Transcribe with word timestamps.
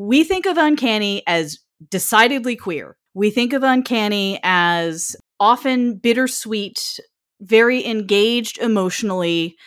we 0.00 0.24
think 0.24 0.46
of 0.46 0.56
Uncanny 0.56 1.22
as 1.26 1.58
decidedly 1.90 2.56
queer. 2.56 2.96
We 3.12 3.28
think 3.28 3.52
of 3.52 3.62
Uncanny 3.62 4.40
as 4.42 5.14
often 5.38 5.96
bittersweet, 5.96 6.98
very 7.42 7.84
engaged 7.84 8.56
emotionally, 8.58 9.58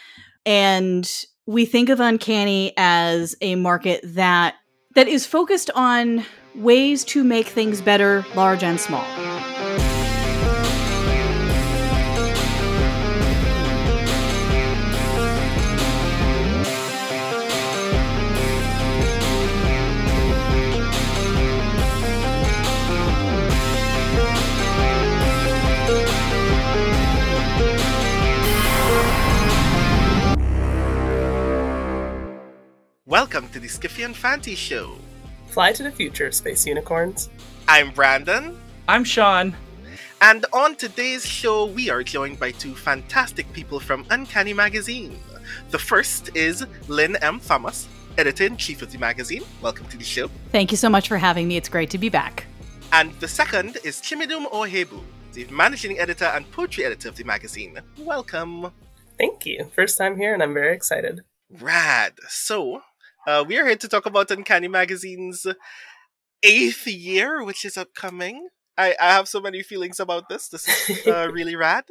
and 0.43 1.07
we 1.45 1.65
think 1.65 1.89
of 1.89 1.99
Uncanny 1.99 2.73
as 2.77 3.35
a 3.41 3.53
market 3.53 4.01
that 4.03 4.55
that 4.95 5.07
is 5.07 5.27
focused 5.27 5.69
on 5.75 6.25
ways 6.55 7.03
to 7.05 7.23
make 7.23 7.45
things 7.45 7.79
better, 7.79 8.25
large 8.35 8.63
and 8.63 8.79
small. 8.79 9.05
Welcome 33.13 33.47
to 33.49 33.59
the 33.59 33.67
Skiffy 33.67 34.03
and 34.03 34.15
Fanty 34.15 34.55
Show. 34.55 34.97
Fly 35.49 35.71
to 35.73 35.83
the 35.83 35.91
future, 35.91 36.31
space 36.31 36.65
unicorns. 36.65 37.29
I'm 37.67 37.91
Brandon. 37.91 38.59
I'm 38.87 39.03
Shaun. 39.03 39.55
And 40.19 40.47
on 40.51 40.75
today's 40.75 41.23
show, 41.23 41.67
we 41.67 41.91
are 41.91 42.01
joined 42.01 42.39
by 42.39 42.49
two 42.49 42.73
fantastic 42.73 43.53
people 43.53 43.79
from 43.79 44.03
Uncanny 44.09 44.51
Magazine. 44.51 45.19
The 45.69 45.77
first 45.77 46.35
is 46.35 46.65
Lynne 46.87 47.17
M. 47.17 47.39
Thomas, 47.39 47.87
editor 48.17 48.45
in 48.45 48.57
chief 48.57 48.81
of 48.81 48.91
the 48.91 48.97
magazine. 48.97 49.43
Welcome 49.61 49.85
to 49.89 49.97
the 49.97 50.03
show. 50.03 50.27
Thank 50.51 50.71
you 50.71 50.77
so 50.77 50.89
much 50.89 51.07
for 51.07 51.19
having 51.19 51.47
me. 51.47 51.55
It's 51.55 51.69
great 51.69 51.91
to 51.91 51.99
be 51.99 52.09
back. 52.09 52.47
And 52.93 53.13
the 53.19 53.27
second 53.27 53.77
is 53.83 54.01
Chimedum 54.01 54.47
Ohaegbu, 54.47 55.03
the 55.33 55.45
managing 55.51 55.99
editor 55.99 56.25
and 56.25 56.49
poetry 56.49 56.83
editor 56.83 57.09
of 57.09 57.15
the 57.15 57.25
magazine. 57.25 57.79
Welcome. 57.99 58.71
Thank 59.19 59.45
you. 59.45 59.69
First 59.75 59.99
time 59.99 60.17
here, 60.17 60.33
and 60.33 60.41
I'm 60.41 60.55
very 60.55 60.73
excited. 60.73 61.21
Rad. 61.61 62.13
So, 62.27 62.81
uh, 63.27 63.43
we 63.47 63.57
are 63.57 63.65
here 63.65 63.75
to 63.75 63.87
talk 63.87 64.05
about 64.05 64.31
Uncanny 64.31 64.67
Magazine's 64.67 65.45
eighth 66.43 66.87
year, 66.87 67.43
which 67.43 67.65
is 67.65 67.77
upcoming. 67.77 68.47
I, 68.77 68.95
I 68.99 69.13
have 69.13 69.27
so 69.27 69.39
many 69.39 69.61
feelings 69.61 69.99
about 69.99 70.29
this. 70.29 70.47
This 70.47 70.89
is 70.89 71.07
uh, 71.07 71.29
really 71.33 71.55
rad. 71.55 71.85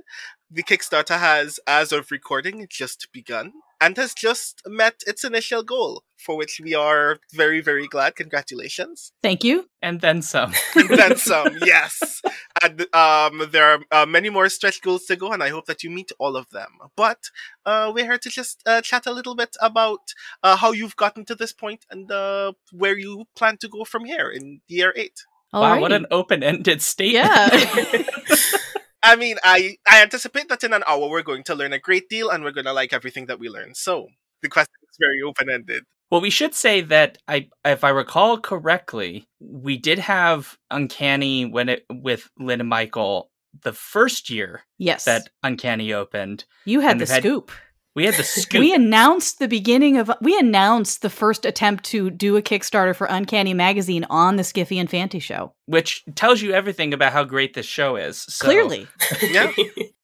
The 0.50 0.62
Kickstarter 0.62 1.18
has, 1.18 1.60
as 1.66 1.92
of 1.92 2.10
recording, 2.10 2.66
just 2.68 3.08
begun 3.12 3.52
and 3.82 3.96
has 3.96 4.14
just 4.14 4.62
met 4.64 5.02
its 5.08 5.24
initial 5.24 5.64
goal, 5.64 6.04
for 6.16 6.36
which 6.36 6.60
we 6.62 6.72
are 6.72 7.18
very, 7.32 7.60
very 7.60 7.88
glad. 7.88 8.14
Congratulations. 8.14 9.12
Thank 9.22 9.42
you. 9.42 9.68
And 9.82 10.00
then 10.00 10.22
some. 10.22 10.52
and 10.76 10.88
then 10.90 11.16
some, 11.16 11.58
yes. 11.66 12.22
And 12.62 12.82
um, 12.94 13.48
there 13.50 13.66
are 13.72 13.80
uh, 13.90 14.06
many 14.06 14.30
more 14.30 14.48
stretch 14.48 14.80
goals 14.82 15.06
to 15.06 15.16
go, 15.16 15.32
and 15.32 15.42
I 15.42 15.48
hope 15.48 15.66
that 15.66 15.82
you 15.82 15.90
meet 15.90 16.12
all 16.20 16.36
of 16.36 16.48
them. 16.50 16.70
But 16.96 17.18
uh, 17.66 17.90
we're 17.92 18.04
here 18.04 18.18
to 18.18 18.30
just 18.30 18.62
uh, 18.66 18.82
chat 18.82 19.06
a 19.06 19.12
little 19.12 19.34
bit 19.34 19.56
about 19.60 20.14
uh, 20.44 20.56
how 20.56 20.70
you've 20.70 20.96
gotten 20.96 21.24
to 21.24 21.34
this 21.34 21.52
point 21.52 21.84
and 21.90 22.10
uh, 22.12 22.52
where 22.70 22.96
you 22.96 23.24
plan 23.36 23.56
to 23.58 23.68
go 23.68 23.84
from 23.84 24.04
here 24.04 24.30
in 24.30 24.60
year 24.68 24.92
eight. 24.94 25.24
Wow, 25.52 25.80
what 25.80 25.92
an 25.92 26.06
open-ended 26.10 26.80
statement. 26.80 27.26
Yeah. 27.26 28.02
I 29.02 29.16
mean, 29.16 29.36
I 29.42 29.76
I 29.88 30.02
anticipate 30.02 30.48
that 30.48 30.64
in 30.64 30.72
an 30.72 30.84
hour 30.86 31.08
we're 31.08 31.22
going 31.22 31.44
to 31.44 31.54
learn 31.54 31.72
a 31.72 31.78
great 31.78 32.08
deal 32.08 32.30
and 32.30 32.44
we're 32.44 32.52
going 32.52 32.66
to 32.66 32.72
like 32.72 32.92
everything 32.92 33.26
that 33.26 33.38
we 33.38 33.48
learn. 33.48 33.74
So 33.74 34.08
the 34.42 34.48
question 34.48 34.74
is 34.82 34.96
very 34.98 35.22
open 35.22 35.50
ended. 35.50 35.84
Well, 36.10 36.20
we 36.20 36.30
should 36.30 36.54
say 36.54 36.82
that 36.82 37.16
I, 37.26 37.48
if 37.64 37.84
I 37.84 37.88
recall 37.88 38.38
correctly, 38.38 39.26
we 39.40 39.78
did 39.78 39.98
have 39.98 40.58
Uncanny 40.70 41.46
when 41.46 41.70
it 41.70 41.86
with 41.90 42.28
Lynne 42.38 42.60
and 42.60 42.68
Michael 42.68 43.30
the 43.62 43.72
first 43.72 44.28
year. 44.28 44.62
Yes, 44.76 45.06
that 45.06 45.30
Uncanny 45.42 45.92
opened. 45.94 46.44
You 46.66 46.80
had 46.80 46.98
the 46.98 47.06
scoop. 47.06 47.50
We 47.94 48.06
had 48.06 48.14
the 48.14 48.22
scoop. 48.22 48.60
we 48.60 48.74
announced 48.74 49.38
the 49.38 49.48
beginning 49.48 49.98
of 49.98 50.10
we 50.22 50.38
announced 50.38 51.02
the 51.02 51.10
first 51.10 51.44
attempt 51.44 51.84
to 51.84 52.10
do 52.10 52.36
a 52.36 52.42
Kickstarter 52.42 52.96
for 52.96 53.06
Uncanny 53.06 53.52
Magazine 53.52 54.06
on 54.08 54.36
the 54.36 54.42
Skiffy 54.42 54.78
and 54.78 54.88
Fanty 54.88 55.20
show. 55.20 55.52
Which 55.66 56.04
tells 56.14 56.40
you 56.40 56.52
everything 56.52 56.94
about 56.94 57.12
how 57.12 57.24
great 57.24 57.54
this 57.54 57.66
show 57.66 57.96
is. 57.96 58.18
So. 58.18 58.46
Clearly. 58.46 58.88
yeah. 59.22 59.52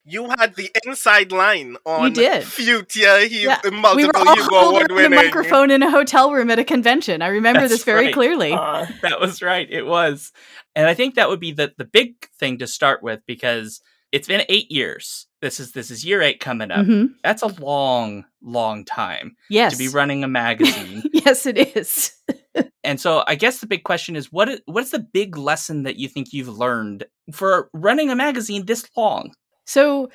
You 0.04 0.30
had 0.38 0.54
the 0.54 0.70
inside 0.86 1.32
line 1.32 1.76
on 1.84 2.08
you 2.08 2.14
did. 2.14 2.44
Future 2.44 3.20
he, 3.26 3.44
yeah. 3.44 3.60
multiple 3.64 3.96
we 3.96 4.06
were 4.06 4.16
all 4.16 4.34
Hugo 4.34 4.56
Award 4.56 4.92
winning. 4.92 5.18
a 5.18 5.22
microphone 5.22 5.70
in 5.70 5.82
a 5.82 5.90
hotel 5.90 6.32
room 6.32 6.50
at 6.50 6.58
a 6.58 6.64
convention. 6.64 7.20
I 7.20 7.28
remember 7.28 7.60
That's 7.60 7.72
this 7.72 7.84
very 7.84 8.06
right. 8.06 8.14
clearly. 8.14 8.52
Uh, 8.52 8.86
that 9.02 9.20
was 9.20 9.42
right. 9.42 9.68
It 9.70 9.84
was. 9.84 10.32
And 10.74 10.86
I 10.86 10.94
think 10.94 11.16
that 11.16 11.28
would 11.28 11.40
be 11.40 11.52
the, 11.52 11.74
the 11.76 11.84
big 11.84 12.26
thing 12.38 12.58
to 12.58 12.66
start 12.66 13.02
with 13.02 13.20
because 13.26 13.82
it's 14.12 14.28
been 14.28 14.44
eight 14.48 14.70
years 14.70 15.28
this 15.40 15.60
is 15.60 15.72
this 15.72 15.90
is 15.90 16.04
year 16.04 16.22
eight 16.22 16.40
coming 16.40 16.70
up. 16.70 16.84
Mm-hmm. 16.86 17.12
That's 17.22 17.42
a 17.42 17.46
long, 17.46 18.24
long 18.42 18.84
time. 18.84 19.36
Yes. 19.48 19.72
To 19.72 19.78
be 19.78 19.88
running 19.88 20.24
a 20.24 20.28
magazine. 20.28 21.04
yes, 21.12 21.46
it 21.46 21.76
is. 21.76 22.12
and 22.84 23.00
so 23.00 23.22
I 23.26 23.34
guess 23.34 23.60
the 23.60 23.66
big 23.66 23.84
question 23.84 24.16
is 24.16 24.32
what 24.32 24.48
is, 24.48 24.60
what's 24.66 24.90
the 24.90 24.98
big 24.98 25.36
lesson 25.36 25.84
that 25.84 25.96
you 25.96 26.08
think 26.08 26.32
you've 26.32 26.48
learned 26.48 27.04
for 27.32 27.70
running 27.72 28.10
a 28.10 28.16
magazine 28.16 28.66
this 28.66 28.88
long? 28.96 29.32
So 29.64 30.10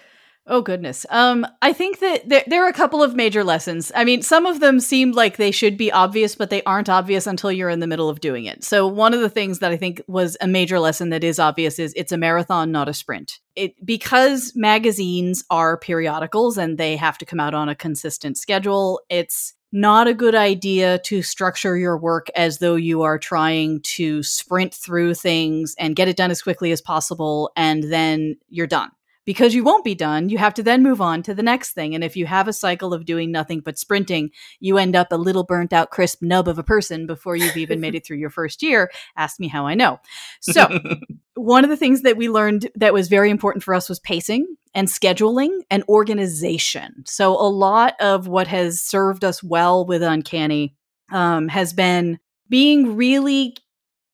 Oh 0.45 0.61
goodness. 0.61 1.05
Um, 1.09 1.47
I 1.61 1.71
think 1.71 1.99
that 1.99 2.27
there, 2.27 2.43
there 2.47 2.65
are 2.65 2.69
a 2.69 2.73
couple 2.73 3.01
of 3.01 3.15
major 3.15 3.45
lessons. 3.45 3.93
I 3.95 4.03
mean, 4.03 4.21
some 4.21 4.45
of 4.45 4.59
them 4.59 4.81
seem 4.81 5.13
like 5.13 5.37
they 5.37 5.51
should 5.51 5.77
be 5.77 5.89
obvious, 5.89 6.35
but 6.35 6.49
they 6.49 6.61
aren't 6.63 6.89
obvious 6.89 7.25
until 7.25 7.49
you're 7.49 7.69
in 7.69 7.79
the 7.79 7.87
middle 7.87 8.09
of 8.09 8.19
doing 8.19 8.43
it. 8.43 8.61
So 8.61 8.85
one 8.85 9.13
of 9.13 9.21
the 9.21 9.29
things 9.29 9.59
that 9.59 9.71
I 9.71 9.77
think 9.77 10.01
was 10.07 10.35
a 10.41 10.47
major 10.47 10.79
lesson 10.79 11.11
that 11.11 11.23
is 11.23 11.39
obvious 11.39 11.79
is 11.79 11.93
it's 11.95 12.11
a 12.11 12.17
marathon, 12.17 12.73
not 12.73 12.89
a 12.89 12.93
sprint. 12.93 13.39
It 13.55 13.73
because 13.85 14.51
magazines 14.53 15.45
are 15.49 15.77
periodicals 15.77 16.57
and 16.57 16.77
they 16.77 16.97
have 16.97 17.17
to 17.19 17.25
come 17.25 17.39
out 17.39 17.53
on 17.53 17.69
a 17.69 17.75
consistent 17.75 18.37
schedule. 18.37 18.99
It's 19.09 19.53
not 19.71 20.09
a 20.09 20.13
good 20.13 20.35
idea 20.35 20.99
to 20.99 21.21
structure 21.21 21.77
your 21.77 21.97
work 21.97 22.27
as 22.35 22.59
though 22.59 22.75
you 22.75 23.01
are 23.03 23.17
trying 23.17 23.79
to 23.81 24.21
sprint 24.23 24.73
through 24.73 25.13
things 25.13 25.73
and 25.79 25.95
get 25.95 26.09
it 26.09 26.17
done 26.17 26.31
as 26.31 26.41
quickly 26.41 26.71
as 26.73 26.81
possible 26.81 27.51
and 27.55 27.83
then 27.91 28.35
you're 28.49 28.67
done 28.67 28.91
because 29.25 29.53
you 29.53 29.63
won't 29.63 29.85
be 29.85 29.95
done, 29.95 30.29
you 30.29 30.37
have 30.37 30.53
to 30.55 30.63
then 30.63 30.83
move 30.83 31.01
on 31.01 31.23
to 31.23 31.33
the 31.33 31.43
next 31.43 31.71
thing. 31.71 31.95
And 31.95 32.03
if 32.03 32.15
you 32.15 32.25
have 32.25 32.47
a 32.47 32.53
cycle 32.53 32.93
of 32.93 33.05
doing 33.05 33.31
nothing 33.31 33.61
but 33.61 33.77
sprinting, 33.77 34.31
you 34.59 34.77
end 34.77 34.95
up 34.95 35.11
a 35.11 35.17
little 35.17 35.43
burnt 35.43 35.73
out, 35.73 35.91
crisp 35.91 36.21
nub 36.21 36.47
of 36.47 36.59
a 36.59 36.63
person 36.63 37.07
before 37.07 37.35
you've 37.35 37.57
even 37.57 37.79
made 37.79 37.95
it 37.95 38.05
through 38.05 38.17
your 38.17 38.29
first 38.29 38.61
year. 38.61 38.91
Ask 39.15 39.39
me 39.39 39.47
how 39.47 39.65
I 39.65 39.75
know. 39.75 39.99
So, 40.41 40.67
one 41.35 41.63
of 41.63 41.69
the 41.69 41.77
things 41.77 42.01
that 42.01 42.17
we 42.17 42.29
learned 42.29 42.69
that 42.75 42.93
was 42.93 43.07
very 43.07 43.29
important 43.29 43.63
for 43.63 43.73
us 43.73 43.89
was 43.89 43.99
pacing 43.99 44.45
and 44.75 44.87
scheduling 44.87 45.61
and 45.71 45.83
organization. 45.87 47.03
So, 47.05 47.31
a 47.33 47.47
lot 47.47 47.95
of 47.99 48.27
what 48.27 48.47
has 48.47 48.81
served 48.81 49.23
us 49.23 49.41
well 49.41 49.85
with 49.85 50.03
Uncanny 50.03 50.75
um, 51.11 51.47
has 51.47 51.73
been 51.73 52.19
being 52.49 52.95
really 52.95 53.55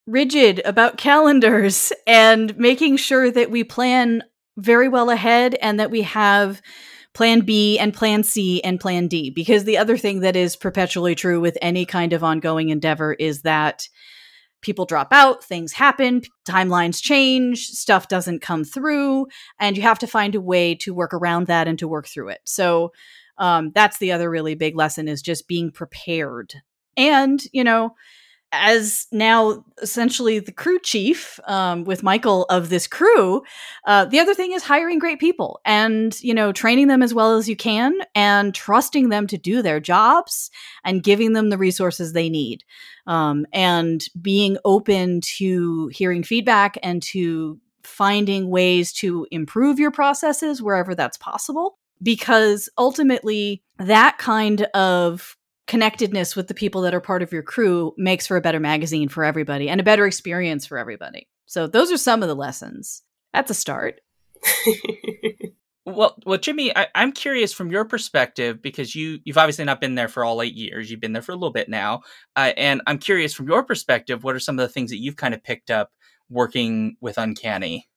rigid 0.05 0.61
about 0.65 0.97
calendars 0.97 1.91
and 2.05 2.57
making 2.57 2.97
sure 2.97 3.31
that 3.31 3.51
we 3.51 3.63
plan 3.63 4.23
very 4.59 4.89
well 4.89 5.09
ahead 5.09 5.55
and 5.55 5.79
that 5.79 5.91
we 5.91 6.03
have 6.03 6.61
plan 7.13 7.41
B 7.41 7.79
and 7.79 7.93
plan 7.93 8.23
C 8.23 8.61
and 8.63 8.79
plan 8.79 9.07
D. 9.07 9.29
Because 9.29 9.63
the 9.63 9.77
other 9.77 9.97
thing 9.97 10.19
that 10.21 10.35
is 10.35 10.55
perpetually 10.55 11.15
true 11.15 11.41
with 11.41 11.57
any 11.61 11.85
kind 11.85 12.13
of 12.13 12.23
ongoing 12.23 12.69
endeavor 12.69 13.13
is 13.13 13.41
that 13.41 13.87
people 14.61 14.85
drop 14.85 15.07
out, 15.11 15.43
things 15.43 15.73
happen, 15.73 16.21
timelines 16.47 17.01
change, 17.01 17.65
stuff 17.67 18.07
doesn't 18.09 18.41
come 18.41 18.63
through, 18.63 19.25
and 19.57 19.77
you 19.77 19.83
have 19.83 19.99
to 19.99 20.07
find 20.07 20.35
a 20.35 20.41
way 20.41 20.75
to 20.75 20.93
work 20.93 21.13
around 21.13 21.47
that 21.47 21.67
and 21.67 21.79
to 21.79 21.87
work 21.87 22.07
through 22.07 22.29
it. 22.29 22.41
So 22.43 22.91
um, 23.37 23.71
that's 23.73 23.99
the 23.99 24.11
other 24.11 24.29
really 24.29 24.55
big 24.55 24.75
lesson 24.75 25.07
is 25.07 25.21
just 25.21 25.47
being 25.47 25.71
prepared. 25.71 26.53
And, 26.97 27.41
you 27.53 27.63
know, 27.63 27.95
as 28.51 29.07
now 29.11 29.63
essentially 29.81 30.39
the 30.39 30.51
crew 30.51 30.79
chief 30.79 31.39
um, 31.47 31.83
with 31.83 32.03
Michael 32.03 32.45
of 32.45 32.69
this 32.69 32.87
crew, 32.87 33.41
uh, 33.85 34.05
the 34.05 34.19
other 34.19 34.33
thing 34.33 34.51
is 34.51 34.63
hiring 34.63 34.99
great 34.99 35.19
people 35.19 35.59
and 35.65 36.19
you 36.21 36.33
know 36.33 36.51
training 36.51 36.87
them 36.87 37.03
as 37.03 37.13
well 37.13 37.37
as 37.37 37.47
you 37.47 37.55
can 37.55 37.93
and 38.15 38.55
trusting 38.55 39.09
them 39.09 39.27
to 39.27 39.37
do 39.37 39.61
their 39.61 39.79
jobs 39.79 40.49
and 40.83 41.03
giving 41.03 41.33
them 41.33 41.49
the 41.49 41.57
resources 41.57 42.13
they 42.13 42.29
need 42.29 42.63
um, 43.07 43.45
and 43.53 44.05
being 44.21 44.57
open 44.65 45.21
to 45.21 45.87
hearing 45.87 46.23
feedback 46.23 46.77
and 46.81 47.01
to 47.01 47.59
finding 47.83 48.49
ways 48.49 48.91
to 48.93 49.27
improve 49.31 49.79
your 49.79 49.91
processes 49.91 50.61
wherever 50.61 50.93
that's 50.95 51.17
possible 51.17 51.77
because 52.01 52.69
ultimately 52.77 53.61
that 53.77 54.17
kind 54.17 54.63
of 54.73 55.35
connectedness 55.69 56.35
with 56.35 56.47
the 56.47 56.53
people 56.53 56.81
that 56.81 56.95
are 56.95 56.99
part 56.99 57.21
of 57.21 57.31
your 57.31 57.43
crew 57.43 57.93
makes 57.95 58.25
for 58.25 58.35
a 58.35 58.41
better 58.41 58.59
magazine 58.59 59.07
for 59.07 59.23
everybody 59.23 59.69
and 59.69 59.79
a 59.79 59.83
better 59.83 60.07
experience 60.07 60.65
for 60.65 60.79
everybody. 60.79 61.29
So 61.45 61.67
those 61.67 61.91
are 61.91 61.97
some 61.97 62.23
of 62.23 62.27
the 62.27 62.35
lessons. 62.35 63.03
That's 63.33 63.51
a 63.51 63.53
start. 63.53 64.01
Well, 65.85 66.17
well, 66.23 66.37
Chimmy, 66.37 66.71
I, 66.75 66.87
am 66.93 67.11
curious 67.11 67.51
from 67.51 67.71
your 67.71 67.83
perspective 67.83 68.61
because 68.61 68.93
you 68.93 69.19
you've 69.23 69.39
obviously 69.39 69.65
not 69.65 69.81
been 69.81 69.95
there 69.95 70.07
for 70.07 70.23
all 70.23 70.43
eight 70.43 70.53
years. 70.53 70.91
You've 70.91 70.99
been 70.99 71.13
there 71.13 71.21
for 71.23 71.31
a 71.31 71.35
little 71.35 71.51
bit 71.51 71.67
now, 71.67 72.01
uh, 72.35 72.51
and 72.57 72.81
I'm 72.85 72.99
curious 72.99 73.33
from 73.33 73.47
your 73.47 73.63
perspective, 73.63 74.23
what 74.23 74.35
are 74.35 74.39
some 74.39 74.59
of 74.59 74.67
the 74.67 74.71
things 74.71 74.91
that 74.91 74.99
you've 74.99 75.15
kind 75.15 75.33
of 75.33 75.43
picked 75.43 75.71
up 75.71 75.91
working 76.29 76.95
with 77.01 77.17
Uncanny? 77.17 77.89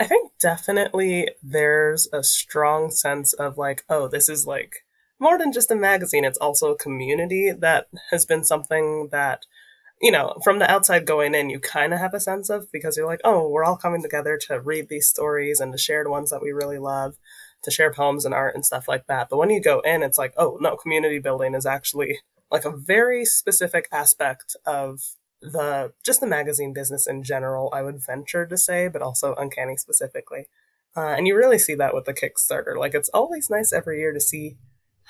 I 0.00 0.06
think 0.06 0.32
definitely 0.40 1.28
there's 1.40 2.08
a 2.12 2.24
strong 2.24 2.90
sense 2.90 3.32
of 3.34 3.56
like, 3.56 3.84
oh, 3.88 4.08
this 4.08 4.28
is 4.28 4.44
like 4.44 4.84
more 5.20 5.38
than 5.38 5.52
just 5.52 5.70
a 5.70 5.76
magazine. 5.76 6.24
It's 6.24 6.38
also 6.38 6.72
a 6.72 6.78
community 6.78 7.52
that 7.52 7.88
has 8.10 8.26
been 8.26 8.44
something 8.44 9.08
that 9.12 9.44
you 10.00 10.10
know, 10.10 10.34
from 10.42 10.58
the 10.58 10.70
outside 10.70 11.04
going 11.04 11.34
in, 11.34 11.50
you 11.50 11.60
kind 11.60 11.92
of 11.92 12.00
have 12.00 12.14
a 12.14 12.20
sense 12.20 12.48
of 12.48 12.72
because 12.72 12.96
you're 12.96 13.06
like, 13.06 13.20
oh, 13.22 13.48
we're 13.48 13.64
all 13.64 13.76
coming 13.76 14.02
together 14.02 14.38
to 14.48 14.58
read 14.58 14.88
these 14.88 15.06
stories 15.06 15.60
and 15.60 15.72
to 15.72 15.78
share 15.78 16.04
the 16.04 16.10
ones 16.10 16.30
that 16.30 16.40
we 16.42 16.52
really 16.52 16.78
love, 16.78 17.16
to 17.62 17.70
share 17.70 17.92
poems 17.92 18.24
and 18.24 18.32
art 18.34 18.54
and 18.54 18.64
stuff 18.64 18.88
like 18.88 19.06
that. 19.08 19.28
But 19.28 19.36
when 19.36 19.50
you 19.50 19.60
go 19.60 19.80
in, 19.80 20.02
it's 20.02 20.16
like, 20.16 20.32
oh, 20.38 20.56
no, 20.58 20.74
community 20.76 21.18
building 21.18 21.54
is 21.54 21.66
actually 21.66 22.20
like 22.50 22.64
a 22.64 22.74
very 22.74 23.26
specific 23.26 23.88
aspect 23.92 24.56
of 24.64 25.00
the 25.42 25.92
just 26.04 26.20
the 26.20 26.26
magazine 26.26 26.72
business 26.72 27.06
in 27.06 27.22
general, 27.22 27.70
I 27.72 27.82
would 27.82 28.04
venture 28.04 28.46
to 28.46 28.56
say, 28.56 28.88
but 28.88 29.02
also 29.02 29.34
Uncanny 29.34 29.76
specifically. 29.76 30.48
Uh, 30.96 31.14
and 31.16 31.26
you 31.26 31.36
really 31.36 31.58
see 31.58 31.74
that 31.74 31.94
with 31.94 32.06
the 32.06 32.14
Kickstarter. 32.14 32.76
Like, 32.76 32.94
it's 32.94 33.10
always 33.10 33.48
nice 33.48 33.72
every 33.72 34.00
year 34.00 34.12
to 34.12 34.20
see 34.20 34.56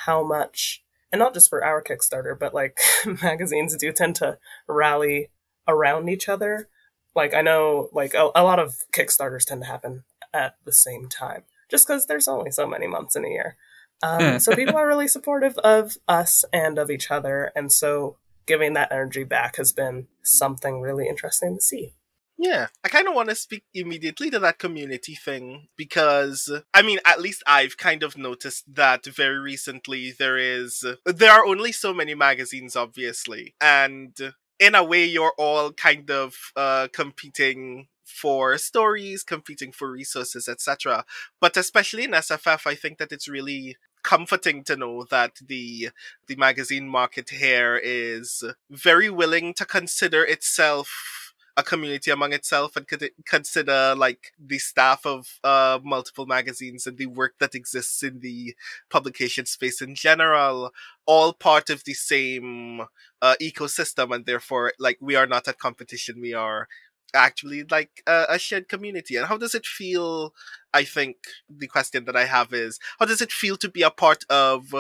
how 0.07 0.25
much 0.27 0.83
and 1.13 1.19
not 1.19 1.35
just 1.35 1.49
for 1.49 1.65
our 1.65 1.83
Kickstarter, 1.83 2.39
but 2.39 2.55
like 2.55 2.79
magazines 3.23 3.77
do 3.77 3.93
tend 3.93 4.17
to 4.17 4.39
rally 4.69 5.31
around 5.67 6.09
each 6.09 6.29
other. 6.29 6.69
Like 7.15 7.35
I 7.35 7.43
know, 7.43 7.89
like 7.93 8.15
a, 8.15 8.31
a 8.35 8.45
lot 8.45 8.59
of 8.59 8.75
Kickstarters 8.93 9.45
tend 9.45 9.63
to 9.63 9.69
happen 9.69 10.05
at 10.33 10.55
the 10.65 10.73
same 10.73 11.09
time, 11.09 11.43
just 11.69 11.87
because 11.87 12.07
there's 12.07 12.29
only 12.29 12.51
so 12.51 12.67
many 12.67 12.87
months 12.87 13.17
in 13.17 13.25
a 13.25 13.29
year. 13.29 13.57
Um, 14.03 14.39
so 14.39 14.55
people 14.55 14.77
are 14.79 14.87
really 14.87 15.09
supportive 15.09 15.59
of 15.59 15.97
us 16.07 16.45
and 16.53 16.79
of 16.79 16.91
each 16.91 17.11
other, 17.11 17.51
and 17.57 17.73
so 17.73 18.17
giving 18.47 18.75
that 18.75 18.93
energy 18.93 19.25
back 19.25 19.57
has 19.57 19.73
been 19.73 20.07
something 20.23 20.81
really 20.81 21.09
interesting 21.09 21.57
to 21.57 21.61
see. 21.61 21.95
Yeah, 22.43 22.69
I 22.83 22.89
kind 22.89 23.07
of 23.07 23.15
want 23.15 23.29
to 23.29 23.35
speak 23.35 23.65
immediately 23.75 24.31
to 24.31 24.39
that 24.39 24.59
community 24.59 25.15
thing 25.15 25.69
because, 25.77 26.51
I 26.73 26.81
mean, 26.81 26.99
at 27.05 27.21
least 27.21 27.43
I've 27.47 27.77
kind 27.77 28.03
of 28.03 28.17
noticed 28.17 28.65
that 28.75 29.05
very 29.05 29.39
recently 29.39 30.13
there 30.19 30.39
is, 30.39 30.83
there 31.05 31.33
are 31.33 31.45
only 31.45 31.71
so 31.71 31.93
many 31.93 32.15
magazines, 32.15 32.77
obviously. 32.77 33.55
And 33.61 34.17
in 34.59 34.75
a 34.75 34.83
way, 34.83 35.05
you're 35.05 35.35
all 35.37 35.73
kind 35.73 36.11
of 36.11 36.35
uh, 36.57 36.89
competing 36.95 37.89
for 38.07 38.57
stories, 38.57 39.23
competing 39.23 39.71
for 39.71 39.91
resources, 39.91 40.49
etc. 40.49 41.05
But 41.43 41.59
especially 41.59 42.05
in 42.05 42.13
SFF, 42.13 42.67
I 42.67 42.75
think 42.75 42.97
that 42.99 43.13
it's 43.13 43.29
really 43.29 43.77
comforting 44.03 44.65
to 44.65 44.77
know 44.77 45.05
that 45.11 45.33
the 45.47 45.91
the 46.27 46.37
magazine 46.37 46.89
market 46.89 47.29
here 47.29 47.77
is 47.77 48.43
very 48.71 49.11
willing 49.11 49.53
to 49.53 49.67
consider 49.67 50.25
itself 50.25 51.20
a 51.61 51.63
community 51.63 52.11
among 52.11 52.33
itself 52.33 52.77
and 52.77 52.89
could 52.89 53.11
consider 53.27 53.95
like 53.97 54.33
the 54.39 54.59
staff 54.59 55.07
of 55.07 55.39
uh, 55.45 55.79
multiple 55.85 56.27
magazines 56.27 56.87
and 56.87 56.97
the 56.99 57.07
work 57.07 57.35
that 57.39 57.55
exists 57.55 58.03
in 58.03 58.21
the 58.21 58.55
publication 58.91 59.47
space 59.47 59.81
in 59.81 59.95
general 59.95 60.73
all 61.07 61.33
part 61.33 61.71
of 61.71 61.85
the 61.85 61.95
same 61.95 62.81
uh, 63.23 63.35
ecosystem 63.41 64.15
and 64.15 64.27
therefore 64.27 64.73
like 64.79 64.99
we 65.01 65.15
are 65.15 65.27
not 65.27 65.47
at 65.47 65.59
competition 65.59 66.21
we 66.21 66.35
are 66.35 66.67
actually 67.15 67.65
like 67.71 68.03
a, 68.07 68.27
a, 68.31 68.39
shared 68.39 68.69
community. 68.69 69.17
And 69.17 69.27
how 69.27 69.37
does 69.37 69.55
it 69.55 69.67
feel 69.67 70.35
i 70.73 70.85
think 70.85 71.17
the 71.49 71.67
question 71.67 72.05
that 72.05 72.17
i 72.17 72.25
have 72.25 72.53
is 72.53 72.79
how 72.99 73.07
does 73.07 73.21
it 73.21 73.33
feel 73.33 73.57
to 73.57 73.69
be 73.69 73.83
a 73.83 73.91
part 73.91 74.25
of 74.31 74.75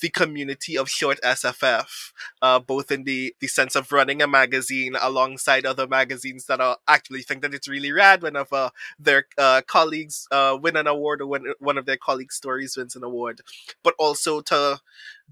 the 0.00 0.08
community 0.08 0.76
of 0.76 0.88
short 0.88 1.20
sff 1.22 2.12
uh, 2.42 2.58
both 2.58 2.90
in 2.90 3.04
the 3.04 3.34
the 3.40 3.46
sense 3.46 3.74
of 3.74 3.92
running 3.92 4.22
a 4.22 4.26
magazine 4.26 4.96
alongside 5.00 5.66
other 5.66 5.86
magazines 5.86 6.46
that 6.46 6.60
are 6.60 6.78
actually 6.88 7.22
think 7.22 7.42
that 7.42 7.54
it's 7.54 7.68
really 7.68 7.92
rad 7.92 8.22
whenever 8.22 8.70
their 8.98 9.26
uh, 9.38 9.62
colleagues 9.66 10.26
uh, 10.30 10.56
win 10.60 10.76
an 10.76 10.86
award 10.86 11.20
or 11.20 11.26
when 11.26 11.44
one 11.58 11.78
of 11.78 11.86
their 11.86 11.96
colleagues 11.96 12.34
stories 12.34 12.76
wins 12.76 12.96
an 12.96 13.04
award 13.04 13.40
but 13.82 13.94
also 13.98 14.40
to 14.40 14.80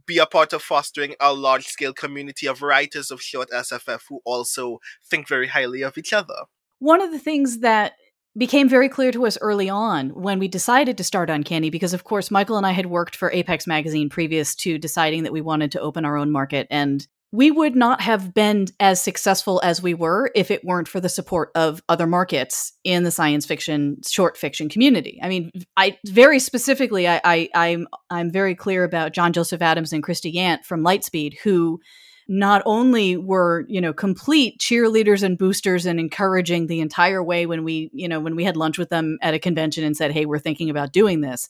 be 0.06 0.18
a 0.18 0.26
part 0.26 0.52
of 0.52 0.62
fostering 0.62 1.14
a 1.20 1.32
large 1.32 1.66
scale 1.66 1.92
community 1.92 2.46
of 2.46 2.62
writers 2.62 3.10
of 3.10 3.20
short 3.20 3.48
SFF 3.50 4.02
who 4.08 4.20
also 4.24 4.80
think 5.04 5.28
very 5.28 5.48
highly 5.48 5.82
of 5.82 5.98
each 5.98 6.12
other. 6.12 6.44
One 6.78 7.02
of 7.02 7.10
the 7.10 7.18
things 7.18 7.58
that 7.58 7.94
became 8.38 8.68
very 8.68 8.88
clear 8.88 9.10
to 9.12 9.26
us 9.26 9.36
early 9.40 9.68
on 9.68 10.10
when 10.10 10.38
we 10.38 10.48
decided 10.48 10.96
to 10.96 11.04
start 11.04 11.28
Uncanny, 11.28 11.70
because 11.70 11.92
of 11.92 12.04
course, 12.04 12.30
Michael 12.30 12.56
and 12.56 12.66
I 12.66 12.70
had 12.70 12.86
worked 12.86 13.16
for 13.16 13.32
Apex 13.32 13.66
Magazine 13.66 14.08
previous 14.08 14.54
to 14.56 14.78
deciding 14.78 15.24
that 15.24 15.32
we 15.32 15.40
wanted 15.40 15.72
to 15.72 15.80
open 15.80 16.04
our 16.04 16.16
own 16.16 16.30
market. 16.30 16.68
And 16.70 17.06
we 17.30 17.50
would 17.50 17.76
not 17.76 18.00
have 18.00 18.32
been 18.32 18.68
as 18.80 19.02
successful 19.02 19.60
as 19.62 19.82
we 19.82 19.92
were 19.92 20.30
if 20.34 20.50
it 20.50 20.64
weren't 20.64 20.88
for 20.88 20.98
the 20.98 21.10
support 21.10 21.50
of 21.54 21.82
other 21.88 22.06
markets 22.06 22.72
in 22.84 23.02
the 23.02 23.10
science 23.10 23.44
fiction 23.44 23.98
short 24.06 24.36
fiction 24.38 24.70
community. 24.70 25.18
I 25.22 25.28
mean, 25.28 25.50
I 25.76 25.98
very 26.06 26.38
specifically, 26.38 27.06
I, 27.06 27.20
I 27.24 27.50
I'm 27.54 27.86
I'm 28.08 28.30
very 28.30 28.54
clear 28.54 28.84
about 28.84 29.12
John 29.12 29.34
Joseph 29.34 29.60
Adams 29.60 29.92
and 29.92 30.02
Christie 30.02 30.32
Yant 30.32 30.64
from 30.64 30.82
Lightspeed, 30.82 31.38
who 31.40 31.80
not 32.28 32.62
only 32.66 33.16
were 33.16 33.64
you 33.68 33.80
know 33.80 33.92
complete 33.92 34.58
cheerleaders 34.58 35.22
and 35.22 35.38
boosters 35.38 35.86
and 35.86 35.98
encouraging 35.98 36.66
the 36.66 36.80
entire 36.80 37.22
way 37.22 37.46
when 37.46 37.64
we 37.64 37.90
you 37.92 38.06
know 38.06 38.20
when 38.20 38.36
we 38.36 38.44
had 38.44 38.56
lunch 38.56 38.78
with 38.78 38.90
them 38.90 39.18
at 39.22 39.34
a 39.34 39.38
convention 39.38 39.82
and 39.82 39.96
said 39.96 40.12
hey 40.12 40.26
we're 40.26 40.38
thinking 40.38 40.70
about 40.70 40.92
doing 40.92 41.20
this. 41.22 41.48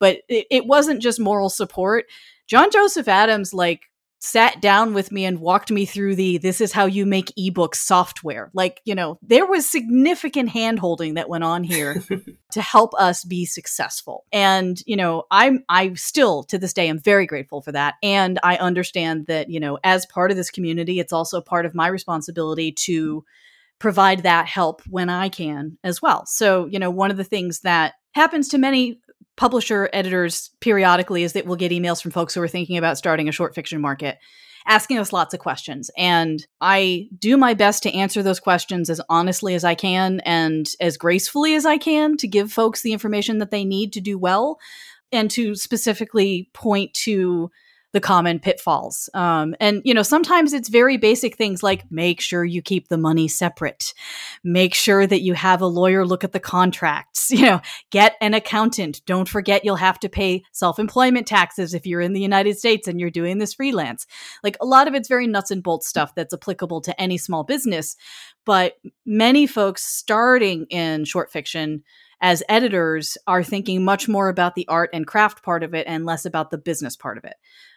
But 0.00 0.22
it, 0.28 0.46
it 0.50 0.66
wasn't 0.66 1.02
just 1.02 1.20
moral 1.20 1.50
support. 1.50 2.06
John 2.46 2.70
joseph 2.70 3.08
adams 3.08 3.52
like 3.52 3.82
sat 4.24 4.62
down 4.62 4.94
with 4.94 5.12
me 5.12 5.26
and 5.26 5.38
walked 5.38 5.70
me 5.70 5.84
through 5.84 6.14
the 6.14 6.38
this 6.38 6.62
is 6.62 6.72
how 6.72 6.86
you 6.86 7.04
make 7.04 7.30
ebook 7.36 7.74
software. 7.74 8.50
Like 8.54 8.80
you 8.84 8.94
know 8.94 9.18
there 9.22 9.44
was 9.44 9.66
significant 9.70 10.48
hand 10.48 10.78
holding 10.78 11.14
that 11.14 11.28
went 11.28 11.44
on 11.44 11.62
here 11.62 12.02
to 12.52 12.62
help 12.62 12.94
us 12.94 13.22
be 13.22 13.44
successful. 13.44 14.24
And 14.32 14.80
you 14.86 14.96
know 14.96 15.24
i'm 15.30 15.62
i 15.68 15.92
still 15.92 16.42
to 16.44 16.58
this 16.58 16.72
day 16.72 16.88
am 16.88 16.98
very 16.98 17.26
grateful 17.26 17.60
for 17.60 17.72
that. 17.72 17.96
And 18.02 18.38
i 18.42 18.56
understand 18.56 19.26
that 19.26 19.50
you 19.50 19.60
know 19.60 19.78
as 19.84 20.06
part 20.06 20.30
of 20.30 20.38
this 20.38 20.50
community 20.50 21.00
it's 21.00 21.12
also 21.12 21.42
part 21.42 21.66
of 21.66 21.74
my 21.74 21.88
responsibility 21.88 22.72
to 22.72 23.24
provide 23.78 24.22
that 24.22 24.46
help 24.46 24.80
when 24.88 25.10
i 25.10 25.28
can 25.28 25.76
as 25.84 26.00
well. 26.00 26.24
So 26.24 26.64
you 26.64 26.78
know 26.78 26.90
one 26.90 27.10
of 27.10 27.18
the 27.18 27.24
things 27.24 27.60
that 27.60 27.94
happens 28.14 28.48
to 28.48 28.58
many 28.58 29.00
publisher 29.36 29.88
editors 29.92 30.50
periodically 30.60 31.24
is 31.24 31.32
that 31.32 31.46
we'll 31.46 31.56
get 31.56 31.72
emails 31.72 32.02
from 32.02 32.10
folks 32.10 32.34
who 32.34 32.42
are 32.42 32.48
thinking 32.48 32.76
about 32.76 32.98
starting 32.98 33.28
a 33.28 33.32
short 33.32 33.54
fiction 33.54 33.80
market 33.80 34.18
asking 34.66 34.98
us 34.98 35.12
lots 35.12 35.34
of 35.34 35.40
questions. 35.40 35.90
And 35.96 36.44
i 36.60 37.08
do 37.18 37.36
my 37.36 37.54
best 37.54 37.82
to 37.82 37.92
answer 37.92 38.22
those 38.22 38.40
questions 38.40 38.88
as 38.88 39.00
honestly 39.08 39.54
as 39.54 39.64
i 39.64 39.74
can 39.74 40.20
and 40.20 40.68
as 40.80 40.96
gracefully 40.96 41.54
as 41.54 41.66
i 41.66 41.76
can 41.76 42.16
to 42.16 42.28
give 42.28 42.52
folks 42.52 42.82
the 42.82 42.92
information 42.92 43.38
that 43.38 43.50
they 43.50 43.64
need 43.64 43.92
to 43.92 44.00
do 44.00 44.18
well 44.18 44.58
and 45.12 45.30
to 45.30 45.54
specifically 45.54 46.48
point 46.54 46.92
to 46.94 47.50
the 47.94 48.00
common 48.00 48.40
pitfalls. 48.40 49.08
Um, 49.14 49.54
and, 49.60 49.80
you 49.84 49.94
know, 49.94 50.02
sometimes 50.02 50.52
it's 50.52 50.68
very 50.68 50.96
basic 50.96 51.36
things 51.36 51.62
like 51.62 51.88
make 51.92 52.20
sure 52.20 52.44
you 52.44 52.60
keep 52.60 52.88
the 52.88 52.98
money 52.98 53.28
separate, 53.28 53.94
make 54.42 54.74
sure 54.74 55.06
that 55.06 55.22
you 55.22 55.34
have 55.34 55.62
a 55.62 55.66
lawyer 55.66 56.04
look 56.04 56.24
at 56.24 56.32
the 56.32 56.40
contracts, 56.40 57.30
you 57.30 57.42
know, 57.42 57.60
get 57.90 58.16
an 58.20 58.34
accountant. 58.34 59.00
Don't 59.06 59.28
forget 59.28 59.64
you'll 59.64 59.76
have 59.76 60.00
to 60.00 60.08
pay 60.08 60.42
self 60.50 60.80
employment 60.80 61.28
taxes 61.28 61.72
if 61.72 61.86
you're 61.86 62.00
in 62.00 62.14
the 62.14 62.20
United 62.20 62.58
States 62.58 62.88
and 62.88 62.98
you're 62.98 63.10
doing 63.10 63.38
this 63.38 63.54
freelance. 63.54 64.08
Like 64.42 64.56
a 64.60 64.66
lot 64.66 64.88
of 64.88 64.94
it's 64.94 65.08
very 65.08 65.28
nuts 65.28 65.52
and 65.52 65.62
bolts 65.62 65.86
stuff 65.86 66.16
that's 66.16 66.34
applicable 66.34 66.80
to 66.82 67.00
any 67.00 67.16
small 67.16 67.44
business. 67.44 67.96
But 68.44 68.74
many 69.06 69.46
folks 69.46 69.84
starting 69.84 70.66
in 70.68 71.04
short 71.04 71.30
fiction 71.30 71.84
as 72.20 72.42
editors 72.48 73.18
are 73.26 73.44
thinking 73.44 73.84
much 73.84 74.08
more 74.08 74.28
about 74.28 74.54
the 74.54 74.66
art 74.66 74.90
and 74.92 75.06
craft 75.06 75.42
part 75.44 75.62
of 75.62 75.74
it 75.74 75.86
and 75.86 76.06
less 76.06 76.24
about 76.24 76.50
the 76.50 76.58
business 76.58 76.96
part 76.96 77.18
of 77.18 77.24
it. 77.24 77.34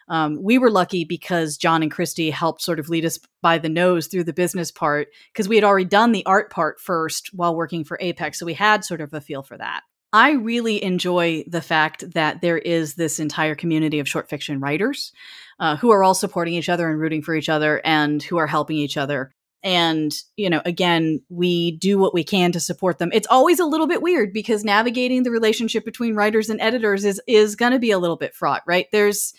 Um, 0.08 0.42
we 0.42 0.58
were 0.58 0.70
lucky 0.70 1.04
because 1.04 1.56
John 1.56 1.82
and 1.82 1.90
Christie 1.90 2.30
helped 2.30 2.62
sort 2.62 2.78
of 2.78 2.88
lead 2.88 3.04
us 3.04 3.18
by 3.42 3.58
the 3.58 3.68
nose 3.68 4.06
through 4.06 4.24
the 4.24 4.32
business 4.32 4.70
part 4.70 5.08
because 5.32 5.48
we 5.48 5.56
had 5.56 5.64
already 5.64 5.84
done 5.84 6.12
the 6.12 6.26
art 6.26 6.50
part 6.50 6.80
first 6.80 7.30
while 7.32 7.54
working 7.54 7.84
for 7.84 7.98
Apex. 8.00 8.38
So 8.38 8.46
we 8.46 8.54
had 8.54 8.84
sort 8.84 9.00
of 9.00 9.12
a 9.12 9.20
feel 9.20 9.42
for 9.42 9.56
that. 9.58 9.82
I 10.12 10.32
really 10.32 10.82
enjoy 10.82 11.44
the 11.46 11.60
fact 11.60 12.12
that 12.14 12.40
there 12.40 12.56
is 12.56 12.94
this 12.94 13.20
entire 13.20 13.54
community 13.54 13.98
of 13.98 14.08
short 14.08 14.30
fiction 14.30 14.58
writers 14.58 15.12
uh, 15.60 15.76
who 15.76 15.90
are 15.90 16.02
all 16.02 16.14
supporting 16.14 16.54
each 16.54 16.70
other 16.70 16.88
and 16.88 16.98
rooting 16.98 17.22
for 17.22 17.34
each 17.34 17.50
other 17.50 17.82
and 17.84 18.22
who 18.22 18.38
are 18.38 18.46
helping 18.46 18.78
each 18.78 18.96
other 18.96 19.30
and 19.62 20.22
you 20.36 20.48
know 20.48 20.62
again 20.64 21.20
we 21.28 21.72
do 21.72 21.98
what 21.98 22.14
we 22.14 22.22
can 22.22 22.52
to 22.52 22.60
support 22.60 22.98
them 22.98 23.10
it's 23.12 23.26
always 23.28 23.58
a 23.58 23.64
little 23.64 23.88
bit 23.88 24.02
weird 24.02 24.32
because 24.32 24.64
navigating 24.64 25.24
the 25.24 25.32
relationship 25.32 25.84
between 25.84 26.14
writers 26.14 26.48
and 26.48 26.60
editors 26.60 27.04
is 27.04 27.20
is 27.26 27.56
going 27.56 27.72
to 27.72 27.78
be 27.80 27.90
a 27.90 27.98
little 27.98 28.16
bit 28.16 28.34
fraught 28.34 28.62
right 28.66 28.86
there's 28.92 29.34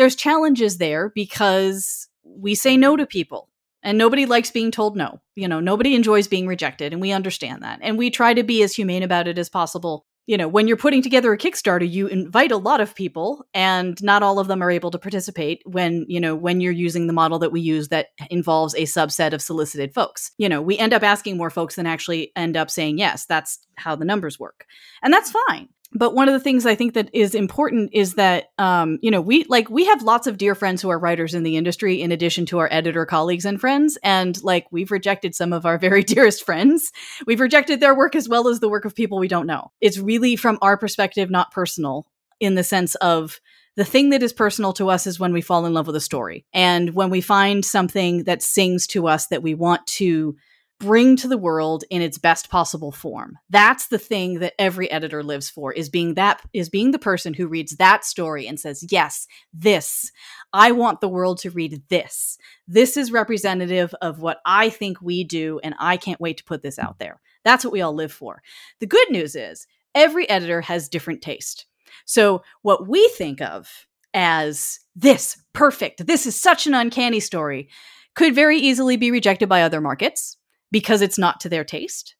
there's 0.00 0.16
challenges 0.16 0.78
there 0.78 1.10
because 1.14 2.08
we 2.24 2.54
say 2.54 2.76
no 2.76 2.96
to 2.96 3.06
people 3.06 3.48
and 3.82 3.98
nobody 3.98 4.26
likes 4.26 4.50
being 4.50 4.70
told 4.70 4.96
no 4.96 5.20
you 5.34 5.48
know 5.48 5.60
nobody 5.60 5.94
enjoys 5.94 6.28
being 6.28 6.46
rejected 6.46 6.92
and 6.92 7.00
we 7.00 7.12
understand 7.12 7.62
that 7.62 7.78
and 7.82 7.98
we 7.98 8.10
try 8.10 8.34
to 8.34 8.42
be 8.42 8.62
as 8.62 8.74
humane 8.74 9.02
about 9.02 9.28
it 9.28 9.38
as 9.38 9.48
possible 9.48 10.06
you 10.26 10.36
know, 10.36 10.46
when 10.46 10.68
you're 10.68 10.76
putting 10.76 11.02
together 11.02 11.32
a 11.32 11.36
Kickstarter, 11.36 11.90
you 11.90 12.06
invite 12.06 12.52
a 12.52 12.56
lot 12.56 12.80
of 12.80 12.94
people 12.94 13.44
and 13.52 14.00
not 14.00 14.22
all 14.22 14.38
of 14.38 14.46
them 14.46 14.62
are 14.62 14.70
able 14.70 14.92
to 14.92 14.98
participate 14.98 15.60
when, 15.64 16.06
you 16.08 16.20
know, 16.20 16.36
when 16.36 16.60
you're 16.60 16.70
using 16.70 17.08
the 17.08 17.12
model 17.12 17.40
that 17.40 17.50
we 17.50 17.60
use 17.60 17.88
that 17.88 18.10
involves 18.30 18.72
a 18.74 18.82
subset 18.82 19.32
of 19.32 19.42
solicited 19.42 19.92
folks. 19.92 20.30
You 20.38 20.48
know, 20.48 20.62
we 20.62 20.78
end 20.78 20.92
up 20.92 21.02
asking 21.02 21.36
more 21.36 21.50
folks 21.50 21.74
than 21.74 21.84
actually 21.84 22.30
end 22.36 22.56
up 22.56 22.70
saying 22.70 22.98
yes. 22.98 23.26
That's 23.26 23.58
how 23.74 23.96
the 23.96 24.04
numbers 24.04 24.38
work. 24.38 24.66
And 25.02 25.12
that's 25.12 25.32
fine 25.48 25.68
but 25.92 26.14
one 26.14 26.28
of 26.28 26.32
the 26.32 26.40
things 26.40 26.66
I 26.66 26.74
think 26.74 26.94
that 26.94 27.10
is 27.12 27.34
important 27.34 27.90
is 27.92 28.14
that 28.14 28.50
um, 28.58 28.98
you 29.02 29.10
know 29.10 29.20
we 29.20 29.44
like 29.44 29.68
we 29.68 29.86
have 29.86 30.02
lots 30.02 30.26
of 30.26 30.38
dear 30.38 30.54
friends 30.54 30.80
who 30.80 30.88
are 30.88 30.98
writers 30.98 31.34
in 31.34 31.42
the 31.42 31.56
industry 31.56 32.00
in 32.00 32.12
addition 32.12 32.46
to 32.46 32.58
our 32.58 32.68
editor 32.70 33.04
colleagues 33.04 33.44
and 33.44 33.60
friends. 33.60 33.98
And 34.02 34.42
like 34.44 34.66
we've 34.70 34.90
rejected 34.90 35.34
some 35.34 35.52
of 35.52 35.66
our 35.66 35.78
very 35.78 36.02
dearest 36.04 36.44
friends. 36.44 36.92
We've 37.26 37.40
rejected 37.40 37.80
their 37.80 37.94
work 37.94 38.14
as 38.14 38.28
well 38.28 38.48
as 38.48 38.60
the 38.60 38.68
work 38.68 38.84
of 38.84 38.94
people 38.94 39.18
we 39.18 39.28
don't 39.28 39.46
know. 39.46 39.72
It's 39.80 39.98
really 39.98 40.36
from 40.36 40.58
our 40.62 40.76
perspective 40.76 41.30
not 41.30 41.52
personal 41.52 42.06
in 42.38 42.54
the 42.54 42.64
sense 42.64 42.94
of 42.96 43.40
the 43.76 43.84
thing 43.84 44.10
that 44.10 44.22
is 44.22 44.32
personal 44.32 44.72
to 44.74 44.90
us 44.90 45.06
is 45.06 45.20
when 45.20 45.32
we 45.32 45.40
fall 45.40 45.66
in 45.66 45.74
love 45.74 45.86
with 45.86 45.96
a 45.96 46.00
story. 46.00 46.44
And 46.52 46.94
when 46.94 47.10
we 47.10 47.20
find 47.20 47.64
something 47.64 48.24
that 48.24 48.42
sings 48.42 48.86
to 48.88 49.06
us 49.06 49.28
that 49.28 49.42
we 49.42 49.54
want 49.54 49.86
to 49.86 50.36
bring 50.80 51.14
to 51.14 51.28
the 51.28 51.38
world 51.38 51.84
in 51.90 52.00
its 52.00 52.18
best 52.18 52.48
possible 52.48 52.90
form. 52.90 53.38
That's 53.50 53.88
the 53.88 53.98
thing 53.98 54.40
that 54.40 54.54
every 54.58 54.90
editor 54.90 55.22
lives 55.22 55.48
for 55.48 55.72
is 55.72 55.90
being 55.90 56.14
that 56.14 56.40
is 56.52 56.68
being 56.70 56.90
the 56.90 56.98
person 56.98 57.34
who 57.34 57.46
reads 57.46 57.76
that 57.76 58.04
story 58.04 58.48
and 58.48 58.58
says, 58.58 58.84
"Yes, 58.90 59.28
this. 59.52 60.10
I 60.52 60.72
want 60.72 61.00
the 61.00 61.08
world 61.08 61.38
to 61.40 61.50
read 61.50 61.82
this. 61.90 62.38
This 62.66 62.96
is 62.96 63.12
representative 63.12 63.94
of 64.00 64.20
what 64.20 64.40
I 64.44 64.70
think 64.70 65.00
we 65.00 65.22
do 65.22 65.60
and 65.62 65.74
I 65.78 65.96
can't 65.98 66.20
wait 66.20 66.38
to 66.38 66.44
put 66.44 66.62
this 66.62 66.78
out 66.78 66.98
there." 66.98 67.20
That's 67.44 67.64
what 67.64 67.72
we 67.72 67.82
all 67.82 67.94
live 67.94 68.12
for. 68.12 68.42
The 68.80 68.86
good 68.86 69.10
news 69.10 69.36
is 69.36 69.66
every 69.94 70.28
editor 70.28 70.62
has 70.62 70.88
different 70.88 71.20
taste. 71.20 71.66
So, 72.06 72.42
what 72.62 72.88
we 72.88 73.06
think 73.10 73.42
of 73.42 73.86
as 74.14 74.80
this 74.96 75.36
perfect, 75.52 76.06
this 76.06 76.26
is 76.26 76.40
such 76.40 76.66
an 76.66 76.74
uncanny 76.74 77.20
story 77.20 77.68
could 78.14 78.34
very 78.34 78.58
easily 78.58 78.96
be 78.96 79.10
rejected 79.10 79.48
by 79.48 79.62
other 79.62 79.80
markets 79.80 80.38
because 80.70 81.02
it's 81.02 81.18
not 81.18 81.40
to 81.40 81.48
their 81.48 81.64
taste. 81.64 82.14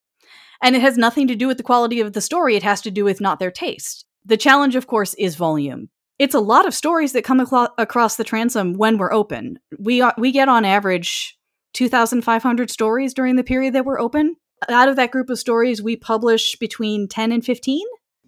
And 0.62 0.76
it 0.76 0.82
has 0.82 0.98
nothing 0.98 1.26
to 1.28 1.36
do 1.36 1.46
with 1.46 1.56
the 1.56 1.62
quality 1.62 2.00
of 2.00 2.12
the 2.12 2.20
story, 2.20 2.56
it 2.56 2.62
has 2.62 2.80
to 2.82 2.90
do 2.90 3.04
with 3.04 3.20
not 3.20 3.38
their 3.38 3.50
taste. 3.50 4.04
The 4.24 4.36
challenge, 4.36 4.76
of 4.76 4.86
course, 4.86 5.14
is 5.14 5.36
volume. 5.36 5.88
It's 6.18 6.34
a 6.34 6.40
lot 6.40 6.66
of 6.66 6.74
stories 6.74 7.12
that 7.12 7.24
come 7.24 7.40
aclo- 7.40 7.70
across 7.78 8.16
the 8.16 8.24
transom 8.24 8.74
when 8.74 8.98
we're 8.98 9.12
open. 9.12 9.58
We, 9.78 10.02
are, 10.02 10.14
we 10.18 10.32
get 10.32 10.50
on 10.50 10.66
average 10.66 11.38
2,500 11.72 12.70
stories 12.70 13.14
during 13.14 13.36
the 13.36 13.44
period 13.44 13.74
that 13.74 13.86
we're 13.86 14.00
open. 14.00 14.36
Out 14.68 14.88
of 14.88 14.96
that 14.96 15.12
group 15.12 15.30
of 15.30 15.38
stories, 15.38 15.80
we 15.80 15.96
publish 15.96 16.56
between 16.56 17.08
10 17.08 17.32
and 17.32 17.44
15 17.44 17.80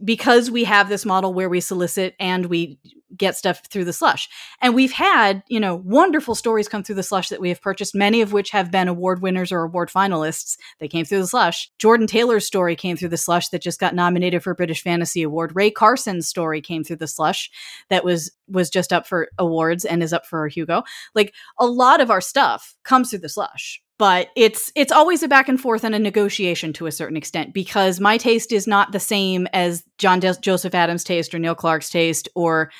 because 0.02 0.50
we 0.50 0.64
have 0.64 0.88
this 0.88 1.04
model 1.04 1.34
where 1.34 1.50
we 1.50 1.60
solicit 1.60 2.14
and 2.18 2.46
we 2.46 2.78
get 3.16 3.36
stuff 3.36 3.62
through 3.70 3.84
the 3.84 3.92
slush. 3.92 4.28
And 4.60 4.74
we've 4.74 4.92
had, 4.92 5.42
you 5.48 5.60
know, 5.60 5.76
wonderful 5.76 6.34
stories 6.34 6.68
come 6.68 6.82
through 6.82 6.94
the 6.96 7.02
slush 7.02 7.28
that 7.28 7.40
we 7.40 7.48
have 7.48 7.60
purchased, 7.60 7.94
many 7.94 8.20
of 8.20 8.32
which 8.32 8.50
have 8.50 8.70
been 8.70 8.88
award 8.88 9.22
winners 9.22 9.52
or 9.52 9.62
award 9.62 9.90
finalists. 9.90 10.56
They 10.78 10.88
came 10.88 11.04
through 11.04 11.20
the 11.20 11.26
slush. 11.26 11.70
Jordan 11.78 12.06
Taylor's 12.06 12.46
story 12.46 12.76
came 12.76 12.96
through 12.96 13.10
the 13.10 13.16
slush 13.16 13.48
that 13.48 13.62
just 13.62 13.80
got 13.80 13.94
nominated 13.94 14.42
for 14.42 14.54
British 14.54 14.82
Fantasy 14.82 15.22
Award. 15.22 15.52
Rae 15.54 15.70
Carson's 15.70 16.28
story 16.28 16.60
came 16.60 16.84
through 16.84 16.96
the 16.96 17.06
slush 17.06 17.50
that 17.88 18.04
was 18.04 18.32
was 18.48 18.70
just 18.70 18.92
up 18.92 19.06
for 19.06 19.28
awards 19.38 19.84
and 19.84 20.02
is 20.02 20.12
up 20.12 20.26
for 20.26 20.46
Hugo. 20.46 20.82
Like 21.14 21.34
a 21.58 21.66
lot 21.66 22.00
of 22.00 22.10
our 22.10 22.20
stuff 22.20 22.76
comes 22.84 23.10
through 23.10 23.20
the 23.20 23.28
slush 23.28 23.81
but 23.98 24.28
it's 24.36 24.72
it's 24.74 24.92
always 24.92 25.22
a 25.22 25.28
back 25.28 25.48
and 25.48 25.60
forth 25.60 25.84
and 25.84 25.94
a 25.94 25.98
negotiation 25.98 26.72
to 26.74 26.86
a 26.86 26.92
certain 26.92 27.16
extent 27.16 27.54
because 27.54 28.00
my 28.00 28.16
taste 28.16 28.52
is 28.52 28.66
not 28.66 28.92
the 28.92 29.00
same 29.00 29.46
as 29.52 29.84
John 29.98 30.20
De- 30.20 30.40
Joseph 30.40 30.74
Adams' 30.74 31.04
taste 31.04 31.34
or 31.34 31.38
Neil 31.38 31.54
Clarke's 31.54 31.90
taste 31.90 32.28
or 32.34 32.70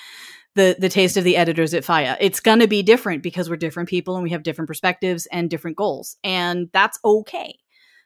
the 0.54 0.76
the 0.78 0.88
taste 0.88 1.16
of 1.16 1.24
the 1.24 1.36
editors 1.36 1.74
at 1.74 1.84
FIYAH. 1.84 2.16
It's 2.20 2.40
going 2.40 2.60
to 2.60 2.66
be 2.66 2.82
different 2.82 3.22
because 3.22 3.48
we're 3.48 3.56
different 3.56 3.88
people 3.88 4.16
and 4.16 4.22
we 4.22 4.30
have 4.30 4.42
different 4.42 4.68
perspectives 4.68 5.26
and 5.26 5.48
different 5.48 5.76
goals, 5.76 6.16
and 6.24 6.68
that's 6.72 6.98
okay. 7.04 7.58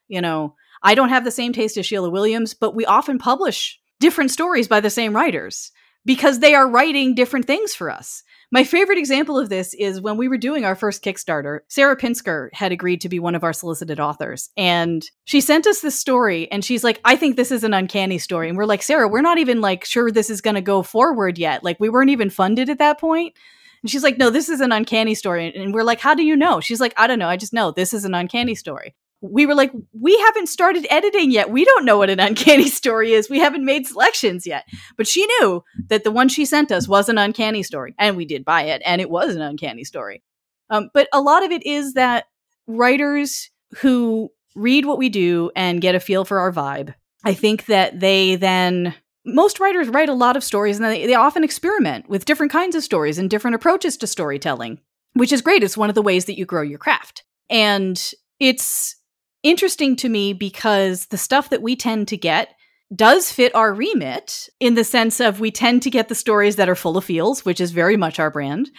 You 0.09 0.21
know, 0.21 0.55
I 0.83 0.95
don't 0.95 1.09
have 1.09 1.25
the 1.25 1.31
same 1.31 1.53
taste 1.53 1.77
as 1.77 1.87
Sheila 1.87 2.11
Williams, 2.11 2.55
but 2.55 2.75
we 2.75 2.85
often 2.85 3.19
publish 3.19 3.81
different 3.99 4.31
stories 4.31 4.69
by 4.69 4.81
the 4.81 4.91
same 4.91 5.15
writers 5.15 5.73
because 6.05 6.39
they 6.39 6.55
are 6.55 6.69
writing 6.69 7.15
different 7.15 7.47
things 7.47 7.75
for 7.75 7.91
us. 7.91 8.23
My 8.53 8.63
favorite 8.63 8.99
example 8.99 9.39
of 9.39 9.49
this 9.49 9.75
is 9.75 10.01
when 10.01 10.17
we 10.17 10.29
were 10.29 10.39
doing 10.39 10.65
our 10.65 10.77
first 10.77 11.03
Kickstarter, 11.03 11.61
Sarah 11.69 11.97
Pinsker 11.97 12.49
had 12.53 12.71
agreed 12.71 13.01
to 13.01 13.09
be 13.09 13.19
one 13.19 13.35
of 13.35 13.43
our 13.43 13.53
solicited 13.53 13.99
authors. 13.99 14.51
And 14.57 15.05
she 15.25 15.41
sent 15.41 15.67
us 15.67 15.81
this 15.81 15.99
story 15.99 16.51
and 16.53 16.65
she's 16.65 16.85
like, 16.85 17.01
I 17.05 17.17
think 17.17 17.35
this 17.35 17.51
is 17.51 17.65
an 17.65 17.75
uncanny 17.75 18.19
story. 18.19 18.49
And 18.49 18.57
we're 18.57 18.65
like, 18.65 18.83
Sarah, 18.83 19.09
we're 19.09 19.21
not 19.21 19.39
even 19.39 19.61
like 19.61 19.85
sure 19.85 20.13
this 20.13 20.31
is 20.31 20.41
going 20.41 20.55
to 20.55 20.61
go 20.61 20.83
forward 20.83 21.39
yet. 21.39 21.65
Like 21.65 21.81
we 21.81 21.89
weren't 21.89 22.11
even 22.11 22.31
funded 22.31 22.71
at 22.71 22.79
that 22.79 23.01
point. 23.01 23.35
And 23.83 23.91
she's 23.91 24.05
like, 24.05 24.17
no, 24.17 24.31
this 24.31 24.49
is 24.49 24.61
an 24.61 24.73
uncanny 24.73 25.15
story. 25.15 25.53
And 25.55 25.75
we're 25.75 25.83
like, 25.83 26.01
how 26.01 26.15
do 26.15 26.25
you 26.25 26.37
know? 26.37 26.61
She's 26.61 26.81
like, 26.81 26.95
I 26.97 27.09
don't 27.09 27.19
know. 27.19 27.29
I 27.29 27.37
just 27.37 27.53
know 27.53 27.73
this 27.73 27.93
is 27.93 28.05
an 28.05 28.15
uncanny 28.15 28.55
story 28.55 28.95
we 29.31 29.47
were 29.47 29.55
like, 29.55 29.73
we 29.93 30.19
haven't 30.19 30.49
started 30.49 30.87
editing 30.91 31.31
yet. 31.31 31.51
We 31.51 31.65
don't 31.65 31.85
know 31.85 31.99
what 31.99 32.11
an 32.11 32.21
uncanny 32.21 32.69
story 32.69 33.13
is. 33.13 33.31
We 33.31 33.39
haven't 33.39 33.65
made 33.65 33.87
selections 33.87 34.47
yet. 34.47 34.65
But 34.97 35.07
she 35.07 35.27
knew 35.27 35.63
that 35.89 36.05
the 36.05 36.11
one 36.11 36.29
she 36.29 36.45
sent 36.45 36.73
us 36.73 36.89
was 36.89 37.09
an 37.09 37.19
uncanny 37.19 37.63
story. 37.63 37.95
And 37.99 38.17
we 38.17 38.25
did 38.25 38.45
buy 38.45 38.63
it, 38.63 38.83
and 38.85 39.01
it 39.01 39.11
was 39.11 39.35
an 39.35 39.43
uncanny 39.43 39.85
story. 39.85 40.23
Um, 40.71 40.91
but 40.93 41.09
a 41.13 41.21
lot 41.21 41.45
of 41.45 41.53
it 41.53 41.65
is 41.65 41.95
that 41.95 42.25
writers 42.67 43.51
who 43.79 44.31
read 44.55 44.85
what 44.85 44.99
we 44.99 45.09
do 45.09 45.51
and 45.55 45.81
get 45.81 45.95
a 45.95 46.01
feel 46.01 46.25
for 46.25 46.41
our 46.41 46.53
vibe, 46.53 46.95
I 47.25 47.35
think 47.35 47.67
that 47.67 48.01
they 48.01 48.37
then. 48.37 48.95
Most 49.29 49.59
writers 49.59 49.89
write 49.89 50.09
a 50.09 50.15
lot 50.15 50.37
of 50.37 50.45
stories 50.45 50.77
and 50.77 50.85
they, 50.85 51.05
they 51.05 51.15
often 51.15 51.43
experiment 51.43 52.09
with 52.09 52.27
different 52.27 52.53
kinds 52.53 52.77
of 52.77 52.85
stories 52.85 53.19
and 53.19 53.29
different 53.29 53.57
approaches 53.57 53.97
to 53.97 54.07
storytelling, 54.07 54.79
which 55.15 55.33
is 55.33 55.43
great. 55.43 55.65
It's 55.65 55.77
one 55.77 55.89
of 55.89 55.97
the 55.97 56.03
ways 56.03 56.27
that 56.27 56.39
you 56.39 56.47
grow 56.47 56.63
your 56.63 56.79
craft. 56.79 57.25
And 57.51 58.01
it's 58.39 58.95
interesting 59.49 59.97
to 59.97 60.09
me 60.09 60.33
because 60.33 61.07
the 61.07 61.19
stuff 61.19 61.51
that 61.51 61.63
we 61.63 61.77
tend 61.77 62.09
to 62.09 62.17
get 62.17 62.55
does 62.95 63.33
fit 63.33 63.55
our 63.55 63.75
remit 63.75 64.49
in 64.61 64.75
the 64.75 64.85
sense 64.85 65.19
of 65.19 65.41
we 65.41 65.51
tend 65.51 65.83
to 65.83 65.91
get 65.91 66.09
the 66.09 66.15
stories 66.15 66.57
that 66.57 66.69
are 66.69 66.77
full 66.77 66.97
of 66.97 67.05
feels, 67.05 67.45
which 67.45 67.61
is 67.61 67.73
very 67.73 67.97
much 67.97 68.21
our 68.21 68.31
brand. 68.31 68.71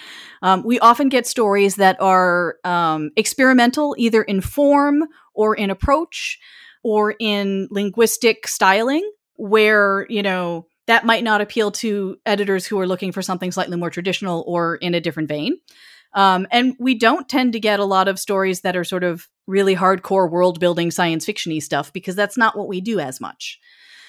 Um, 0.41 0.63
we 0.63 0.79
often 0.79 1.09
get 1.09 1.27
stories 1.27 1.75
that 1.75 1.99
are 2.01 2.55
um, 2.63 3.11
experimental, 3.17 3.95
either 3.97 4.23
in 4.23 4.39
form 4.39 5.03
or 5.33 5.55
in 5.55 5.69
approach 5.69 6.39
or 6.83 7.15
in 7.19 7.67
linguistic 7.69 8.47
styling, 8.47 9.09
where, 9.35 10.05
you 10.09 10.23
know, 10.23 10.67
that 10.87 11.05
might 11.05 11.23
not 11.23 11.41
appeal 11.41 11.71
to 11.71 12.17
editors 12.25 12.65
who 12.65 12.79
are 12.79 12.87
looking 12.87 13.11
for 13.11 13.21
something 13.21 13.51
slightly 13.51 13.75
more 13.75 13.89
traditional 13.89 14.45
or 14.47 14.77
in 14.77 14.93
a 14.93 15.01
different 15.01 15.27
vein. 15.27 15.57
Um, 16.13 16.47
and 16.49 16.75
we 16.79 16.95
don't 16.95 17.27
tend 17.27 17.53
to 17.53 17.59
get 17.59 17.81
a 17.81 17.85
lot 17.85 18.07
of 18.07 18.19
stories 18.19 18.61
that 18.61 18.77
are 18.77 18.85
sort 18.85 19.03
of 19.03 19.27
really 19.47 19.75
hardcore 19.75 20.29
world 20.29 20.59
building 20.59 20.91
science 20.91 21.25
fictiony 21.25 21.61
stuff 21.61 21.91
because 21.93 22.15
that's 22.15 22.37
not 22.37 22.57
what 22.57 22.67
we 22.67 22.81
do 22.81 22.99
as 22.99 23.19
much. 23.19 23.59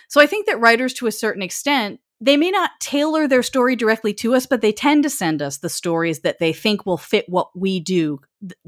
So 0.08 0.20
I 0.20 0.26
think 0.26 0.46
that 0.46 0.60
writers, 0.60 0.92
to 0.94 1.06
a 1.06 1.12
certain 1.12 1.42
extent, 1.42 2.00
they 2.20 2.36
may 2.36 2.50
not 2.50 2.72
tailor 2.80 3.28
their 3.28 3.42
story 3.42 3.76
directly 3.76 4.12
to 4.14 4.34
us, 4.34 4.46
but 4.46 4.60
they 4.60 4.72
tend 4.72 5.04
to 5.04 5.10
send 5.10 5.40
us 5.40 5.58
the 5.58 5.68
stories 5.68 6.20
that 6.20 6.38
they 6.40 6.52
think 6.52 6.84
will 6.84 6.98
fit 6.98 7.28
what 7.28 7.56
we 7.56 7.78
do 7.78 8.20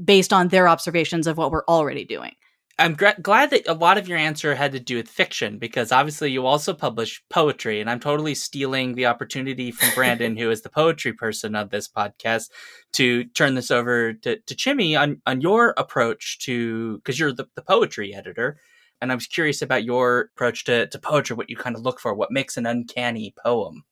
based 0.03 0.31
on 0.31 0.47
their 0.47 0.67
observations 0.67 1.27
of 1.27 1.37
what 1.37 1.51
we're 1.51 1.65
already 1.67 2.05
doing. 2.05 2.33
I'm 2.81 2.95
glad 2.95 3.51
that 3.51 3.67
a 3.67 3.75
lot 3.75 3.99
of 3.99 4.07
your 4.07 4.17
answer 4.17 4.55
had 4.55 4.71
to 4.71 4.79
do 4.79 4.95
with 4.95 5.07
fiction 5.07 5.59
because 5.59 5.91
obviously 5.91 6.31
you 6.31 6.47
also 6.47 6.73
publish 6.73 7.23
poetry, 7.29 7.79
and 7.79 7.87
I'm 7.87 7.99
totally 7.99 8.33
stealing 8.33 8.95
the 8.95 9.05
opportunity 9.05 9.71
from 9.71 9.93
Brandon, 9.93 10.35
who 10.35 10.49
is 10.49 10.63
the 10.63 10.69
poetry 10.69 11.13
person 11.13 11.55
of 11.55 11.69
this 11.69 11.87
podcast, 11.87 12.49
to 12.93 13.25
turn 13.25 13.53
this 13.53 13.69
over 13.69 14.13
to, 14.13 14.39
to 14.39 14.55
Chimmy 14.55 14.99
on, 14.99 15.21
on 15.27 15.41
your 15.41 15.75
approach 15.77 16.39
to 16.39 16.97
because 16.97 17.19
you're 17.19 17.31
the, 17.31 17.45
the 17.55 17.61
poetry 17.61 18.15
editor. 18.15 18.59
And 18.99 19.11
I 19.11 19.15
was 19.15 19.27
curious 19.27 19.61
about 19.61 19.83
your 19.83 20.31
approach 20.35 20.63
to, 20.65 20.87
to 20.87 20.97
poetry, 20.97 21.35
what 21.35 21.51
you 21.51 21.57
kind 21.57 21.75
of 21.75 21.83
look 21.83 21.99
for, 21.99 22.15
what 22.15 22.31
makes 22.31 22.57
an 22.57 22.65
uncanny 22.65 23.35
poem. 23.45 23.83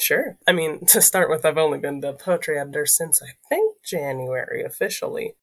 Sure. 0.00 0.38
I 0.44 0.52
mean, 0.52 0.86
to 0.86 1.00
start 1.00 1.30
with, 1.30 1.44
I've 1.44 1.56
only 1.56 1.78
been 1.78 2.00
the 2.00 2.14
poetry 2.14 2.58
editor 2.58 2.84
since 2.84 3.22
I 3.22 3.34
think 3.48 3.76
January 3.84 4.64
officially. 4.64 5.36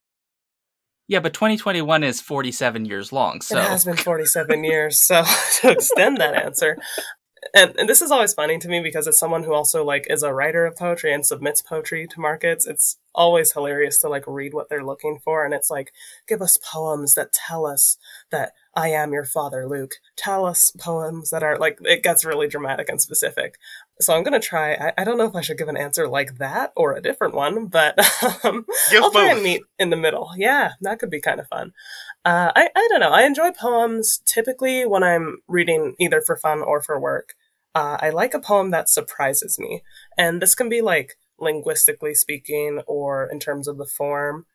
Yeah, 1.07 1.19
but 1.19 1.33
2021 1.33 2.03
is 2.03 2.19
47 2.21 2.85
years 2.85 3.11
long. 3.11 3.41
So 3.41 3.57
it 3.57 3.63
has 3.63 3.85
been 3.85 3.95
47 3.95 4.63
years. 4.63 5.01
So 5.01 5.23
to 5.61 5.71
extend 5.71 6.17
that 6.17 6.33
answer, 6.33 6.77
and, 7.53 7.75
and 7.77 7.87
this 7.87 8.01
is 8.01 8.11
always 8.11 8.33
funny 8.33 8.57
to 8.57 8.67
me 8.67 8.81
because 8.81 9.07
as 9.07 9.19
someone 9.19 9.43
who 9.43 9.53
also 9.53 9.83
like 9.83 10.07
is 10.09 10.23
a 10.23 10.33
writer 10.33 10.65
of 10.65 10.75
poetry 10.75 11.13
and 11.13 11.25
submits 11.25 11.61
poetry 11.61 12.07
to 12.07 12.19
markets, 12.19 12.65
it's 12.65 12.97
always 13.15 13.53
hilarious 13.53 13.99
to 13.99 14.09
like 14.09 14.25
read 14.27 14.53
what 14.53 14.69
they're 14.69 14.85
looking 14.85 15.19
for, 15.23 15.45
and 15.45 15.53
it's 15.53 15.69
like, 15.69 15.91
give 16.27 16.41
us 16.41 16.57
poems 16.57 17.15
that 17.15 17.33
tell 17.33 17.65
us 17.65 17.97
that 18.31 18.51
I 18.75 18.89
am 18.89 19.13
your 19.13 19.23
father, 19.23 19.67
Luke. 19.67 19.95
Tell 20.17 20.45
us 20.45 20.71
poems 20.77 21.29
that 21.29 21.43
are 21.43 21.57
like 21.57 21.79
it 21.83 22.03
gets 22.03 22.25
really 22.25 22.47
dramatic 22.47 22.89
and 22.89 23.01
specific. 23.01 23.57
So 24.01 24.13
I'm 24.13 24.23
gonna 24.23 24.39
try. 24.39 24.73
I, 24.73 24.93
I, 24.97 25.03
don't 25.05 25.17
know 25.17 25.25
if 25.25 25.35
I 25.35 25.41
should 25.41 25.57
give 25.57 25.69
an 25.69 25.77
answer 25.77 26.07
like 26.07 26.37
that 26.39 26.73
or 26.75 26.93
a 26.93 27.01
different 27.01 27.33
one, 27.33 27.67
but 27.67 27.97
um, 28.43 28.65
I'll 28.91 29.11
try 29.11 29.31
and 29.31 29.41
meet 29.41 29.63
in 29.79 29.89
the 29.89 29.95
middle. 29.95 30.31
Yeah, 30.35 30.73
that 30.81 30.99
could 30.99 31.09
be 31.09 31.21
kind 31.21 31.39
of 31.39 31.47
fun. 31.47 31.71
Uh, 32.25 32.51
I 32.53 32.69
I 32.75 32.87
don't 32.89 32.99
know. 32.99 33.11
I 33.11 33.23
enjoy 33.23 33.51
poems 33.51 34.21
typically 34.25 34.85
when 34.85 35.03
I'm 35.03 35.37
reading 35.47 35.95
either 35.99 36.21
for 36.21 36.35
fun 36.35 36.61
or 36.61 36.81
for 36.81 36.99
work. 36.99 37.33
Uh, 37.73 37.97
I 37.99 38.09
like 38.09 38.33
a 38.33 38.39
poem 38.39 38.71
that 38.71 38.89
surprises 38.89 39.57
me, 39.57 39.83
and 40.17 40.41
this 40.41 40.55
can 40.55 40.67
be 40.67 40.81
like 40.81 41.17
linguistically 41.39 42.15
speaking, 42.15 42.81
or 42.87 43.25
in 43.25 43.39
terms 43.39 43.67
of 43.67 43.77
the 43.77 43.85
form, 43.85 44.45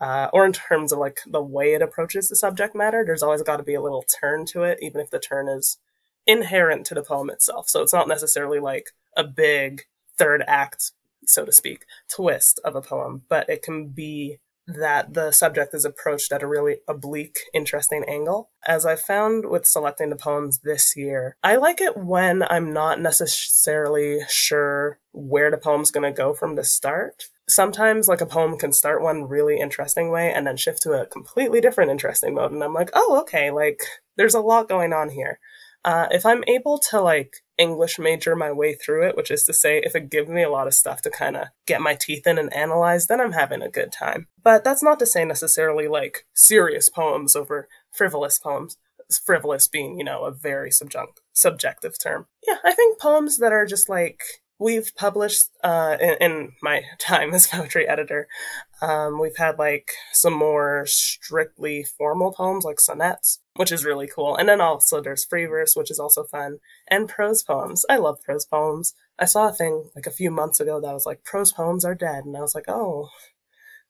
uh, 0.00 0.28
or 0.32 0.44
in 0.44 0.52
terms 0.52 0.92
of 0.92 0.98
like 0.98 1.20
the 1.26 1.42
way 1.42 1.74
it 1.74 1.82
approaches 1.82 2.28
the 2.28 2.36
subject 2.36 2.74
matter. 2.74 3.04
There's 3.04 3.22
always 3.22 3.42
got 3.42 3.58
to 3.58 3.62
be 3.62 3.74
a 3.74 3.82
little 3.82 4.02
turn 4.02 4.46
to 4.46 4.62
it, 4.62 4.78
even 4.80 5.00
if 5.00 5.10
the 5.10 5.18
turn 5.18 5.48
is 5.48 5.78
inherent 6.26 6.86
to 6.86 6.94
the 6.94 7.02
poem 7.02 7.30
itself. 7.30 7.68
So 7.68 7.82
it's 7.82 7.92
not 7.92 8.08
necessarily 8.08 8.60
like 8.60 8.90
a 9.16 9.24
big 9.24 9.82
third 10.16 10.42
act, 10.46 10.92
so 11.26 11.44
to 11.44 11.52
speak, 11.52 11.84
twist 12.08 12.60
of 12.64 12.74
a 12.76 12.82
poem, 12.82 13.22
but 13.28 13.48
it 13.48 13.62
can 13.62 13.88
be 13.88 14.38
that 14.74 15.14
the 15.14 15.32
subject 15.32 15.74
is 15.74 15.84
approached 15.84 16.32
at 16.32 16.42
a 16.42 16.46
really 16.46 16.78
oblique, 16.88 17.40
interesting 17.52 18.04
angle. 18.08 18.50
As 18.66 18.86
I 18.86 18.96
found 18.96 19.48
with 19.48 19.66
selecting 19.66 20.10
the 20.10 20.16
poems 20.16 20.60
this 20.60 20.94
year, 20.96 21.36
I 21.42 21.56
like 21.56 21.80
it 21.80 21.96
when 21.96 22.44
I'm 22.48 22.72
not 22.72 23.00
necessarily 23.00 24.20
sure 24.28 24.98
where 25.12 25.50
the 25.50 25.58
poem's 25.58 25.90
going 25.90 26.10
to 26.10 26.16
go 26.16 26.34
from 26.34 26.54
the 26.54 26.64
start. 26.64 27.24
Sometimes, 27.48 28.06
like 28.06 28.20
a 28.20 28.26
poem 28.26 28.56
can 28.56 28.72
start 28.72 29.02
one 29.02 29.28
really 29.28 29.58
interesting 29.58 30.10
way 30.10 30.32
and 30.32 30.46
then 30.46 30.56
shift 30.56 30.82
to 30.82 30.92
a 30.92 31.06
completely 31.06 31.60
different 31.60 31.90
interesting 31.90 32.34
mode. 32.34 32.52
And 32.52 32.62
I'm 32.62 32.74
like, 32.74 32.90
oh, 32.94 33.20
okay, 33.22 33.50
like 33.50 33.82
there's 34.16 34.34
a 34.34 34.40
lot 34.40 34.68
going 34.68 34.92
on 34.92 35.10
here. 35.10 35.40
Uh, 35.84 36.06
if 36.10 36.26
I'm 36.26 36.44
able 36.46 36.78
to 36.90 37.00
like 37.00 37.36
English 37.60 37.98
major 37.98 38.34
my 38.34 38.50
way 38.50 38.74
through 38.74 39.06
it, 39.06 39.16
which 39.16 39.30
is 39.30 39.44
to 39.44 39.52
say, 39.52 39.78
if 39.84 39.94
it 39.94 40.10
gives 40.10 40.30
me 40.30 40.42
a 40.42 40.50
lot 40.50 40.66
of 40.66 40.74
stuff 40.74 41.02
to 41.02 41.10
kind 41.10 41.36
of 41.36 41.48
get 41.66 41.82
my 41.82 41.94
teeth 41.94 42.26
in 42.26 42.38
and 42.38 42.52
analyze, 42.54 43.06
then 43.06 43.20
I'm 43.20 43.32
having 43.32 43.60
a 43.60 43.68
good 43.68 43.92
time. 43.92 44.26
But 44.42 44.64
that's 44.64 44.82
not 44.82 44.98
to 45.00 45.06
say 45.06 45.24
necessarily 45.24 45.86
like 45.86 46.26
serious 46.34 46.88
poems 46.88 47.36
over 47.36 47.68
frivolous 47.92 48.38
poems. 48.38 48.76
Frivolous 49.24 49.66
being, 49.66 49.98
you 49.98 50.04
know, 50.04 50.24
a 50.24 50.30
very 50.30 50.70
subject- 50.70 51.20
subjective 51.32 51.98
term. 52.00 52.26
Yeah, 52.46 52.58
I 52.64 52.72
think 52.72 53.00
poems 53.00 53.38
that 53.38 53.52
are 53.52 53.66
just 53.66 53.88
like 53.88 54.22
we've 54.60 54.94
published 54.94 55.48
uh, 55.64 55.96
in, 56.00 56.14
in, 56.20 56.52
my 56.62 56.82
time 56.98 57.34
as 57.34 57.48
poetry 57.48 57.88
editor 57.88 58.28
um, 58.82 59.20
we've 59.20 59.36
had 59.36 59.58
like 59.58 59.90
some 60.12 60.32
more 60.32 60.84
strictly 60.86 61.84
formal 61.84 62.32
poems 62.32 62.64
like 62.64 62.80
sonnets 62.80 63.40
which 63.56 63.72
is 63.72 63.84
really 63.84 64.06
cool. 64.06 64.36
And 64.36 64.48
then 64.48 64.60
also 64.62 65.02
there's 65.02 65.24
free 65.24 65.44
verse 65.44 65.76
which 65.76 65.90
is 65.90 65.98
also 65.98 66.24
fun 66.24 66.60
and 66.88 67.08
prose 67.08 67.42
poems. 67.42 67.84
I 67.90 67.98
love 67.98 68.22
prose 68.22 68.46
poems. 68.46 68.94
I 69.18 69.26
saw 69.26 69.48
a 69.48 69.52
thing 69.52 69.90
like 69.94 70.06
a 70.06 70.10
few 70.10 70.30
months 70.30 70.60
ago 70.60 70.80
that 70.80 70.94
was 70.94 71.04
like 71.04 71.24
prose 71.24 71.52
poems 71.52 71.84
are 71.84 71.94
dead 71.94 72.24
and 72.24 72.34
i 72.36 72.40
was 72.40 72.54
like 72.54 72.68
oh 72.68 73.10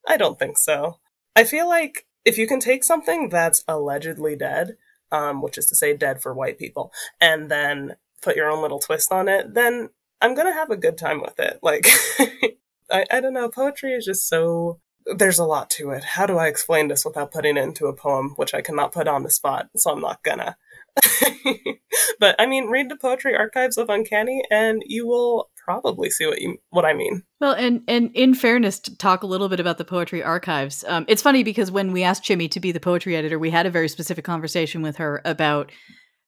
i 0.09 0.17
don't 0.17 0.39
think 0.39 0.59
so. 0.59 0.99
I 1.37 1.45
feel 1.45 1.69
like 1.69 2.07
if 2.25 2.37
you 2.37 2.49
can 2.49 2.59
take 2.59 2.83
something 2.83 3.29
that's 3.29 3.63
allegedly 3.69 4.35
dead 4.35 4.77
um, 5.13 5.41
which 5.41 5.57
is 5.57 5.67
to 5.67 5.77
say 5.77 5.97
dead 5.97 6.21
for 6.21 6.35
white 6.35 6.59
people 6.59 6.93
and 7.21 7.51
then 7.51 7.95
put 8.23 8.37
your 8.37 8.51
own 8.51 8.63
little 8.63 8.81
twist 8.81 9.13
on 9.13 9.29
it 9.29 9.55
then 9.55 9.91
I'm 10.21 10.35
gonna 10.35 10.53
have 10.53 10.71
a 10.71 10.77
good 10.77 10.99
time 10.99 11.21
with 11.21 11.39
it. 11.39 11.59
Like, 11.63 11.87
I, 12.91 13.07
I 13.11 13.21
don't 13.21 13.33
know, 13.33 13.49
poetry 13.49 13.93
is 13.93 14.05
just 14.05 14.29
so. 14.29 14.81
There's 15.07 15.39
a 15.39 15.45
lot 15.45 15.71
to 15.71 15.91
it. 15.91 16.05
How 16.05 16.27
do 16.27 16.37
I 16.37 16.47
explain 16.47 16.89
this 16.89 17.05
without 17.05 17.33
putting 17.33 17.57
it 17.57 17.63
into 17.63 17.87
a 17.87 17.95
poem, 17.95 18.35
which 18.37 18.55
I 18.55 18.61
cannot 18.61 18.93
put 18.93 19.09
on 19.09 19.23
the 19.23 19.31
spot, 19.31 19.69
so 19.75 19.93
I'm 19.93 20.01
not 20.01 20.23
gonna. 20.23 20.57
but 22.21 22.37
I 22.39 22.47
mean, 22.47 22.67
read 22.67 22.91
the 22.91 22.97
poetry 22.97 23.35
archives 23.35 23.79
of 23.79 23.89
Uncanny, 23.89 24.43
and 24.51 24.83
you 24.87 25.07
will 25.07 25.51
probably 25.57 26.11
see 26.11 26.27
what 26.27 26.41
you 26.41 26.59
what 26.71 26.85
I 26.85 26.93
mean. 26.93 27.23
Well, 27.41 27.53
and 27.53 27.83
and 27.89 28.11
in 28.15 28.35
fairness, 28.35 28.79
to 28.81 28.97
talk 28.97 29.23
a 29.23 29.27
little 29.27 29.49
bit 29.49 29.61
about 29.61 29.79
the 29.79 29.85
poetry 29.85 30.23
archives. 30.23 30.85
Um, 30.87 31.05
it's 31.09 31.23
funny 31.23 31.43
because 31.43 31.71
when 31.71 31.93
we 31.93 32.03
asked 32.03 32.25
Chimmy 32.25 32.51
to 32.51 32.61
be 32.61 32.73
the 32.73 32.81
poetry 32.81 33.17
editor, 33.17 33.39
we 33.39 33.51
had 33.51 33.67
a 33.67 33.71
very 33.71 33.89
specific 33.89 34.25
conversation 34.25 34.83
with 34.83 34.97
her 34.97 35.23
about 35.25 35.73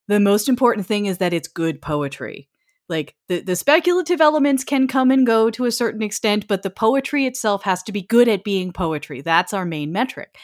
the 0.08 0.20
most 0.20 0.48
important 0.48 0.86
thing 0.86 1.06
is 1.06 1.18
that 1.18 1.32
it's 1.32 1.48
good 1.48 1.80
poetry. 1.80 2.48
Like 2.92 3.16
the, 3.28 3.40
the 3.40 3.56
speculative 3.56 4.20
elements 4.20 4.62
can 4.62 4.86
come 4.86 5.10
and 5.10 5.26
go 5.26 5.50
to 5.50 5.64
a 5.64 5.72
certain 5.72 6.02
extent, 6.02 6.46
but 6.46 6.62
the 6.62 6.70
poetry 6.70 7.26
itself 7.26 7.62
has 7.64 7.82
to 7.84 7.92
be 7.92 8.02
good 8.02 8.28
at 8.28 8.44
being 8.44 8.72
poetry. 8.72 9.22
That's 9.22 9.54
our 9.54 9.64
main 9.64 9.90
metric. 9.90 10.36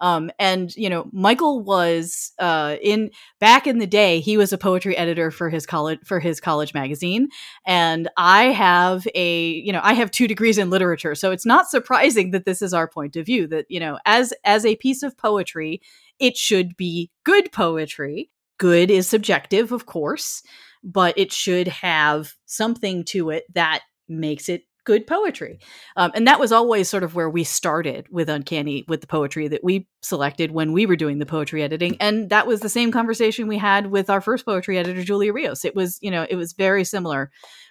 Um, 0.00 0.32
and 0.40 0.74
you 0.74 0.90
know, 0.90 1.08
Michael 1.12 1.62
was 1.62 2.32
uh, 2.40 2.76
in 2.82 3.12
back 3.38 3.68
in 3.68 3.78
the 3.78 3.86
day. 3.86 4.18
He 4.18 4.36
was 4.36 4.52
a 4.52 4.58
poetry 4.58 4.96
editor 4.96 5.30
for 5.30 5.48
his 5.48 5.64
college 5.64 6.00
for 6.04 6.18
his 6.18 6.40
college 6.40 6.74
magazine, 6.74 7.28
and 7.64 8.10
I 8.16 8.46
have 8.46 9.06
a 9.14 9.50
you 9.50 9.72
know 9.72 9.80
I 9.80 9.92
have 9.94 10.10
two 10.10 10.26
degrees 10.26 10.58
in 10.58 10.70
literature, 10.70 11.14
so 11.14 11.30
it's 11.30 11.46
not 11.46 11.70
surprising 11.70 12.32
that 12.32 12.44
this 12.46 12.62
is 12.62 12.74
our 12.74 12.88
point 12.88 13.14
of 13.14 13.24
view. 13.24 13.46
That 13.46 13.66
you 13.68 13.78
know, 13.78 14.00
as 14.04 14.34
as 14.44 14.66
a 14.66 14.74
piece 14.74 15.04
of 15.04 15.16
poetry, 15.16 15.80
it 16.18 16.36
should 16.36 16.76
be 16.76 17.12
good 17.22 17.52
poetry. 17.52 18.28
Good 18.58 18.90
is 18.90 19.08
subjective, 19.08 19.70
of 19.70 19.86
course 19.86 20.42
but 20.82 21.16
it 21.16 21.32
should 21.32 21.68
have 21.68 22.34
something 22.46 23.04
to 23.04 23.30
it 23.30 23.44
that 23.54 23.82
makes 24.08 24.48
it 24.48 24.64
good 24.84 25.06
poetry. 25.06 25.60
Um, 25.96 26.10
and 26.14 26.26
that 26.26 26.40
was 26.40 26.50
always 26.50 26.88
sort 26.88 27.04
of 27.04 27.14
where 27.14 27.30
we 27.30 27.44
started 27.44 28.06
with 28.10 28.28
Uncanny, 28.28 28.84
with 28.88 29.00
the 29.00 29.06
poetry 29.06 29.46
that 29.48 29.62
we 29.62 29.86
selected 30.02 30.50
when 30.50 30.72
we 30.72 30.86
were 30.86 30.96
doing 30.96 31.18
the 31.18 31.26
poetry 31.26 31.62
editing. 31.62 31.96
And 32.00 32.30
that 32.30 32.46
was 32.46 32.60
the 32.60 32.68
same 32.68 32.90
conversation 32.90 33.46
we 33.46 33.58
had 33.58 33.92
with 33.92 34.10
our 34.10 34.20
first 34.20 34.44
poetry 34.44 34.78
editor, 34.78 35.04
Julia 35.04 35.32
Rios. 35.32 35.64
It 35.64 35.76
was, 35.76 35.98
you 36.02 36.10
know, 36.10 36.26
it 36.28 36.36
was 36.36 36.52
very 36.52 36.84
similar. 36.84 37.30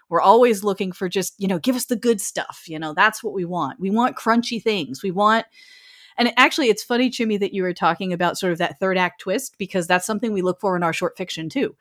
We're 0.10 0.22
always 0.22 0.64
looking 0.64 0.92
for 0.92 1.10
just, 1.10 1.34
you 1.38 1.48
know, 1.48 1.60
give 1.60 1.76
us 1.76 1.86
the 1.86 1.96
good 1.98 2.22
stuff. 2.22 2.64
You 2.68 2.80
know, 2.80 2.94
that's 2.94 3.24
what 3.24 3.34
we 3.34 3.46
want. 3.46 3.80
We 3.80 3.90
want 3.90 4.18
crunchy 4.18 4.62
things. 4.62 5.04
We 5.04 5.12
want 5.12 5.46
and 6.18 6.34
actually, 6.38 6.70
it's 6.70 6.84
funny, 6.84 7.10
Chimmy, 7.10 7.40
that 7.40 7.54
you 7.54 7.64
were 7.64 7.74
talking 7.74 8.12
about 8.14 8.38
sort 8.38 8.52
of 8.52 8.58
that 8.58 8.80
third 8.80 8.98
act 8.98 9.22
twist 9.22 9.56
because 9.58 9.88
that's 9.88 10.06
something 10.06 10.34
we 10.34 10.42
look 10.42 10.60
for 10.60 10.76
in 10.76 10.84
our 10.84 10.94
short 10.94 11.18
fiction 11.18 11.50
too. 11.50 11.76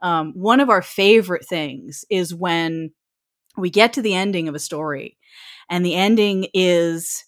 Um, 0.00 0.32
one 0.34 0.60
of 0.60 0.70
our 0.70 0.82
favorite 0.82 1.46
things 1.46 2.04
is 2.10 2.34
when 2.34 2.92
we 3.56 3.70
get 3.70 3.92
to 3.94 4.02
the 4.02 4.14
ending 4.14 4.48
of 4.48 4.54
a 4.54 4.58
story, 4.58 5.16
and 5.68 5.84
the 5.84 5.94
ending 5.94 6.48
is 6.54 7.25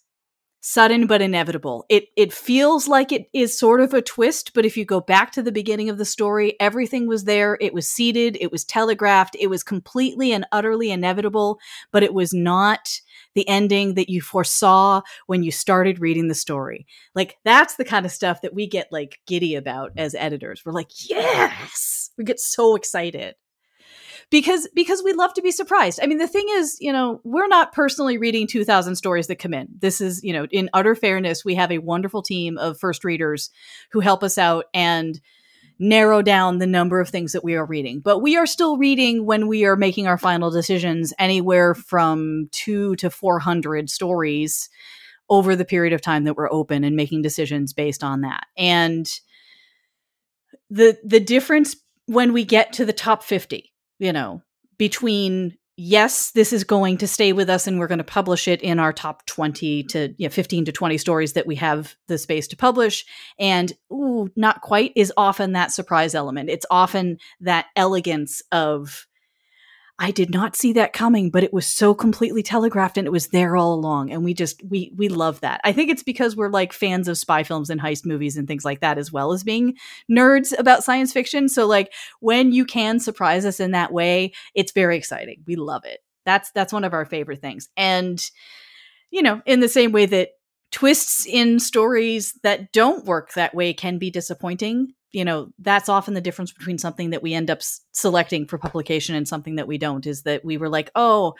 sudden 0.61 1.07
but 1.07 1.21
inevitable. 1.21 1.85
It 1.89 2.05
it 2.15 2.33
feels 2.33 2.87
like 2.87 3.11
it 3.11 3.29
is 3.33 3.57
sort 3.57 3.81
of 3.81 3.93
a 3.93 4.01
twist, 4.01 4.53
but 4.53 4.65
if 4.65 4.75
you 4.75 4.85
go 4.85 4.99
back 4.99 5.31
to 5.33 5.41
the 5.41 5.51
beginning 5.51 5.89
of 5.89 5.97
the 5.97 6.05
story, 6.05 6.55
everything 6.59 7.07
was 7.07 7.23
there. 7.23 7.57
It 7.61 7.73
was 7.73 7.87
seeded, 7.87 8.37
it 8.41 8.51
was 8.51 8.65
telegraphed, 8.65 9.35
it 9.39 9.47
was 9.47 9.63
completely 9.63 10.31
and 10.31 10.45
utterly 10.51 10.91
inevitable, 10.91 11.59
but 11.91 12.03
it 12.03 12.13
was 12.13 12.33
not 12.33 12.99
the 13.35 13.47
ending 13.47 13.93
that 13.93 14.09
you 14.09 14.21
foresaw 14.21 15.01
when 15.27 15.43
you 15.43 15.51
started 15.51 15.99
reading 15.99 16.27
the 16.27 16.35
story. 16.35 16.85
Like 17.15 17.37
that's 17.45 17.75
the 17.75 17.85
kind 17.85 18.05
of 18.05 18.11
stuff 18.11 18.41
that 18.41 18.53
we 18.53 18.67
get 18.67 18.87
like 18.91 19.19
giddy 19.27 19.55
about 19.55 19.91
as 19.97 20.15
editors. 20.15 20.63
We're 20.65 20.73
like, 20.73 20.89
"Yes!" 21.09 22.09
We 22.17 22.23
get 22.25 22.39
so 22.39 22.75
excited 22.75 23.35
because 24.29 24.67
because 24.75 25.03
we 25.03 25.13
love 25.13 25.33
to 25.33 25.41
be 25.41 25.51
surprised. 25.51 25.99
I 26.01 26.07
mean, 26.07 26.19
the 26.19 26.27
thing 26.27 26.45
is, 26.51 26.77
you 26.79 26.93
know, 26.93 27.21
we're 27.23 27.47
not 27.47 27.73
personally 27.73 28.17
reading 28.17 28.47
2000 28.47 28.95
stories 28.95 29.27
that 29.27 29.37
come 29.37 29.53
in. 29.53 29.67
This 29.79 30.01
is, 30.01 30.23
you 30.23 30.33
know, 30.33 30.45
in 30.51 30.69
utter 30.73 30.95
fairness, 30.95 31.43
we 31.43 31.55
have 31.55 31.71
a 31.71 31.79
wonderful 31.79 32.21
team 32.21 32.57
of 32.57 32.79
first 32.79 33.03
readers 33.03 33.49
who 33.91 33.99
help 33.99 34.23
us 34.23 34.37
out 34.37 34.65
and 34.73 35.19
narrow 35.79 36.21
down 36.21 36.57
the 36.57 36.67
number 36.67 36.99
of 36.99 37.09
things 37.09 37.31
that 37.31 37.43
we 37.43 37.55
are 37.55 37.65
reading. 37.65 38.01
But 38.01 38.19
we 38.19 38.35
are 38.35 38.45
still 38.45 38.77
reading 38.77 39.25
when 39.25 39.47
we 39.47 39.65
are 39.65 39.77
making 39.77 40.07
our 40.07 40.17
final 40.17 40.51
decisions 40.51 41.13
anywhere 41.17 41.73
from 41.73 42.49
2 42.51 42.97
to 42.97 43.09
400 43.09 43.89
stories 43.89 44.69
over 45.29 45.55
the 45.55 45.65
period 45.65 45.93
of 45.93 46.01
time 46.01 46.25
that 46.25 46.35
we're 46.35 46.51
open 46.51 46.83
and 46.83 46.95
making 46.95 47.21
decisions 47.21 47.71
based 47.71 48.03
on 48.03 48.21
that. 48.21 48.45
And 48.57 49.07
the 50.69 50.97
the 51.03 51.19
difference 51.19 51.75
when 52.05 52.33
we 52.33 52.43
get 52.43 52.73
to 52.73 52.85
the 52.85 52.93
top 52.93 53.23
50 53.23 53.68
you 53.99 54.13
know, 54.13 54.41
between 54.77 55.57
yes, 55.81 56.31
this 56.31 56.51
is 56.51 56.65
going 56.65 56.97
to 56.97 57.07
stay 57.07 57.31
with 57.31 57.49
us 57.49 57.65
and 57.65 57.79
we're 57.79 57.87
going 57.87 57.99
to 57.99 58.03
publish 58.03 58.49
it 58.49 58.61
in 58.61 58.79
our 58.79 58.91
top 58.91 59.25
20 59.27 59.83
to 59.83 60.13
you 60.17 60.27
know, 60.27 60.29
15 60.29 60.65
to 60.65 60.73
20 60.73 60.97
stories 60.97 61.33
that 61.33 61.47
we 61.47 61.55
have 61.55 61.95
the 62.07 62.17
space 62.17 62.49
to 62.49 62.57
publish. 62.57 63.05
And 63.39 63.71
ooh, 63.91 64.29
not 64.35 64.61
quite 64.61 64.91
is 64.97 65.13
often 65.15 65.53
that 65.53 65.71
surprise 65.71 66.15
element. 66.15 66.49
It's 66.49 66.65
often 66.69 67.17
that 67.39 67.67
elegance 67.77 68.41
of 68.51 69.07
I 70.01 70.11
did 70.11 70.31
not 70.31 70.55
see 70.55 70.71
that 70.73 70.93
coming, 70.93 71.29
but 71.29 71.43
it 71.43 71.51
was 71.51 71.67
so 71.67 71.93
completely 71.93 72.41
telegraphed 72.41 72.97
and 72.97 73.05
it 73.05 73.11
was 73.11 73.27
there 73.27 73.57
all 73.57 73.73
along. 73.73 74.11
And 74.11 74.23
we 74.23 74.33
just 74.33 74.63
we 74.63 74.93
we 74.95 75.09
love 75.09 75.41
that. 75.41 75.59
I 75.65 75.73
think 75.73 75.91
it's 75.91 76.03
because 76.03 76.37
we're 76.37 76.49
like 76.49 76.71
fans 76.71 77.09
of 77.09 77.17
spy 77.17 77.43
films 77.43 77.69
and 77.69 77.81
heist 77.81 78.05
movies 78.05 78.37
and 78.37 78.47
things 78.47 78.63
like 78.63 78.79
that, 78.79 78.97
as 78.97 79.11
well 79.11 79.33
as 79.33 79.43
being 79.43 79.75
nerds 80.09 80.57
about 80.57 80.85
science 80.85 81.11
fiction. 81.11 81.49
So 81.49 81.67
like 81.67 81.91
when 82.21 82.53
you 82.53 82.63
can 82.63 83.01
surprise 83.01 83.45
us 83.45 83.59
in 83.59 83.71
that 83.71 83.91
way, 83.91 84.31
it's 84.55 84.71
very 84.71 84.95
exciting. 84.95 85.43
We 85.45 85.57
love 85.57 85.83
it. 85.83 85.99
That's 86.25 86.49
that's 86.51 86.71
one 86.71 86.85
of 86.85 86.93
our 86.93 87.05
favorite 87.05 87.41
things. 87.41 87.67
And 87.75 88.23
you 89.11 89.21
know, 89.21 89.41
in 89.45 89.59
the 89.59 89.67
same 89.67 89.91
way 89.91 90.05
that 90.05 90.29
twists 90.71 91.25
in 91.25 91.59
stories 91.59 92.39
that 92.43 92.71
don't 92.71 93.05
work 93.05 93.33
that 93.33 93.53
way 93.53 93.73
can 93.73 93.97
be 93.97 94.11
disappointing 94.11 94.93
you 95.11 95.25
know 95.25 95.49
that's 95.59 95.89
often 95.89 96.13
the 96.13 96.21
difference 96.21 96.51
between 96.51 96.77
something 96.77 97.09
that 97.09 97.23
we 97.23 97.33
end 97.33 97.49
up 97.49 97.59
s- 97.59 97.81
selecting 97.91 98.47
for 98.47 98.57
publication 98.57 99.15
and 99.15 99.27
something 99.27 99.55
that 99.55 99.67
we 99.67 99.77
don't 99.77 100.05
is 100.05 100.23
that 100.23 100.43
we 100.45 100.57
were 100.57 100.69
like 100.69 100.91
oh 100.95 101.33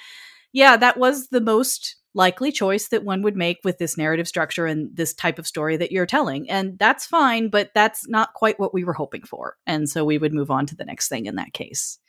yeah 0.53 0.77
that 0.77 0.97
was 0.97 1.27
the 1.29 1.41
most 1.41 1.99
likely 2.13 2.51
choice 2.51 2.87
that 2.89 3.03
one 3.03 3.21
would 3.21 3.35
make 3.35 3.59
with 3.63 3.77
this 3.77 3.97
narrative 3.97 4.27
structure 4.27 4.65
and 4.65 4.95
this 4.95 5.13
type 5.13 5.37
of 5.39 5.47
story 5.47 5.77
that 5.77 5.91
you're 5.91 6.05
telling. 6.05 6.49
And 6.49 6.77
that's 6.79 7.05
fine 7.05 7.49
but 7.49 7.71
that's 7.73 8.07
not 8.07 8.33
quite 8.33 8.59
what 8.59 8.73
we 8.73 8.83
were 8.83 8.93
hoping 8.93 9.23
for. 9.23 9.57
And 9.67 9.89
so 9.89 10.03
we 10.03 10.17
would 10.17 10.33
move 10.33 10.51
on 10.51 10.65
to 10.67 10.75
the 10.75 10.85
next 10.85 11.07
thing 11.07 11.25
in 11.25 11.35
that 11.35 11.53
case. 11.53 11.99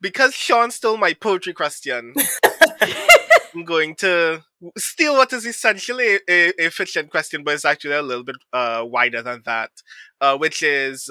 Because 0.00 0.34
Shaun 0.34 0.70
stole 0.70 0.96
my 0.96 1.12
poetry 1.12 1.52
question, 1.52 2.14
I'm 3.54 3.64
going 3.64 3.94
to 3.96 4.42
steal 4.76 5.14
what 5.14 5.32
is 5.32 5.46
essentially 5.46 6.18
a, 6.28 6.66
a, 6.66 6.70
fiction 6.70 7.08
question, 7.08 7.42
but 7.44 7.54
it's 7.54 7.64
actually 7.64 7.94
a 7.94 8.02
little 8.02 8.24
bit 8.24 8.36
uh, 8.52 8.84
wider 8.86 9.22
than 9.22 9.42
that, 9.44 9.70
uh, 10.20 10.36
which 10.36 10.62
is 10.62 11.10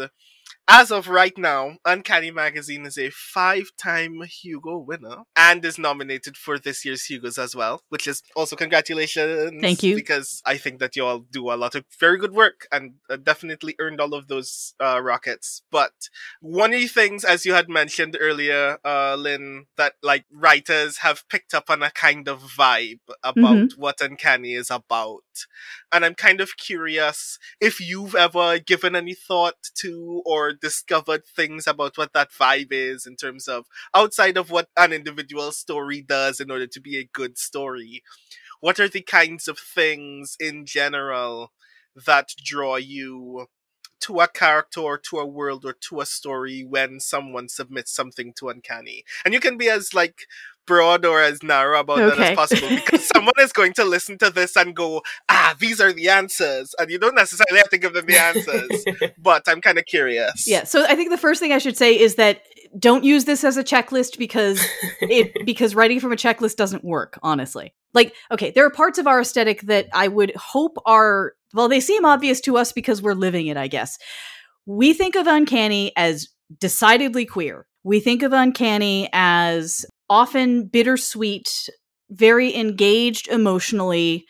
as 0.69 0.91
of 0.91 1.07
right 1.07 1.35
now, 1.35 1.77
Uncanny 1.83 2.29
Magazine 2.29 2.85
is 2.85 2.95
a 2.97 3.09
five 3.09 3.71
time 3.75 4.21
Hugo 4.21 4.77
winner 4.77 5.23
and 5.35 5.65
is 5.65 5.79
nominated 5.79 6.37
for 6.37 6.59
this 6.59 6.85
year's 6.85 7.05
Hugos 7.05 7.39
as 7.39 7.55
well, 7.55 7.81
which 7.89 8.07
is 8.07 8.21
also 8.35 8.55
congratulations. 8.55 9.59
Thank 9.61 9.81
you. 9.81 9.95
Because 9.95 10.43
I 10.45 10.57
think 10.57 10.79
that 10.79 10.95
you 10.95 11.05
all 11.05 11.19
do 11.19 11.51
a 11.51 11.57
lot 11.57 11.73
of 11.73 11.85
very 11.99 12.19
good 12.19 12.33
work 12.33 12.67
and 12.71 12.93
uh, 13.09 13.17
definitely 13.17 13.75
earned 13.79 13.99
all 13.99 14.13
of 14.13 14.27
those 14.27 14.75
uh, 14.79 15.01
rockets. 15.01 15.63
But 15.71 16.09
one 16.39 16.71
of 16.71 16.79
the 16.79 16.87
things, 16.87 17.23
as 17.25 17.47
you 17.47 17.53
had 17.55 17.67
mentioned 17.67 18.15
earlier, 18.19 18.77
uh, 18.85 19.15
Lynne, 19.15 19.65
that 19.75 19.93
like 20.03 20.25
writers 20.31 20.99
have 20.99 21.27
picked 21.29 21.55
up 21.55 21.71
on 21.71 21.81
a 21.81 21.89
kind 21.89 22.27
of 22.27 22.43
vibe 22.43 22.99
about 23.23 23.55
mm-hmm. 23.55 23.81
what 23.81 24.01
Uncanny 24.01 24.53
is 24.53 24.69
about. 24.69 25.23
And 25.91 26.05
I'm 26.05 26.15
kind 26.15 26.41
of 26.41 26.57
curious 26.57 27.39
if 27.59 27.79
you've 27.79 28.13
ever 28.13 28.59
given 28.59 28.95
any 28.95 29.15
thought 29.15 29.55
to 29.75 30.21
or 30.25 30.58
discovered 30.61 31.23
things 31.25 31.67
about 31.67 31.97
what 31.97 32.13
that 32.13 32.31
vibe 32.31 32.71
is 32.71 33.05
in 33.05 33.15
terms 33.15 33.47
of 33.47 33.65
outside 33.95 34.37
of 34.37 34.49
what 34.51 34.69
an 34.77 34.93
individual 34.93 35.51
story 35.51 36.01
does 36.01 36.39
in 36.39 36.51
order 36.51 36.67
to 36.67 36.79
be 36.81 36.97
a 36.97 37.09
good 37.11 37.37
story. 37.37 38.03
What 38.61 38.79
are 38.79 38.89
the 38.89 39.01
kinds 39.01 39.47
of 39.47 39.57
things 39.57 40.35
in 40.39 40.65
general 40.65 41.51
that 42.05 42.29
draw 42.43 42.75
you 42.75 43.47
to 44.01 44.19
a 44.19 44.27
character 44.27 44.79
or 44.81 44.97
to 44.97 45.17
a 45.17 45.25
world 45.25 45.65
or 45.65 45.73
to 45.73 45.99
a 45.99 46.05
story 46.05 46.63
when 46.63 46.99
someone 46.99 47.49
submits 47.49 47.93
something 47.93 48.33
to 48.37 48.49
Uncanny? 48.49 49.03
And 49.23 49.33
you 49.33 49.39
can 49.39 49.57
be 49.57 49.69
as 49.69 49.93
like 49.93 50.25
broad 50.69 51.03
or 51.03 51.19
as 51.19 51.41
narrow 51.41 51.79
about 51.79 51.99
okay. 51.99 52.15
that 52.15 52.31
as 52.31 52.35
possible 52.35 52.69
because 52.69 53.05
someone 53.15 53.33
is 53.39 53.51
going 53.51 53.73
to 53.73 53.83
listen 53.83 54.19
to 54.19 54.29
this 54.29 54.55
and 54.55 54.75
go, 54.75 55.01
ah, 55.27 55.55
these 55.59 55.81
are 55.81 55.91
the 55.91 56.09
answers. 56.09 56.75
And 56.77 56.91
you 56.91 56.99
don't 56.99 57.15
necessarily 57.15 57.57
have 57.57 57.69
to 57.71 57.79
give 57.79 57.93
them 57.93 58.05
the 58.05 58.19
answers, 58.19 59.11
but 59.17 59.43
I'm 59.47 59.61
kind 59.61 59.79
of 59.79 59.85
curious. 59.85 60.47
Yeah. 60.47 60.63
So 60.63 60.85
I 60.85 60.95
think 60.95 61.09
the 61.09 61.17
first 61.17 61.39
thing 61.39 61.51
I 61.51 61.57
should 61.57 61.75
say 61.75 61.99
is 61.99 62.15
that 62.15 62.43
don't 62.77 63.03
use 63.03 63.25
this 63.25 63.43
as 63.43 63.57
a 63.57 63.63
checklist 63.63 64.19
because 64.19 64.63
it 65.01 65.33
because 65.45 65.73
writing 65.73 65.99
from 65.99 66.13
a 66.13 66.15
checklist 66.15 66.55
doesn't 66.55 66.83
work 66.83 67.17
honestly 67.23 67.73
like 67.95 68.13
okay 68.31 68.51
there 68.51 68.63
are 68.63 68.69
parts 68.69 68.99
of 68.99 69.07
our 69.07 69.21
aesthetic 69.21 69.61
that 69.63 69.87
i 69.91 70.07
would 70.07 70.31
hope 70.35 70.77
are 70.85 71.33
well 71.55 71.67
they 71.67 71.79
seem 71.79 72.05
obvious 72.05 72.39
to 72.39 72.57
us 72.57 72.71
because 72.71 73.01
we're 73.01 73.15
living 73.15 73.47
it 73.47 73.57
i 73.57 73.67
guess 73.67 73.97
we 74.67 74.93
think 74.93 75.15
of 75.15 75.25
uncanny 75.25 75.91
as 75.95 76.27
decidedly 76.59 77.25
queer 77.25 77.65
we 77.83 77.99
think 77.99 78.21
of 78.21 78.33
uncanny 78.33 79.09
as 79.13 79.83
often 80.09 80.65
bittersweet, 80.65 81.69
very 82.09 82.55
engaged 82.55 83.27
emotionally. 83.27 84.25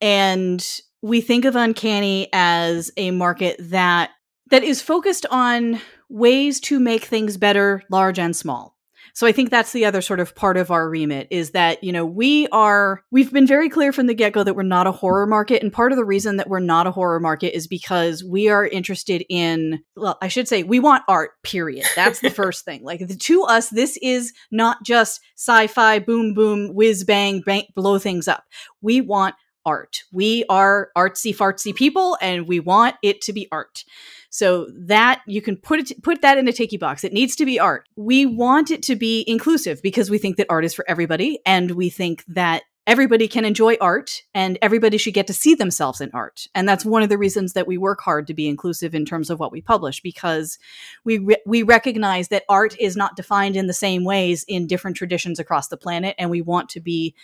And 0.00 0.66
we 1.02 1.20
think 1.20 1.44
of 1.44 1.56
Uncanny 1.56 2.28
as 2.32 2.90
a 2.96 3.10
market 3.10 3.56
that 3.58 4.10
that 4.50 4.64
is 4.64 4.80
focused 4.80 5.26
on 5.30 5.80
ways 6.08 6.58
to 6.60 6.80
make 6.80 7.04
things 7.04 7.36
better, 7.36 7.82
large 7.90 8.18
and 8.18 8.34
small. 8.34 8.77
So 9.18 9.26
I 9.26 9.32
think 9.32 9.50
that's 9.50 9.72
the 9.72 9.84
other 9.84 10.00
sort 10.00 10.20
of 10.20 10.36
part 10.36 10.56
of 10.56 10.70
our 10.70 10.88
remit 10.88 11.26
is 11.32 11.50
that, 11.50 11.82
you 11.82 11.90
know, 11.90 12.06
we 12.06 12.46
are, 12.52 13.02
we've 13.10 13.32
been 13.32 13.48
very 13.48 13.68
clear 13.68 13.92
from 13.92 14.06
the 14.06 14.14
get 14.14 14.32
go 14.32 14.44
that 14.44 14.54
we're 14.54 14.62
not 14.62 14.86
a 14.86 14.92
horror 14.92 15.26
market. 15.26 15.60
And 15.60 15.72
part 15.72 15.90
of 15.90 15.98
the 15.98 16.04
reason 16.04 16.36
that 16.36 16.48
we're 16.48 16.60
not 16.60 16.86
a 16.86 16.92
horror 16.92 17.18
market 17.18 17.52
is 17.52 17.66
because 17.66 18.22
we 18.22 18.48
are 18.48 18.64
interested 18.64 19.24
in, 19.28 19.82
well, 19.96 20.18
I 20.22 20.28
should 20.28 20.46
say, 20.46 20.62
we 20.62 20.78
want 20.78 21.02
art, 21.08 21.32
period. 21.42 21.84
That's 21.96 22.20
the 22.20 22.30
first 22.44 22.64
thing. 22.64 22.84
Like 22.84 23.08
to 23.08 23.42
us, 23.42 23.70
this 23.70 23.98
is 24.00 24.32
not 24.52 24.84
just 24.84 25.20
sci 25.34 25.66
fi, 25.66 25.98
boom, 25.98 26.32
boom, 26.32 26.72
whiz, 26.72 27.02
bang, 27.02 27.40
bang, 27.40 27.64
blow 27.74 27.98
things 27.98 28.28
up. 28.28 28.44
We 28.82 29.00
want 29.00 29.34
art. 29.68 30.04
We 30.10 30.44
are 30.48 30.90
artsy 30.96 31.36
fartsy 31.36 31.74
people 31.74 32.16
and 32.22 32.48
we 32.48 32.58
want 32.58 32.96
it 33.02 33.20
to 33.22 33.34
be 33.34 33.46
art. 33.52 33.84
So 34.30 34.66
that 34.74 35.20
you 35.26 35.42
can 35.42 35.56
put 35.56 35.78
it 35.80 36.02
put 36.02 36.22
that 36.22 36.38
in 36.38 36.48
a 36.48 36.52
tiki 36.52 36.78
box. 36.78 37.04
It 37.04 37.12
needs 37.12 37.36
to 37.36 37.44
be 37.44 37.60
art. 37.60 37.86
We 37.94 38.24
want 38.24 38.70
it 38.70 38.82
to 38.84 38.96
be 38.96 39.24
inclusive 39.26 39.82
because 39.82 40.08
we 40.08 40.16
think 40.16 40.36
that 40.36 40.46
art 40.48 40.64
is 40.64 40.74
for 40.74 40.86
everybody 40.88 41.38
and 41.44 41.72
we 41.72 41.90
think 41.90 42.24
that 42.28 42.62
everybody 42.86 43.28
can 43.28 43.44
enjoy 43.44 43.76
art 43.82 44.22
and 44.32 44.56
everybody 44.62 44.96
should 44.96 45.12
get 45.12 45.26
to 45.26 45.34
see 45.34 45.54
themselves 45.54 46.00
in 46.00 46.10
art. 46.14 46.46
And 46.54 46.66
that's 46.66 46.86
one 46.86 47.02
of 47.02 47.10
the 47.10 47.18
reasons 47.18 47.52
that 47.52 47.66
we 47.66 47.76
work 47.76 48.00
hard 48.00 48.26
to 48.26 48.34
be 48.34 48.48
inclusive 48.48 48.94
in 48.94 49.04
terms 49.04 49.28
of 49.28 49.38
what 49.38 49.52
we 49.52 49.60
publish 49.60 50.00
because 50.00 50.58
we 51.04 51.18
re- 51.18 51.42
we 51.44 51.62
recognize 51.62 52.28
that 52.28 52.44
art 52.48 52.74
is 52.80 52.96
not 52.96 53.16
defined 53.16 53.56
in 53.56 53.66
the 53.66 53.74
same 53.74 54.04
ways 54.04 54.42
in 54.48 54.66
different 54.66 54.96
traditions 54.96 55.38
across 55.38 55.68
the 55.68 55.76
planet 55.76 56.14
and 56.18 56.30
we 56.30 56.40
want 56.40 56.70
to 56.70 56.80
be 56.80 57.14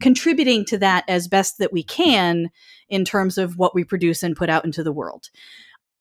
contributing 0.00 0.64
to 0.66 0.78
that 0.78 1.04
as 1.08 1.28
best 1.28 1.58
that 1.58 1.72
we 1.72 1.82
can 1.82 2.50
in 2.88 3.04
terms 3.04 3.38
of 3.38 3.58
what 3.58 3.74
we 3.74 3.84
produce 3.84 4.22
and 4.22 4.36
put 4.36 4.50
out 4.50 4.64
into 4.64 4.82
the 4.82 4.92
world. 4.92 5.30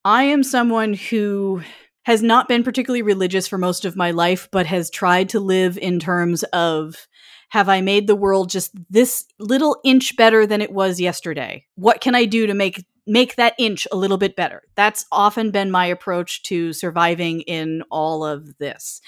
I 0.05 0.23
am 0.23 0.43
someone 0.43 0.93
who 0.93 1.61
has 2.03 2.23
not 2.23 2.47
been 2.47 2.63
particularly 2.63 3.01
religious 3.01 3.47
for 3.47 3.57
most 3.57 3.83
of 3.83 3.97
my 3.97 4.11
life, 4.11 4.47
but 4.51 4.65
has 4.65 4.89
tried 4.89 5.27
to 5.29 5.41
live 5.41 5.77
in 5.77 5.99
terms 5.99 6.43
of 6.53 7.07
have 7.49 7.69
I 7.69 7.81
made 7.81 8.07
the 8.07 8.15
world 8.15 8.49
just 8.49 8.71
this 8.89 9.25
little 9.39 9.79
inch 9.83 10.15
better 10.15 10.45
than 10.45 10.61
it 10.61 10.71
was 10.71 10.99
yesterday? 10.99 11.65
What 11.75 12.01
can 12.01 12.15
I 12.15 12.25
do 12.25 12.47
to 12.47 12.53
make 12.53 12.85
make 13.05 13.35
that 13.35 13.55
inch 13.57 13.87
a 13.91 13.95
little 13.95 14.17
bit 14.17 14.35
better? 14.35 14.63
That's 14.75 15.05
often 15.11 15.51
been 15.51 15.71
my 15.71 15.85
approach 15.85 16.43
to 16.43 16.73
surviving 16.73 17.41
in 17.41 17.83
all 17.89 18.25
of 18.25 18.57
this. 18.57 19.01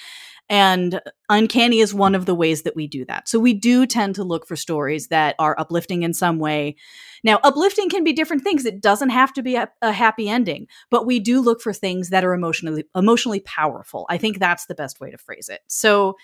And 0.50 1.00
Uncanny 1.30 1.80
is 1.80 1.94
one 1.94 2.16
of 2.16 2.26
the 2.26 2.34
ways 2.34 2.64
that 2.64 2.76
we 2.76 2.88
do 2.88 3.06
that. 3.06 3.30
So 3.30 3.38
we 3.38 3.54
do 3.54 3.86
tend 3.86 4.16
to 4.16 4.24
look 4.24 4.48
for 4.48 4.56
stories 4.56 5.08
that 5.08 5.36
are 5.38 5.56
uplifting 5.60 6.02
in 6.02 6.14
some 6.14 6.40
way. 6.40 6.76
Now, 7.24 7.40
uplifting 7.44 7.90
can 7.90 8.04
be 8.04 8.14
different 8.14 8.44
things. 8.44 8.66
It 8.66 8.82
doesn't 8.82 9.12
have 9.12 9.32
to 9.34 9.44
be 9.44 9.56
a, 9.56 9.70
a, 9.84 9.92
happy 9.92 10.28
ending, 10.28 10.68
but 10.90 11.06
we 11.06 11.20
do 11.20 11.40
look 11.40 11.62
for 11.62 11.72
things 11.72 12.10
that 12.10 12.26
are 12.26 12.34
emotionally 12.34 12.86
emotionally 12.96 13.42
powerful. 13.42 14.08
I 14.10 14.18
think 14.18 14.40
that's 14.40 14.66
the 14.66 14.76
best 14.76 15.00
way 15.00 15.12
to 15.12 15.18
phrase 15.18 15.50
it. 15.50 15.62
So 15.68 16.16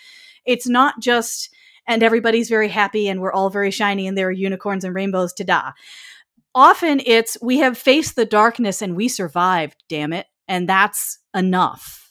it's 0.44 0.66
not 0.66 1.00
just 1.00 1.50
and 1.86 2.02
everybody's 2.02 2.48
very 2.48 2.68
happy 2.68 3.08
and 3.08 3.20
we're 3.20 3.32
all 3.32 3.50
very 3.50 3.70
shiny 3.70 4.08
and 4.08 4.18
there 4.18 4.26
are 4.26 4.32
unicorns 4.32 4.82
and 4.82 4.94
rainbows 4.94 5.32
to 5.34 5.44
da. 5.44 5.72
Often 6.52 7.02
it's 7.06 7.36
we 7.40 7.58
have 7.58 7.78
faced 7.78 8.16
the 8.16 8.24
darkness 8.24 8.82
and 8.82 8.96
we 8.96 9.08
survived, 9.08 9.84
damn 9.88 10.12
it, 10.12 10.26
and 10.48 10.68
that's 10.68 11.18
enough 11.34 12.05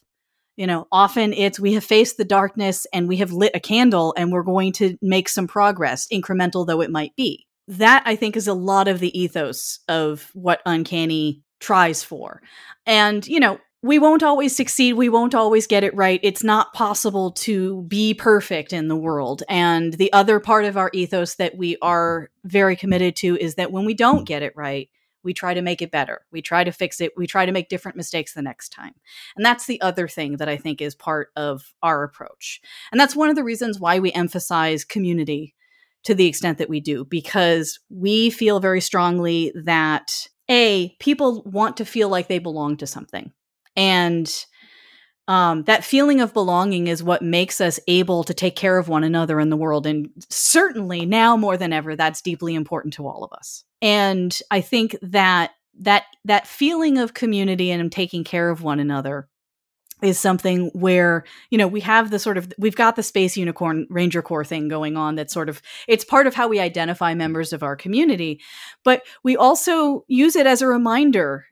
you 0.55 0.67
know, 0.67 0.87
often 0.91 1.33
it's 1.33 1.59
we 1.59 1.73
have 1.73 1.83
faced 1.83 2.17
the 2.17 2.25
darkness 2.25 2.87
and 2.93 3.07
we 3.07 3.17
have 3.17 3.31
lit 3.31 3.51
a 3.55 3.59
candle 3.59 4.13
and 4.17 4.31
we're 4.31 4.43
going 4.43 4.71
to 4.73 4.97
make 5.01 5.29
some 5.29 5.47
progress, 5.47 6.07
incremental 6.11 6.65
though 6.65 6.81
it 6.81 6.91
might 6.91 7.15
be. 7.15 7.45
That 7.67 8.03
I 8.05 8.15
think 8.15 8.37
is 8.37 8.47
a 8.47 8.53
lot 8.53 8.87
of 8.87 8.99
the 8.99 9.17
ethos 9.19 9.79
of 9.87 10.29
what 10.33 10.61
Uncanny 10.65 11.41
tries 11.59 12.03
for. 12.03 12.41
And, 12.85 13.25
you 13.27 13.39
know, 13.39 13.59
we 13.81 13.99
won't 13.99 14.23
always 14.23 14.55
succeed. 14.55 14.93
We 14.93 15.09
won't 15.09 15.35
always 15.35 15.67
get 15.67 15.83
it 15.83 15.95
right. 15.95 16.19
It's 16.23 16.43
not 16.43 16.73
possible 16.73 17.31
to 17.31 17.83
be 17.83 18.15
perfect 18.15 18.73
in 18.73 18.87
the 18.87 18.95
world. 18.95 19.43
And 19.47 19.93
the 19.93 20.11
other 20.11 20.39
part 20.39 20.65
of 20.65 20.75
our 20.75 20.89
ethos 20.93 21.35
that 21.35 21.55
we 21.55 21.77
are 21.81 22.29
very 22.43 22.75
committed 22.75 23.15
to 23.17 23.37
is 23.37 23.55
that 23.55 23.71
when 23.71 23.85
we 23.85 23.93
don't 23.93 24.25
get 24.25 24.41
it 24.41 24.53
right, 24.55 24.89
we 25.25 25.33
try 25.33 25.53
to 25.53 25.61
make 25.61 25.81
it 25.81 25.91
better. 25.91 26.21
We 26.31 26.41
try 26.41 26.63
to 26.63 26.71
fix 26.71 27.01
it. 27.01 27.11
We 27.17 27.27
try 27.27 27.45
to 27.45 27.51
make 27.51 27.67
different 27.67 27.97
mistakes 27.97 28.33
the 28.33 28.41
next 28.41 28.69
time. 28.69 28.93
And 29.35 29.45
that's 29.45 29.65
the 29.65 29.81
other 29.81 30.07
thing 30.07 30.37
that 30.37 30.47
I 30.47 30.55
think 30.55 30.81
is 30.81 30.95
part 30.95 31.29
of 31.35 31.73
our 31.83 32.03
approach. 32.03 32.61
And 32.91 33.01
that's 33.01 33.15
one 33.15 33.29
of 33.29 33.35
the 33.35 33.43
reasons 33.43 33.79
why 33.79 33.99
we 33.99 34.13
emphasize 34.13 34.85
community 34.85 35.55
to 36.05 36.15
the 36.15 36.27
extent 36.27 36.59
that 36.59 36.69
we 36.69 36.79
do, 36.79 37.03
because 37.03 37.79
we 37.89 38.29
feel 38.29 38.59
very 38.59 38.79
strongly 38.79 39.51
that 39.55 40.27
A, 40.49 40.95
people 40.99 41.41
want 41.45 41.77
to 41.77 41.85
feel 41.85 42.07
like 42.07 42.27
they 42.27 42.39
belong 42.39 42.77
to 42.77 42.87
something. 42.87 43.31
And 43.75 44.31
um, 45.27 45.63
that 45.63 45.83
feeling 45.83 46.21
of 46.21 46.33
belonging 46.33 46.87
is 46.87 47.01
what 47.01 47.21
makes 47.21 47.59
us 47.59 47.79
able 47.87 48.23
to 48.23 48.33
take 48.33 48.55
care 48.55 48.77
of 48.77 48.87
one 48.87 49.03
another 49.03 49.39
in 49.39 49.49
the 49.49 49.57
world. 49.57 49.87
And 49.87 50.09
certainly 50.29 51.05
now 51.05 51.35
more 51.35 51.57
than 51.57 51.73
ever, 51.73 51.95
that's 51.95 52.21
deeply 52.21 52.53
important 52.53 52.93
to 52.95 53.07
all 53.07 53.23
of 53.23 53.33
us. 53.33 53.63
And 53.81 54.37
I 54.51 54.61
think 54.61 54.95
that 55.01 55.51
that 55.79 56.05
that 56.23 56.47
feeling 56.47 56.97
of 56.97 57.13
community 57.13 57.71
and 57.71 57.91
taking 57.91 58.23
care 58.23 58.49
of 58.49 58.61
one 58.61 58.79
another 58.79 59.27
is 60.01 60.19
something 60.19 60.69
where 60.73 61.23
you 61.49 61.57
know 61.57 61.67
we 61.67 61.81
have 61.81 62.11
the 62.11 62.19
sort 62.19 62.37
of 62.37 62.51
we've 62.57 62.75
got 62.75 62.95
the 62.95 63.03
space 63.03 63.35
unicorn 63.35 63.87
ranger 63.89 64.21
corps 64.21 64.43
thing 64.43 64.67
going 64.67 64.97
on 64.97 65.15
that's 65.15 65.33
sort 65.33 65.49
of 65.49 65.61
it's 65.87 66.05
part 66.05 66.27
of 66.27 66.35
how 66.35 66.47
we 66.47 66.59
identify 66.59 67.13
members 67.13 67.53
of 67.53 67.63
our 67.63 67.75
community 67.75 68.41
but 68.83 69.03
we 69.23 69.35
also 69.35 70.03
use 70.07 70.35
it 70.35 70.45
as 70.45 70.61
a 70.61 70.67
reminder 70.67 71.45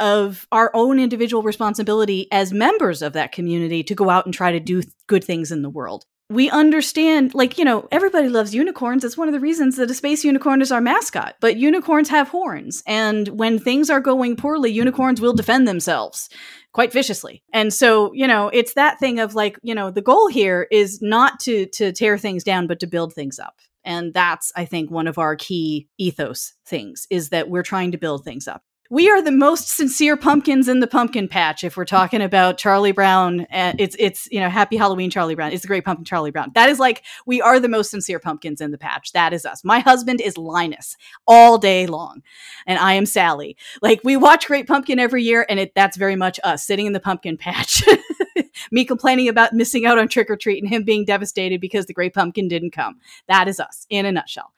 of 0.00 0.46
our 0.52 0.70
own 0.74 0.98
individual 0.98 1.42
responsibility 1.42 2.28
as 2.30 2.52
members 2.52 3.02
of 3.02 3.14
that 3.14 3.32
community 3.32 3.82
to 3.84 3.94
go 3.94 4.10
out 4.10 4.26
and 4.26 4.34
try 4.34 4.52
to 4.52 4.60
do 4.60 4.82
th- 4.82 4.92
good 5.06 5.24
things 5.24 5.50
in 5.50 5.62
the 5.62 5.70
world. 5.70 6.04
We 6.28 6.50
understand, 6.50 7.34
like, 7.34 7.56
you 7.56 7.64
know, 7.64 7.86
everybody 7.92 8.28
loves 8.28 8.52
unicorns. 8.52 9.04
It's 9.04 9.16
one 9.16 9.28
of 9.28 9.32
the 9.32 9.38
reasons 9.38 9.76
that 9.76 9.90
a 9.90 9.94
space 9.94 10.24
unicorn 10.24 10.60
is 10.60 10.72
our 10.72 10.80
mascot. 10.80 11.36
But 11.40 11.56
unicorns 11.56 12.08
have 12.08 12.28
horns. 12.28 12.82
And 12.84 13.28
when 13.28 13.60
things 13.60 13.90
are 13.90 14.00
going 14.00 14.34
poorly, 14.34 14.72
unicorns 14.72 15.20
will 15.20 15.34
defend 15.34 15.68
themselves 15.68 16.28
quite 16.72 16.92
viciously. 16.92 17.44
And 17.52 17.72
so, 17.72 18.12
you 18.12 18.26
know, 18.26 18.48
it's 18.52 18.74
that 18.74 18.98
thing 18.98 19.20
of 19.20 19.36
like, 19.36 19.56
you 19.62 19.74
know, 19.74 19.92
the 19.92 20.02
goal 20.02 20.26
here 20.26 20.66
is 20.72 21.00
not 21.00 21.38
to 21.40 21.66
to 21.74 21.92
tear 21.92 22.18
things 22.18 22.42
down, 22.42 22.66
but 22.66 22.80
to 22.80 22.88
build 22.88 23.14
things 23.14 23.38
up. 23.38 23.60
And 23.84 24.12
that's, 24.12 24.50
I 24.56 24.64
think, 24.64 24.90
one 24.90 25.06
of 25.06 25.18
our 25.18 25.36
key 25.36 25.88
ethos 25.96 26.54
things 26.66 27.06
is 27.08 27.28
that 27.28 27.48
we're 27.48 27.62
trying 27.62 27.92
to 27.92 27.98
build 27.98 28.24
things 28.24 28.48
up 28.48 28.64
we 28.90 29.10
are 29.10 29.20
the 29.20 29.32
most 29.32 29.68
sincere 29.68 30.16
pumpkins 30.16 30.68
in 30.68 30.80
the 30.80 30.86
pumpkin 30.86 31.28
patch 31.28 31.64
if 31.64 31.76
we're 31.76 31.84
talking 31.84 32.20
about 32.20 32.58
charlie 32.58 32.92
brown 32.92 33.46
and 33.50 33.80
it's 33.80 33.96
it's 33.98 34.28
you 34.30 34.40
know 34.40 34.48
happy 34.48 34.76
halloween 34.76 35.10
charlie 35.10 35.34
brown. 35.34 35.52
It's 35.52 35.62
the 35.62 35.68
great 35.68 35.84
pumpkin 35.84 36.04
charlie 36.04 36.30
brown. 36.30 36.52
That 36.54 36.68
is 36.68 36.78
like 36.78 37.04
we 37.26 37.40
are 37.40 37.58
the 37.58 37.68
most 37.68 37.90
sincere 37.90 38.18
pumpkins 38.18 38.60
in 38.60 38.70
the 38.70 38.78
patch. 38.78 39.12
That 39.12 39.32
is 39.32 39.44
us. 39.44 39.64
My 39.64 39.80
husband 39.80 40.20
is 40.20 40.36
linus 40.36 40.96
all 41.26 41.58
day 41.58 41.86
long 41.86 42.22
and 42.66 42.78
i 42.78 42.94
am 42.94 43.06
sally. 43.06 43.56
Like 43.82 44.00
we 44.04 44.16
watch 44.16 44.46
great 44.46 44.66
pumpkin 44.66 44.98
every 44.98 45.22
year 45.22 45.46
and 45.48 45.58
it 45.58 45.72
that's 45.74 45.96
very 45.96 46.16
much 46.16 46.38
us 46.44 46.66
sitting 46.66 46.86
in 46.86 46.92
the 46.92 47.00
pumpkin 47.00 47.36
patch. 47.36 47.82
Me 48.70 48.84
complaining 48.84 49.28
about 49.28 49.52
missing 49.52 49.86
out 49.86 49.98
on 49.98 50.08
trick 50.08 50.30
or 50.30 50.36
treat 50.36 50.62
and 50.62 50.72
him 50.72 50.82
being 50.82 51.04
devastated 51.04 51.60
because 51.60 51.86
the 51.86 51.92
great 51.92 52.14
pumpkin 52.14 52.48
didn't 52.48 52.70
come. 52.70 52.98
That 53.28 53.48
is 53.48 53.60
us 53.60 53.86
in 53.90 54.06
a 54.06 54.12
nutshell. 54.12 54.52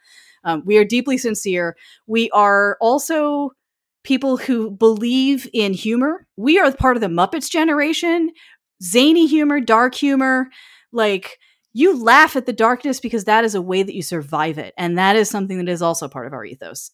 Um, 0.44 0.62
we 0.64 0.78
are 0.78 0.84
deeply 0.84 1.18
sincere. 1.18 1.76
We 2.06 2.30
are 2.30 2.76
also 2.80 3.52
people 4.08 4.38
who 4.38 4.70
believe 4.70 5.46
in 5.52 5.74
humor. 5.74 6.26
We 6.38 6.58
are 6.58 6.72
part 6.72 6.96
of 6.96 7.02
the 7.02 7.08
Muppets 7.08 7.50
generation, 7.50 8.30
zany 8.82 9.26
humor, 9.26 9.60
dark 9.60 9.94
humor. 9.94 10.48
Like, 10.92 11.38
you 11.74 12.02
laugh 12.02 12.34
at 12.34 12.46
the 12.46 12.54
darkness 12.54 13.00
because 13.00 13.24
that 13.24 13.44
is 13.44 13.54
a 13.54 13.60
way 13.60 13.82
that 13.82 13.94
you 13.94 14.02
survive 14.02 14.56
it. 14.56 14.72
And 14.78 14.96
that 14.96 15.14
is 15.14 15.28
something 15.28 15.58
that 15.58 15.68
is 15.68 15.82
also 15.82 16.08
part 16.08 16.26
of 16.26 16.32
our 16.32 16.42
ethos. 16.42 16.90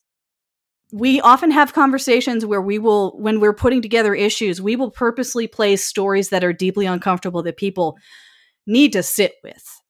We 0.93 1.21
often 1.21 1.53
have 1.53 1.73
conversations 1.73 2.45
where 2.45 2.61
we 2.61 2.81
will, 2.81 3.17
when 3.17 3.39
we're 3.39 3.55
putting 3.55 3.81
together 3.81 4.15
issues, 4.15 4.61
we 4.61 4.75
will 4.75 4.91
purposely 4.91 5.47
place 5.47 5.85
stories 5.85 6.31
that 6.31 6.43
are 6.43 6.53
deeply 6.53 6.85
uncomfortable 6.85 7.45
that 7.45 7.57
people 7.57 7.97
need 8.67 8.93
to 8.93 9.05
sit 9.05 9.35
with 9.45 9.81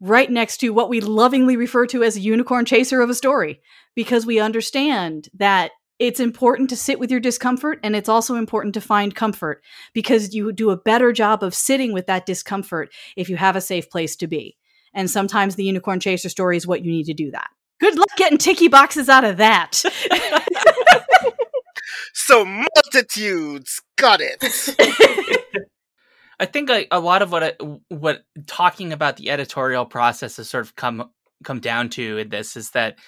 right 0.00 0.30
next 0.30 0.58
to 0.58 0.70
what 0.70 0.88
we 0.88 1.00
lovingly 1.00 1.56
refer 1.56 1.86
to 1.86 2.04
as 2.04 2.16
a 2.16 2.20
unicorn 2.20 2.64
chaser 2.64 3.00
of 3.00 3.10
a 3.10 3.14
story 3.14 3.60
because 3.96 4.24
we 4.24 4.38
understand 4.38 5.28
that 5.34 5.72
it's 5.98 6.20
important 6.20 6.70
to 6.70 6.76
sit 6.76 6.98
with 6.98 7.10
your 7.10 7.20
discomfort 7.20 7.80
and 7.82 7.96
it's 7.96 8.08
also 8.08 8.36
important 8.36 8.74
to 8.74 8.80
find 8.80 9.14
comfort 9.14 9.62
because 9.92 10.34
you 10.34 10.52
do 10.52 10.70
a 10.70 10.76
better 10.76 11.12
job 11.12 11.42
of 11.42 11.54
sitting 11.54 11.92
with 11.92 12.06
that 12.06 12.26
discomfort 12.26 12.92
if 13.16 13.28
you 13.28 13.36
have 13.36 13.56
a 13.56 13.60
safe 13.60 13.90
place 13.90 14.14
to 14.16 14.26
be. 14.26 14.56
And 14.94 15.10
sometimes 15.10 15.56
the 15.56 15.64
unicorn 15.64 16.00
chaser 16.00 16.28
story 16.28 16.56
is 16.56 16.66
what 16.66 16.84
you 16.84 16.90
need 16.90 17.06
to 17.06 17.14
do 17.14 17.30
that. 17.32 17.50
Good 17.80 17.96
luck 17.96 18.08
getting 18.16 18.38
ticky 18.38 18.68
boxes 18.68 19.08
out 19.08 19.24
of 19.24 19.36
that. 19.36 19.74
so 22.12 22.44
multitudes 22.44 23.80
got 23.96 24.20
it. 24.20 24.42
I 26.40 26.46
think 26.46 26.70
a, 26.70 26.86
a 26.90 27.00
lot 27.00 27.22
of 27.22 27.32
what 27.32 27.42
I, 27.42 27.52
what 27.88 28.24
talking 28.46 28.92
about 28.92 29.16
the 29.16 29.30
editorial 29.30 29.84
process 29.84 30.36
has 30.36 30.48
sort 30.48 30.64
of 30.64 30.76
come 30.76 31.10
come 31.44 31.60
down 31.60 31.88
to 31.88 32.18
in 32.18 32.28
this 32.28 32.56
is 32.56 32.70
that 32.70 32.98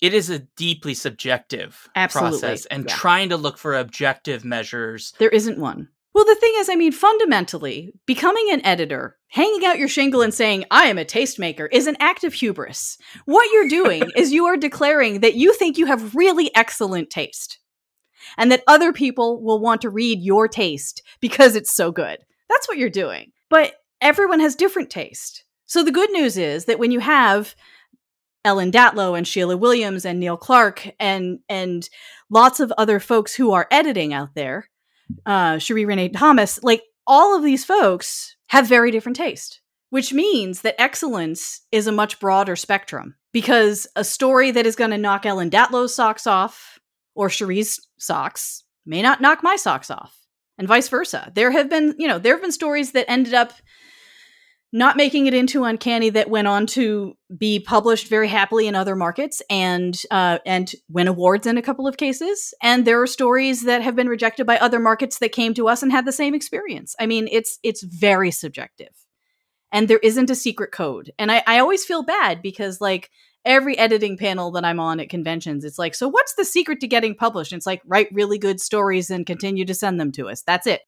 it 0.00 0.14
is 0.14 0.30
a 0.30 0.38
deeply 0.38 0.94
subjective 0.94 1.88
Absolutely. 1.96 2.38
process 2.40 2.66
and 2.66 2.84
yeah. 2.88 2.94
trying 2.94 3.28
to 3.30 3.36
look 3.36 3.58
for 3.58 3.74
objective 3.74 4.44
measures. 4.44 5.12
There 5.18 5.28
isn't 5.28 5.58
one. 5.58 5.88
Well, 6.14 6.24
the 6.24 6.34
thing 6.34 6.52
is, 6.56 6.68
I 6.68 6.74
mean, 6.74 6.92
fundamentally, 6.92 7.92
becoming 8.06 8.48
an 8.50 8.64
editor, 8.64 9.16
hanging 9.28 9.64
out 9.64 9.78
your 9.78 9.88
shingle 9.88 10.22
and 10.22 10.34
saying, 10.34 10.64
I 10.70 10.86
am 10.86 10.98
a 10.98 11.04
tastemaker, 11.04 11.68
is 11.70 11.86
an 11.86 11.96
act 12.00 12.24
of 12.24 12.32
hubris. 12.32 12.98
What 13.24 13.48
you're 13.52 13.68
doing 13.68 14.10
is 14.16 14.32
you 14.32 14.46
are 14.46 14.56
declaring 14.56 15.20
that 15.20 15.34
you 15.34 15.52
think 15.52 15.78
you 15.78 15.86
have 15.86 16.14
really 16.14 16.50
excellent 16.56 17.10
taste 17.10 17.58
and 18.36 18.50
that 18.50 18.64
other 18.66 18.92
people 18.92 19.42
will 19.42 19.60
want 19.60 19.80
to 19.82 19.90
read 19.90 20.20
your 20.20 20.48
taste 20.48 21.02
because 21.20 21.54
it's 21.54 21.72
so 21.72 21.92
good. 21.92 22.18
That's 22.48 22.66
what 22.68 22.78
you're 22.78 22.90
doing. 22.90 23.32
But 23.48 23.74
everyone 24.00 24.40
has 24.40 24.56
different 24.56 24.90
taste. 24.90 25.44
So 25.66 25.84
the 25.84 25.92
good 25.92 26.10
news 26.10 26.36
is 26.36 26.64
that 26.64 26.78
when 26.78 26.90
you 26.90 27.00
have 27.00 27.54
Ellen 28.48 28.72
Datlow 28.72 29.16
and 29.16 29.28
Sheila 29.28 29.58
Williams 29.58 30.06
and 30.06 30.18
Neil 30.18 30.38
Clarke 30.38 30.94
and 30.98 31.40
and 31.50 31.86
lots 32.30 32.60
of 32.60 32.72
other 32.78 32.98
folks 32.98 33.34
who 33.34 33.52
are 33.52 33.68
editing 33.70 34.14
out 34.14 34.34
there, 34.34 34.70
uh, 35.26 35.56
Sheree 35.56 35.86
Renee 35.86 36.08
Thomas, 36.08 36.58
like 36.62 36.82
all 37.06 37.36
of 37.36 37.44
these 37.44 37.64
folks 37.64 38.36
have 38.48 38.66
very 38.66 38.90
different 38.90 39.16
taste, 39.16 39.60
which 39.90 40.14
means 40.14 40.62
that 40.62 40.80
excellence 40.80 41.60
is 41.70 41.86
a 41.86 41.92
much 41.92 42.18
broader 42.18 42.56
spectrum 42.56 43.16
because 43.32 43.86
a 43.94 44.02
story 44.02 44.50
that 44.50 44.66
is 44.66 44.76
going 44.76 44.92
to 44.92 44.98
knock 44.98 45.26
Ellen 45.26 45.50
Datlow's 45.50 45.94
socks 45.94 46.26
off 46.26 46.78
or 47.14 47.28
Sheree's 47.28 47.78
socks 47.98 48.64
may 48.86 49.02
not 49.02 49.20
knock 49.20 49.42
my 49.42 49.56
socks 49.56 49.90
off 49.90 50.16
and 50.56 50.66
vice 50.66 50.88
versa. 50.88 51.30
There 51.34 51.50
have 51.50 51.68
been, 51.68 51.94
you 51.98 52.08
know, 52.08 52.18
there 52.18 52.32
have 52.32 52.42
been 52.42 52.52
stories 52.52 52.92
that 52.92 53.10
ended 53.10 53.34
up 53.34 53.52
not 54.72 54.96
making 54.96 55.26
it 55.26 55.34
into 55.34 55.64
uncanny 55.64 56.10
that 56.10 56.28
went 56.28 56.46
on 56.46 56.66
to 56.66 57.16
be 57.36 57.58
published 57.58 58.08
very 58.08 58.28
happily 58.28 58.66
in 58.66 58.74
other 58.74 58.94
markets 58.94 59.40
and 59.48 60.00
uh, 60.10 60.38
and 60.44 60.72
win 60.90 61.08
awards 61.08 61.46
in 61.46 61.56
a 61.56 61.62
couple 61.62 61.86
of 61.86 61.96
cases. 61.96 62.52
And 62.62 62.84
there 62.84 63.00
are 63.00 63.06
stories 63.06 63.64
that 63.64 63.82
have 63.82 63.96
been 63.96 64.08
rejected 64.08 64.46
by 64.46 64.58
other 64.58 64.78
markets 64.78 65.18
that 65.20 65.32
came 65.32 65.54
to 65.54 65.68
us 65.68 65.82
and 65.82 65.90
had 65.90 66.04
the 66.04 66.12
same 66.12 66.34
experience. 66.34 66.94
I 67.00 67.06
mean 67.06 67.28
it's 67.32 67.58
it's 67.62 67.82
very 67.82 68.30
subjective. 68.30 68.92
And 69.72 69.88
there 69.88 69.98
isn't 69.98 70.30
a 70.30 70.34
secret 70.34 70.72
code. 70.72 71.12
And 71.18 71.32
i, 71.32 71.42
I 71.46 71.58
always 71.60 71.84
feel 71.84 72.02
bad 72.02 72.42
because 72.42 72.80
like 72.80 73.10
every 73.44 73.78
editing 73.78 74.18
panel 74.18 74.50
that 74.50 74.64
i'm 74.64 74.80
on 74.80 74.98
at 74.98 75.08
conventions 75.08 75.64
it's 75.64 75.78
like 75.78 75.94
so 75.94 76.08
what's 76.08 76.34
the 76.34 76.44
secret 76.44 76.80
to 76.80 76.86
getting 76.86 77.14
published? 77.14 77.52
And 77.52 77.58
it's 77.58 77.66
like 77.66 77.80
write 77.86 78.08
really 78.12 78.38
good 78.38 78.60
stories 78.60 79.08
and 79.08 79.24
continue 79.24 79.64
to 79.64 79.74
send 79.74 79.98
them 79.98 80.12
to 80.12 80.28
us. 80.28 80.42
That's 80.42 80.66
it 80.66 80.82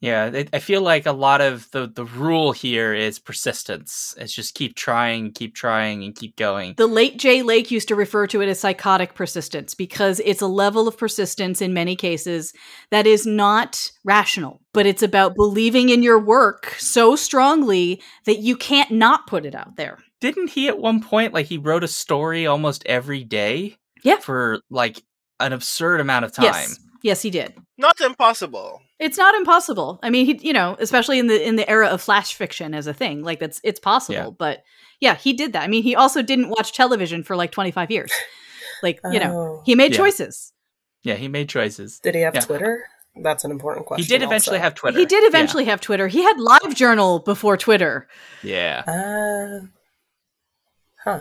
yeah, 0.00 0.44
I 0.52 0.58
feel 0.58 0.82
like 0.82 1.06
a 1.06 1.12
lot 1.12 1.40
of 1.40 1.70
the 1.70 1.86
the 1.86 2.04
rule 2.04 2.52
here 2.52 2.92
is 2.92 3.18
persistence. 3.18 4.14
It's 4.18 4.32
just 4.32 4.54
keep 4.54 4.76
trying, 4.76 5.32
keep 5.32 5.54
trying, 5.54 6.04
and 6.04 6.14
keep 6.14 6.36
going. 6.36 6.74
The 6.76 6.86
late 6.86 7.18
Jay 7.18 7.42
Lake 7.42 7.70
used 7.70 7.88
to 7.88 7.96
refer 7.96 8.26
to 8.26 8.42
it 8.42 8.48
as 8.48 8.60
psychotic 8.60 9.14
persistence 9.14 9.74
because 9.74 10.20
it's 10.20 10.42
a 10.42 10.46
level 10.46 10.86
of 10.86 10.98
persistence 10.98 11.62
in 11.62 11.72
many 11.72 11.96
cases 11.96 12.52
that 12.90 13.06
is 13.06 13.24
not 13.26 13.90
rational, 14.04 14.60
but 14.74 14.84
it's 14.84 15.02
about 15.02 15.34
believing 15.34 15.88
in 15.88 16.02
your 16.02 16.18
work 16.18 16.74
so 16.78 17.16
strongly 17.16 18.02
that 18.26 18.40
you 18.40 18.54
can't 18.54 18.90
not 18.90 19.26
put 19.26 19.46
it 19.46 19.54
out 19.54 19.76
there. 19.76 19.98
Didn't 20.20 20.50
he 20.50 20.68
at 20.68 20.78
one 20.78 21.02
point 21.02 21.32
like 21.32 21.46
he 21.46 21.56
wrote 21.56 21.84
a 21.84 21.88
story 21.88 22.46
almost 22.46 22.84
every 22.84 23.24
day? 23.24 23.76
Yeah. 24.02 24.18
For 24.18 24.60
like 24.68 25.02
an 25.40 25.54
absurd 25.54 26.00
amount 26.00 26.26
of 26.26 26.32
time. 26.32 26.44
Yes. 26.44 26.78
Yes, 27.06 27.22
he 27.22 27.30
did. 27.30 27.54
Not 27.78 28.00
impossible. 28.00 28.82
It's 28.98 29.16
not 29.16 29.36
impossible. 29.36 30.00
I 30.02 30.10
mean, 30.10 30.26
he, 30.26 30.38
you 30.44 30.52
know, 30.52 30.76
especially 30.80 31.20
in 31.20 31.28
the 31.28 31.40
in 31.46 31.54
the 31.54 31.68
era 31.70 31.86
of 31.86 32.02
flash 32.02 32.34
fiction 32.34 32.74
as 32.74 32.88
a 32.88 32.92
thing, 32.92 33.22
like 33.22 33.38
that's 33.38 33.60
it's 33.62 33.78
possible. 33.78 34.18
Yeah. 34.18 34.30
But 34.36 34.64
yeah, 34.98 35.14
he 35.14 35.32
did 35.32 35.52
that. 35.52 35.62
I 35.62 35.68
mean, 35.68 35.84
he 35.84 35.94
also 35.94 36.20
didn't 36.20 36.48
watch 36.48 36.72
television 36.72 37.22
for 37.22 37.36
like 37.36 37.52
twenty 37.52 37.70
five 37.70 37.90
years. 37.92 38.10
Like 38.82 39.00
you 39.10 39.20
know, 39.20 39.32
Oh. 39.38 39.62
he 39.64 39.74
made 39.74 39.92
Yeah. 39.92 39.96
choices. 39.98 40.52
Yeah, 41.02 41.14
he 41.14 41.28
made 41.28 41.48
choices. 41.48 41.98
Did 42.00 42.14
he 42.16 42.20
have 42.22 42.34
Yeah. 42.34 42.42
Twitter? 42.42 42.84
That's 43.22 43.42
an 43.44 43.50
important 43.50 43.86
question. 43.86 44.04
He 44.04 44.08
did 44.08 44.22
eventually 44.22 44.56
also. 44.58 44.64
have 44.64 44.74
Twitter. 44.74 44.98
He 44.98 45.06
did 45.06 45.24
eventually 45.24 45.64
have 45.64 45.80
Twitter. 45.80 46.08
He 46.08 46.22
had 46.22 46.38
Live 46.38 46.74
Journal 46.74 47.20
before 47.20 47.56
Twitter. 47.56 48.06
Yeah. 48.42 48.82
Uh, 48.86 49.66
huh. 51.04 51.20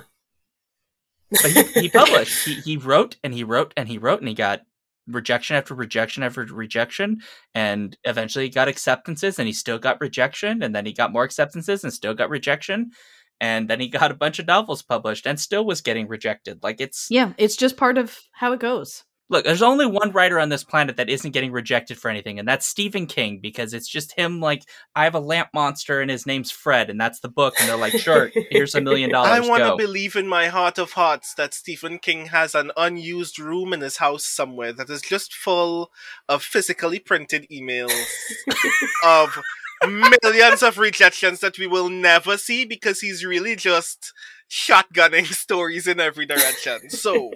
But 1.31 1.51
he, 1.51 1.63
he 1.83 1.89
published. 2.01 2.45
He, 2.45 2.55
he 2.55 2.75
wrote 2.77 3.15
and 3.23 3.33
he 3.33 3.43
wrote 3.45 3.73
and 3.77 3.87
he 3.87 3.97
wrote 3.97 4.19
and 4.19 4.27
he 4.27 4.33
got 4.35 4.61
rejection 5.07 5.55
after 5.55 5.73
rejection 5.73 6.23
after 6.23 6.43
rejection 6.45 7.21
and 7.53 7.97
eventually 8.03 8.45
he 8.45 8.49
got 8.49 8.67
acceptances 8.67 9.37
and 9.37 9.47
he 9.47 9.53
still 9.53 9.77
got 9.77 10.01
rejection 10.01 10.63
and 10.63 10.75
then 10.75 10.85
he 10.85 10.93
got 10.93 11.13
more 11.13 11.23
acceptances 11.23 11.83
and 11.83 11.93
still 11.93 12.13
got 12.13 12.29
rejection 12.29 12.91
and 13.39 13.69
then 13.69 13.79
he 13.79 13.87
got 13.87 14.11
a 14.11 14.15
bunch 14.15 14.39
of 14.39 14.47
novels 14.47 14.81
published 14.81 15.27
and 15.27 15.39
still 15.39 15.65
was 15.65 15.81
getting 15.81 16.07
rejected 16.07 16.59
like 16.63 16.79
it's 16.79 17.07
Yeah, 17.09 17.33
it's 17.37 17.55
just 17.55 17.77
part 17.77 17.97
of 17.97 18.17
how 18.31 18.53
it 18.53 18.59
goes. 18.59 19.03
Look 19.29 19.45
there's 19.45 19.61
only 19.61 19.85
one 19.85 20.11
writer 20.11 20.39
on 20.39 20.49
this 20.49 20.63
planet 20.63 20.97
that 20.97 21.09
isn't 21.09 21.31
getting 21.31 21.51
rejected 21.51 21.97
for 21.97 22.09
anything 22.09 22.39
and 22.39 22.47
that's 22.47 22.65
stephen 22.65 23.05
king 23.05 23.39
because 23.39 23.73
it's 23.73 23.87
just 23.87 24.13
him 24.17 24.39
like 24.39 24.63
i 24.95 25.03
have 25.03 25.15
a 25.15 25.19
lamp 25.19 25.49
monster 25.53 26.01
and 26.01 26.11
his 26.11 26.25
name's 26.25 26.51
fred 26.51 26.89
and 26.89 26.99
that's 26.99 27.19
the 27.19 27.29
book 27.29 27.53
and 27.59 27.69
they're 27.69 27.77
like 27.77 27.93
sure 27.93 28.31
here's 28.49 28.75
a 28.75 28.81
million 28.81 29.09
dollars 29.11 29.31
I 29.31 29.39
want 29.47 29.63
to 29.63 29.75
believe 29.75 30.15
in 30.15 30.27
my 30.27 30.47
heart 30.47 30.77
of 30.77 30.93
hearts 30.93 31.33
that 31.35 31.53
Stephen 31.53 31.99
King 31.99 32.27
has 32.27 32.55
an 32.55 32.71
unused 32.77 33.39
room 33.39 33.73
in 33.73 33.81
his 33.81 33.97
house 33.97 34.25
somewhere 34.25 34.73
that 34.73 34.89
is 34.89 35.01
just 35.01 35.33
full 35.33 35.91
of 36.29 36.43
physically 36.43 36.99
printed 36.99 37.47
emails 37.51 37.91
of 39.03 39.41
millions 39.87 40.63
of 40.63 40.77
rejections 40.77 41.39
that 41.41 41.59
we 41.59 41.67
will 41.67 41.89
never 41.89 42.37
see 42.37 42.65
because 42.65 43.01
he's 43.01 43.25
really 43.25 43.55
just 43.55 44.13
shotgunning 44.49 45.25
stories 45.33 45.87
in 45.87 45.99
every 45.99 46.25
direction. 46.25 46.89
So, 46.89 47.31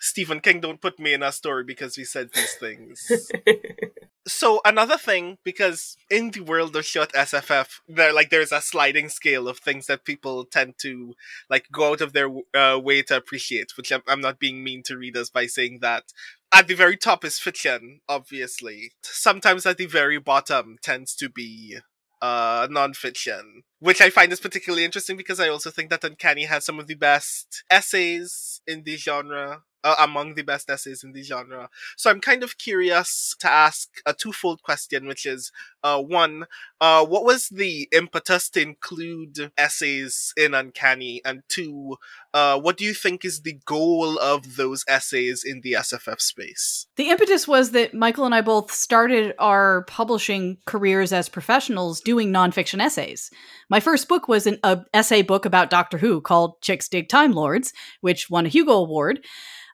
Stephen 0.00 0.40
King, 0.40 0.60
don't 0.60 0.80
put 0.80 0.98
me 0.98 1.14
in 1.14 1.22
a 1.22 1.32
story 1.32 1.64
because 1.64 1.96
we 1.96 2.04
said 2.04 2.30
these 2.34 2.54
things. 2.54 3.30
so 4.26 4.60
another 4.64 4.96
thing, 4.96 5.38
because 5.44 5.96
in 6.10 6.30
the 6.30 6.40
world 6.40 6.76
of 6.76 6.84
short 6.84 7.12
SFF, 7.12 7.80
there 7.88 8.12
like 8.12 8.30
there's 8.30 8.52
a 8.52 8.60
sliding 8.60 9.08
scale 9.08 9.48
of 9.48 9.58
things 9.58 9.86
that 9.86 10.04
people 10.04 10.44
tend 10.44 10.74
to 10.78 11.14
like 11.48 11.66
go 11.72 11.92
out 11.92 12.00
of 12.00 12.12
their 12.12 12.28
uh, 12.54 12.78
way 12.78 13.02
to 13.02 13.16
appreciate. 13.16 13.76
Which 13.76 13.92
I'm, 13.92 14.02
I'm 14.06 14.20
not 14.20 14.38
being 14.38 14.62
mean 14.62 14.82
to 14.84 14.96
readers 14.96 15.30
by 15.30 15.46
saying 15.46 15.78
that. 15.80 16.04
At 16.52 16.68
the 16.68 16.74
very 16.74 16.96
top 16.96 17.24
is 17.24 17.38
fiction, 17.38 18.00
obviously. 18.08 18.92
Sometimes 19.02 19.66
at 19.66 19.76
the 19.76 19.86
very 19.86 20.18
bottom 20.18 20.76
tends 20.80 21.16
to 21.16 21.28
be 21.28 21.78
uh, 22.22 22.68
nonfiction, 22.68 23.62
which 23.80 24.00
I 24.00 24.08
find 24.08 24.32
is 24.32 24.40
particularly 24.40 24.84
interesting 24.84 25.16
because 25.16 25.40
I 25.40 25.48
also 25.48 25.70
think 25.70 25.90
that 25.90 26.04
Uncanny 26.04 26.44
has 26.44 26.64
some 26.64 26.78
of 26.78 26.86
the 26.86 26.94
best 26.94 27.64
essays 27.70 28.60
in 28.66 28.84
the 28.84 28.96
genre 28.96 29.62
uh, 29.84 29.94
among 30.00 30.34
the 30.34 30.42
best 30.42 30.68
essays 30.68 31.04
in 31.04 31.12
the 31.12 31.22
genre. 31.22 31.68
So 31.96 32.10
I'm 32.10 32.20
kind 32.20 32.42
of 32.42 32.58
curious 32.58 33.36
to 33.40 33.50
ask 33.50 33.88
a 34.06 34.14
twofold 34.14 34.62
question, 34.62 35.06
which 35.06 35.26
is 35.26 35.52
uh, 35.84 36.00
one, 36.00 36.46
uh, 36.80 37.04
what 37.04 37.24
was 37.24 37.50
the 37.50 37.88
impetus 37.92 38.48
to 38.50 38.62
include 38.62 39.52
essays 39.56 40.32
in 40.36 40.54
Uncanny? 40.54 41.20
And 41.24 41.42
two, 41.48 41.96
uh, 42.34 42.58
what 42.58 42.76
do 42.76 42.84
you 42.84 42.92
think 42.92 43.24
is 43.24 43.42
the 43.42 43.58
goal 43.64 44.18
of 44.18 44.56
those 44.56 44.84
essays 44.88 45.44
in 45.44 45.60
the 45.60 45.74
SFF 45.74 46.20
space? 46.20 46.86
The 46.96 47.10
impetus 47.10 47.46
was 47.46 47.70
that 47.70 47.94
Michael 47.94 48.26
and 48.26 48.34
I 48.34 48.40
both 48.40 48.72
started 48.72 49.34
our 49.38 49.84
publishing 49.84 50.58
careers 50.66 51.12
as 51.12 51.28
professionals 51.28 52.00
doing 52.00 52.32
nonfiction 52.32 52.82
essays. 52.82 53.30
My 53.70 53.78
first 53.78 54.08
book 54.08 54.26
was 54.26 54.48
an 54.48 54.58
essay 54.92 55.22
book 55.22 55.44
about 55.44 55.70
Doctor 55.70 55.96
Who 55.96 56.20
called 56.20 56.60
Chicks 56.60 56.88
Dig 56.88 57.08
Time 57.08 57.30
Lords, 57.30 57.72
which 58.00 58.28
won 58.28 58.46
a 58.46 58.48
Hugo 58.48 58.72
Award 58.72 59.24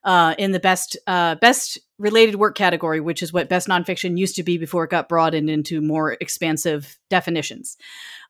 uh, 0.04 0.34
in 0.38 0.52
the 0.52 0.60
best 0.60 0.98
uh, 1.06 1.36
best 1.36 1.78
related 2.00 2.36
work 2.36 2.56
category, 2.56 2.98
which 2.98 3.22
is 3.22 3.32
what 3.32 3.48
best 3.48 3.68
nonfiction 3.68 4.18
used 4.18 4.34
to 4.36 4.42
be 4.42 4.58
before 4.58 4.84
it 4.84 4.90
got 4.90 5.08
broadened 5.08 5.50
into 5.50 5.80
more 5.80 6.16
expansive 6.20 6.98
definitions. 7.10 7.76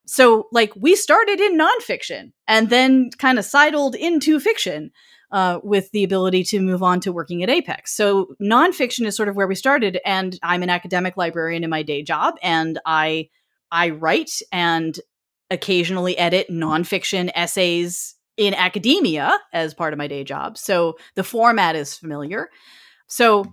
So, 0.06 0.48
like, 0.50 0.72
we 0.76 0.96
started 0.96 1.40
in 1.40 1.56
nonfiction 1.56 2.32
and 2.48 2.68
then 2.68 3.10
kind 3.18 3.38
of 3.38 3.44
sidled 3.44 3.94
into 3.94 4.40
fiction 4.40 4.90
uh, 5.30 5.60
with 5.62 5.90
the 5.92 6.02
ability 6.02 6.42
to 6.44 6.60
move 6.60 6.82
on 6.82 6.98
to 7.00 7.12
working 7.12 7.44
at 7.44 7.50
Apex. 7.50 7.94
So, 7.94 8.34
nonfiction 8.42 9.06
is 9.06 9.16
sort 9.16 9.28
of 9.28 9.36
where 9.36 9.46
we 9.46 9.54
started, 9.54 10.00
and 10.04 10.36
I'm 10.42 10.64
an 10.64 10.70
academic 10.70 11.16
librarian 11.16 11.62
in 11.62 11.70
my 11.70 11.82
day 11.84 12.02
job, 12.02 12.34
and 12.42 12.80
I 12.84 13.28
I 13.70 13.90
write 13.90 14.42
and 14.50 14.98
occasionally 15.48 16.18
edit 16.18 16.48
nonfiction 16.50 17.30
essays 17.34 18.16
in 18.36 18.54
academia 18.54 19.38
as 19.52 19.74
part 19.74 19.92
of 19.92 19.98
my 19.98 20.08
day 20.08 20.24
job. 20.24 20.56
So 20.58 20.96
the 21.14 21.22
format 21.22 21.76
is 21.76 21.94
familiar. 21.94 22.48
So 23.06 23.44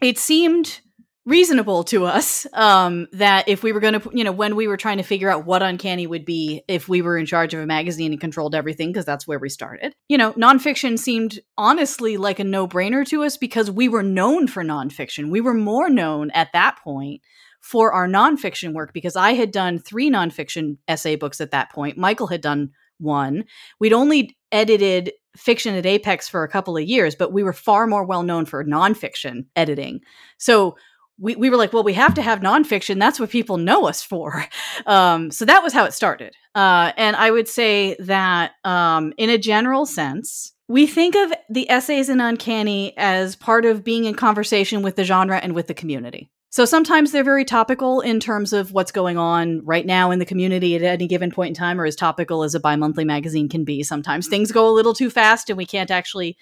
it 0.00 0.18
seemed 0.18 0.80
reasonable 1.26 1.82
to 1.82 2.06
us 2.06 2.46
um, 2.52 3.08
that 3.12 3.48
if 3.48 3.64
we 3.64 3.72
were 3.72 3.80
going 3.80 4.00
to, 4.00 4.10
you 4.14 4.22
know, 4.22 4.30
when 4.30 4.54
we 4.54 4.68
were 4.68 4.76
trying 4.76 4.98
to 4.98 5.02
figure 5.02 5.28
out 5.28 5.44
what 5.44 5.60
Uncanny 5.60 6.06
would 6.06 6.24
be 6.24 6.62
if 6.68 6.88
we 6.88 7.02
were 7.02 7.18
in 7.18 7.26
charge 7.26 7.52
of 7.52 7.60
a 7.60 7.66
magazine 7.66 8.12
and 8.12 8.20
controlled 8.20 8.54
everything, 8.54 8.90
because 8.90 9.04
that's 9.04 9.26
where 9.26 9.40
we 9.40 9.48
started, 9.48 9.92
you 10.08 10.16
know, 10.16 10.32
nonfiction 10.34 10.96
seemed 10.96 11.40
honestly 11.58 12.16
like 12.16 12.38
a 12.38 12.44
no 12.44 12.68
brainer 12.68 13.04
to 13.08 13.24
us 13.24 13.36
because 13.36 13.70
we 13.70 13.88
were 13.88 14.04
known 14.04 14.46
for 14.46 14.62
nonfiction. 14.62 15.30
We 15.30 15.40
were 15.40 15.54
more 15.54 15.90
known 15.90 16.30
at 16.30 16.52
that 16.52 16.78
point 16.82 17.22
for 17.60 17.92
our 17.92 18.06
nonfiction 18.06 18.72
work 18.72 18.92
because 18.92 19.16
I 19.16 19.32
had 19.32 19.50
done 19.50 19.80
three 19.80 20.08
nonfiction 20.08 20.76
essay 20.86 21.16
books 21.16 21.40
at 21.40 21.50
that 21.50 21.72
point. 21.72 21.98
Michael 21.98 22.28
had 22.28 22.40
done 22.40 22.70
one. 22.98 23.44
We'd 23.78 23.92
only 23.92 24.36
edited 24.52 25.12
fiction 25.36 25.74
at 25.74 25.86
Apex 25.86 26.28
for 26.28 26.42
a 26.42 26.48
couple 26.48 26.76
of 26.76 26.84
years, 26.84 27.14
but 27.14 27.32
we 27.32 27.42
were 27.42 27.52
far 27.52 27.86
more 27.86 28.04
well 28.04 28.22
known 28.22 28.46
for 28.46 28.64
nonfiction 28.64 29.46
editing. 29.54 30.00
So 30.38 30.76
we, 31.18 31.34
we 31.36 31.48
were 31.50 31.56
like, 31.56 31.72
well, 31.72 31.84
we 31.84 31.94
have 31.94 32.14
to 32.14 32.22
have 32.22 32.40
nonfiction. 32.40 32.98
That's 32.98 33.18
what 33.18 33.30
people 33.30 33.56
know 33.56 33.86
us 33.86 34.02
for. 34.02 34.44
Um, 34.84 35.30
so 35.30 35.44
that 35.46 35.64
was 35.64 35.72
how 35.72 35.84
it 35.84 35.94
started. 35.94 36.36
Uh, 36.54 36.92
and 36.96 37.16
I 37.16 37.30
would 37.30 37.48
say 37.48 37.96
that 37.98 38.52
um, 38.62 39.12
in 39.16 39.30
a 39.30 39.38
general 39.38 39.84
sense, 39.84 40.52
we 40.68 40.86
think 40.86 41.16
of 41.16 41.32
the 41.48 41.68
essays 41.70 42.08
in 42.08 42.20
Uncanny 42.20 42.96
as 42.96 43.34
part 43.34 43.64
of 43.64 43.82
being 43.82 44.04
in 44.04 44.14
conversation 44.14 44.82
with 44.82 44.94
the 44.94 45.02
genre 45.02 45.38
and 45.38 45.54
with 45.54 45.66
the 45.66 45.74
community. 45.74 46.30
So 46.50 46.64
sometimes 46.64 47.12
they're 47.12 47.24
very 47.24 47.44
topical 47.44 48.00
in 48.00 48.18
terms 48.18 48.52
of 48.52 48.72
what's 48.72 48.92
going 48.92 49.18
on 49.18 49.60
right 49.64 49.84
now 49.84 50.10
in 50.10 50.18
the 50.18 50.24
community 50.24 50.74
at 50.74 50.82
any 50.82 51.06
given 51.06 51.30
point 51.30 51.48
in 51.48 51.54
time, 51.54 51.80
or 51.80 51.84
as 51.84 51.96
topical 51.96 52.42
as 52.42 52.54
a 52.54 52.60
bi 52.60 52.76
monthly 52.76 53.04
magazine 53.04 53.48
can 53.48 53.64
be. 53.64 53.82
Sometimes 53.82 54.28
things 54.28 54.52
go 54.52 54.68
a 54.68 54.72
little 54.72 54.94
too 54.94 55.10
fast 55.10 55.50
and 55.50 55.56
we 55.56 55.66
can't 55.66 55.90
actually, 55.90 56.36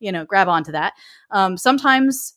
you 0.00 0.12
know, 0.12 0.24
grab 0.24 0.48
onto 0.48 0.72
that. 0.72 0.92
Um, 1.30 1.56
sometimes 1.56 2.34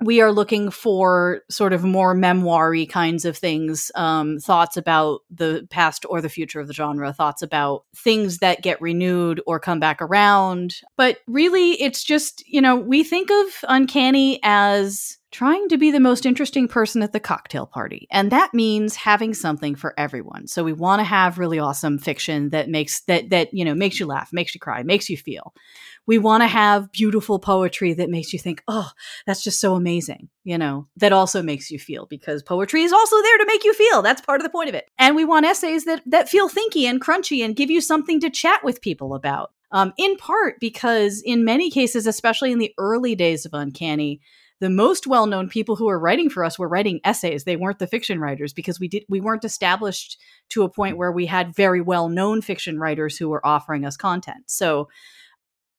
we 0.00 0.20
are 0.20 0.32
looking 0.32 0.70
for 0.70 1.42
sort 1.50 1.72
of 1.72 1.82
more 1.82 2.14
memoiry 2.14 2.86
kinds 2.86 3.24
of 3.24 3.36
things, 3.36 3.90
um, 3.96 4.38
thoughts 4.38 4.76
about 4.76 5.20
the 5.30 5.66
past 5.70 6.06
or 6.08 6.20
the 6.20 6.28
future 6.28 6.60
of 6.60 6.68
the 6.68 6.72
genre, 6.72 7.12
thoughts 7.12 7.42
about 7.42 7.84
things 7.96 8.38
that 8.38 8.62
get 8.62 8.80
renewed 8.80 9.40
or 9.46 9.58
come 9.58 9.80
back 9.80 10.00
around. 10.00 10.76
But 10.96 11.18
really, 11.26 11.72
it's 11.82 12.04
just, 12.04 12.44
you 12.46 12.60
know, 12.60 12.76
we 12.76 13.02
think 13.02 13.30
of 13.30 13.46
Uncanny 13.68 14.38
as 14.44 15.17
trying 15.30 15.68
to 15.68 15.76
be 15.76 15.90
the 15.90 16.00
most 16.00 16.24
interesting 16.24 16.66
person 16.66 17.02
at 17.02 17.12
the 17.12 17.20
cocktail 17.20 17.66
party. 17.66 18.06
And 18.10 18.32
that 18.32 18.54
means 18.54 18.96
having 18.96 19.34
something 19.34 19.74
for 19.74 19.92
everyone. 19.98 20.46
So 20.46 20.64
we 20.64 20.72
want 20.72 21.00
to 21.00 21.04
have 21.04 21.38
really 21.38 21.58
awesome 21.58 21.98
fiction 21.98 22.50
that 22.50 22.70
makes 22.70 23.02
that 23.02 23.30
that, 23.30 23.52
you 23.52 23.64
know, 23.64 23.74
makes 23.74 24.00
you 24.00 24.06
laugh, 24.06 24.30
makes 24.32 24.54
you 24.54 24.60
cry, 24.60 24.82
makes 24.82 25.10
you 25.10 25.16
feel. 25.16 25.52
We 26.06 26.16
want 26.16 26.42
to 26.42 26.46
have 26.46 26.90
beautiful 26.90 27.38
poetry 27.38 27.92
that 27.94 28.08
makes 28.08 28.32
you 28.32 28.38
think, 28.38 28.62
"Oh, 28.68 28.90
that's 29.26 29.42
just 29.42 29.60
so 29.60 29.74
amazing." 29.74 30.30
You 30.44 30.56
know, 30.56 30.86
that 30.96 31.12
also 31.12 31.42
makes 31.42 31.70
you 31.70 31.78
feel 31.78 32.06
because 32.06 32.42
poetry 32.42 32.82
is 32.82 32.92
also 32.92 33.20
there 33.20 33.38
to 33.38 33.46
make 33.46 33.64
you 33.64 33.74
feel. 33.74 34.00
That's 34.00 34.22
part 34.22 34.40
of 34.40 34.44
the 34.44 34.50
point 34.50 34.70
of 34.70 34.74
it. 34.74 34.88
And 34.98 35.14
we 35.14 35.26
want 35.26 35.44
essays 35.44 35.84
that 35.84 36.02
that 36.06 36.30
feel 36.30 36.48
thinky 36.48 36.84
and 36.84 37.02
crunchy 37.02 37.44
and 37.44 37.54
give 37.54 37.70
you 37.70 37.82
something 37.82 38.20
to 38.20 38.30
chat 38.30 38.64
with 38.64 38.80
people 38.80 39.14
about. 39.14 39.50
Um, 39.70 39.92
in 39.98 40.16
part 40.16 40.58
because 40.60 41.20
in 41.22 41.44
many 41.44 41.70
cases, 41.70 42.06
especially 42.06 42.52
in 42.52 42.58
the 42.58 42.72
early 42.78 43.14
days 43.14 43.44
of 43.44 43.52
Uncanny, 43.52 44.22
the 44.60 44.70
most 44.70 45.06
well-known 45.06 45.48
people 45.48 45.76
who 45.76 45.86
were 45.86 45.98
writing 45.98 46.28
for 46.28 46.44
us 46.44 46.58
were 46.58 46.68
writing 46.68 47.00
essays. 47.04 47.44
They 47.44 47.56
weren't 47.56 47.78
the 47.78 47.86
fiction 47.86 48.20
writers 48.20 48.52
because 48.52 48.80
we 48.80 48.88
did 48.88 49.04
we 49.08 49.20
weren't 49.20 49.44
established 49.44 50.18
to 50.50 50.62
a 50.62 50.70
point 50.70 50.96
where 50.96 51.12
we 51.12 51.26
had 51.26 51.54
very 51.54 51.80
well-known 51.80 52.42
fiction 52.42 52.78
writers 52.78 53.16
who 53.16 53.28
were 53.28 53.46
offering 53.46 53.84
us 53.84 53.96
content. 53.96 54.44
So 54.46 54.88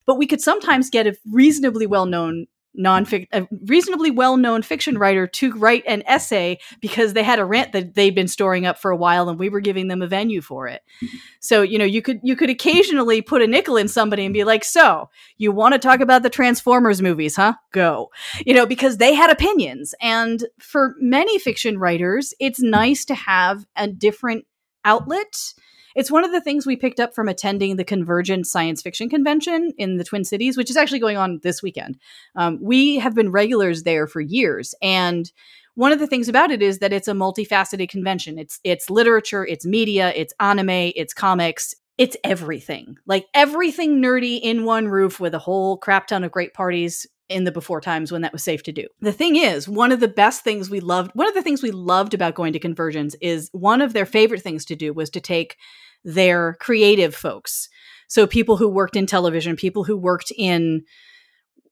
but 0.05 0.17
we 0.17 0.27
could 0.27 0.41
sometimes 0.41 0.89
get 0.89 1.07
a 1.07 1.15
reasonably 1.31 1.85
well-known 1.85 2.47
non 2.73 3.05
a 3.33 3.47
reasonably 3.65 4.11
well-known 4.11 4.61
fiction 4.61 4.97
writer 4.97 5.27
to 5.27 5.53
write 5.53 5.83
an 5.87 6.03
essay 6.05 6.57
because 6.81 7.13
they 7.13 7.23
had 7.23 7.39
a 7.39 7.45
rant 7.45 7.71
that 7.71 7.95
they'd 7.95 8.15
been 8.15 8.27
storing 8.27 8.65
up 8.65 8.77
for 8.77 8.91
a 8.91 8.97
while 8.97 9.29
and 9.29 9.39
we 9.39 9.49
were 9.49 9.59
giving 9.59 9.87
them 9.87 10.01
a 10.01 10.07
venue 10.07 10.41
for 10.41 10.67
it. 10.67 10.81
Mm-hmm. 11.03 11.17
So, 11.39 11.61
you 11.61 11.77
know, 11.77 11.85
you 11.85 12.01
could 12.01 12.19
you 12.23 12.35
could 12.35 12.49
occasionally 12.49 13.21
put 13.21 13.41
a 13.41 13.47
nickel 13.47 13.77
in 13.77 13.87
somebody 13.87 14.25
and 14.25 14.33
be 14.33 14.43
like, 14.43 14.63
"So, 14.63 15.09
you 15.37 15.51
want 15.51 15.73
to 15.73 15.79
talk 15.79 15.99
about 15.99 16.23
the 16.23 16.29
Transformers 16.29 17.01
movies, 17.01 17.35
huh? 17.35 17.53
Go." 17.71 18.09
You 18.45 18.53
know, 18.53 18.65
because 18.65 18.97
they 18.97 19.13
had 19.13 19.29
opinions. 19.29 19.95
And 20.01 20.45
for 20.59 20.95
many 20.99 21.39
fiction 21.39 21.77
writers, 21.77 22.33
it's 22.39 22.61
nice 22.61 23.05
to 23.05 23.15
have 23.15 23.65
a 23.75 23.87
different 23.87 24.45
outlet 24.85 25.53
it's 25.95 26.11
one 26.11 26.23
of 26.23 26.31
the 26.31 26.41
things 26.41 26.65
we 26.65 26.75
picked 26.75 26.99
up 26.99 27.13
from 27.13 27.27
attending 27.27 27.75
the 27.75 27.83
Convergence 27.83 28.51
Science 28.51 28.81
Fiction 28.81 29.09
Convention 29.09 29.73
in 29.77 29.97
the 29.97 30.03
Twin 30.03 30.23
Cities, 30.23 30.57
which 30.57 30.69
is 30.69 30.77
actually 30.77 30.99
going 30.99 31.17
on 31.17 31.39
this 31.43 31.63
weekend. 31.63 31.97
Um, 32.35 32.59
we 32.61 32.99
have 32.99 33.15
been 33.15 33.31
regulars 33.31 33.83
there 33.83 34.07
for 34.07 34.21
years, 34.21 34.75
and 34.81 35.31
one 35.75 35.91
of 35.91 35.99
the 35.99 36.07
things 36.07 36.27
about 36.27 36.51
it 36.51 36.61
is 36.61 36.79
that 36.79 36.91
it's 36.91 37.07
a 37.07 37.13
multifaceted 37.13 37.89
convention. 37.89 38.37
It's 38.37 38.59
it's 38.63 38.89
literature, 38.89 39.45
it's 39.45 39.65
media, 39.65 40.11
it's 40.15 40.33
anime, 40.39 40.69
it's 40.69 41.13
comics, 41.13 41.73
it's 41.97 42.17
everything. 42.23 42.97
Like 43.05 43.27
everything 43.33 44.01
nerdy 44.01 44.39
in 44.41 44.65
one 44.65 44.87
roof 44.87 45.19
with 45.19 45.33
a 45.33 45.39
whole 45.39 45.77
crap 45.77 46.07
ton 46.07 46.23
of 46.23 46.31
great 46.31 46.53
parties 46.53 47.05
in 47.29 47.43
the 47.43 47.51
before 47.51 47.79
times 47.79 48.11
when 48.11 48.21
that 48.23 48.33
was 48.33 48.43
safe 48.43 48.63
to 48.63 48.71
do. 48.71 48.87
The 48.99 49.13
thing 49.13 49.35
is, 49.35 49.69
one 49.69 49.91
of 49.91 49.99
the 49.99 50.07
best 50.07 50.43
things 50.43 50.69
we 50.69 50.79
loved, 50.79 51.11
one 51.13 51.27
of 51.27 51.35
the 51.35 51.43
things 51.43 51.63
we 51.63 51.71
loved 51.71 52.13
about 52.13 52.35
going 52.35 52.53
to 52.53 52.59
Convergence 52.59 53.15
is 53.21 53.49
one 53.53 53.81
of 53.81 53.93
their 53.93 54.05
favorite 54.05 54.41
things 54.41 54.65
to 54.65 54.75
do 54.75 54.93
was 54.93 55.09
to 55.11 55.21
take 55.21 55.55
their 56.03 56.57
creative 56.59 57.15
folks. 57.15 57.69
So 58.07 58.25
people 58.25 58.57
who 58.57 58.67
worked 58.67 58.95
in 58.95 59.05
television, 59.05 59.55
people 59.55 59.83
who 59.83 59.95
worked 59.95 60.31
in 60.35 60.83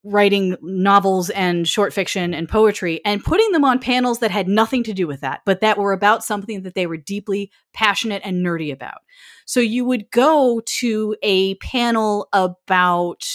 writing 0.04 0.56
novels 0.62 1.30
and 1.32 1.68
short 1.68 1.92
fiction 1.92 2.34
and 2.34 2.48
poetry 2.48 3.02
and 3.04 3.24
putting 3.24 3.52
them 3.52 3.66
on 3.66 3.80
panels 3.80 4.20
that 4.20 4.32
had 4.32 4.48
nothing 4.48 4.84
to 4.84 4.94
do 4.94 5.08
with 5.08 5.22
that, 5.22 5.42
but 5.46 5.60
that 5.60 5.78
were 5.78 5.92
about 5.92 6.24
something 6.24 6.62
that 6.62 6.76
they 6.76 6.88
were 6.88 6.98
deeply 6.98 7.52
passionate 7.74 8.22
and 8.24 8.46
nerdy 8.46 8.72
about. 8.72 9.00
So 9.46 9.60
you 9.60 9.84
would 9.86 10.10
go 10.12 10.62
to 10.80 11.16
a 11.24 11.56
panel 11.56 12.30
about 12.32 13.26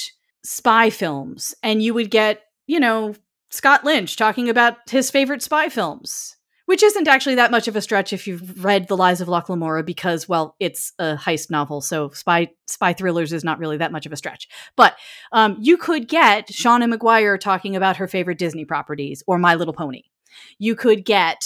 spy 0.44 0.90
films 0.90 1.54
and 1.62 1.82
you 1.82 1.94
would 1.94 2.10
get, 2.10 2.42
you 2.66 2.80
know, 2.80 3.14
Scott 3.50 3.84
Lynch 3.84 4.16
talking 4.16 4.48
about 4.48 4.88
his 4.90 5.10
favorite 5.10 5.42
spy 5.42 5.68
films 5.68 6.36
which 6.66 6.82
isn't 6.82 7.08
actually 7.08 7.34
that 7.34 7.50
much 7.50 7.68
of 7.68 7.76
a 7.76 7.80
stretch 7.80 8.12
if 8.12 8.26
you've 8.26 8.64
read 8.64 8.88
The 8.88 8.96
Lies 8.96 9.20
of 9.20 9.28
Locke 9.28 9.48
Lamora 9.48 9.82
because, 9.82 10.28
well, 10.28 10.56
it's 10.60 10.92
a 10.98 11.16
heist 11.16 11.50
novel, 11.50 11.80
so 11.80 12.10
spy 12.10 12.48
spy 12.66 12.92
thrillers 12.92 13.32
is 13.32 13.44
not 13.44 13.58
really 13.58 13.76
that 13.76 13.92
much 13.92 14.06
of 14.06 14.12
a 14.12 14.16
stretch. 14.16 14.48
But 14.76 14.96
um, 15.32 15.56
you 15.60 15.76
could 15.76 16.08
get 16.08 16.48
Seanan 16.48 16.94
McGuire 16.94 17.38
talking 17.38 17.76
about 17.76 17.96
her 17.96 18.08
favorite 18.08 18.38
Disney 18.38 18.64
properties 18.64 19.22
or 19.26 19.38
My 19.38 19.54
Little 19.54 19.74
Pony. 19.74 20.04
You 20.58 20.74
could 20.74 21.04
get 21.04 21.44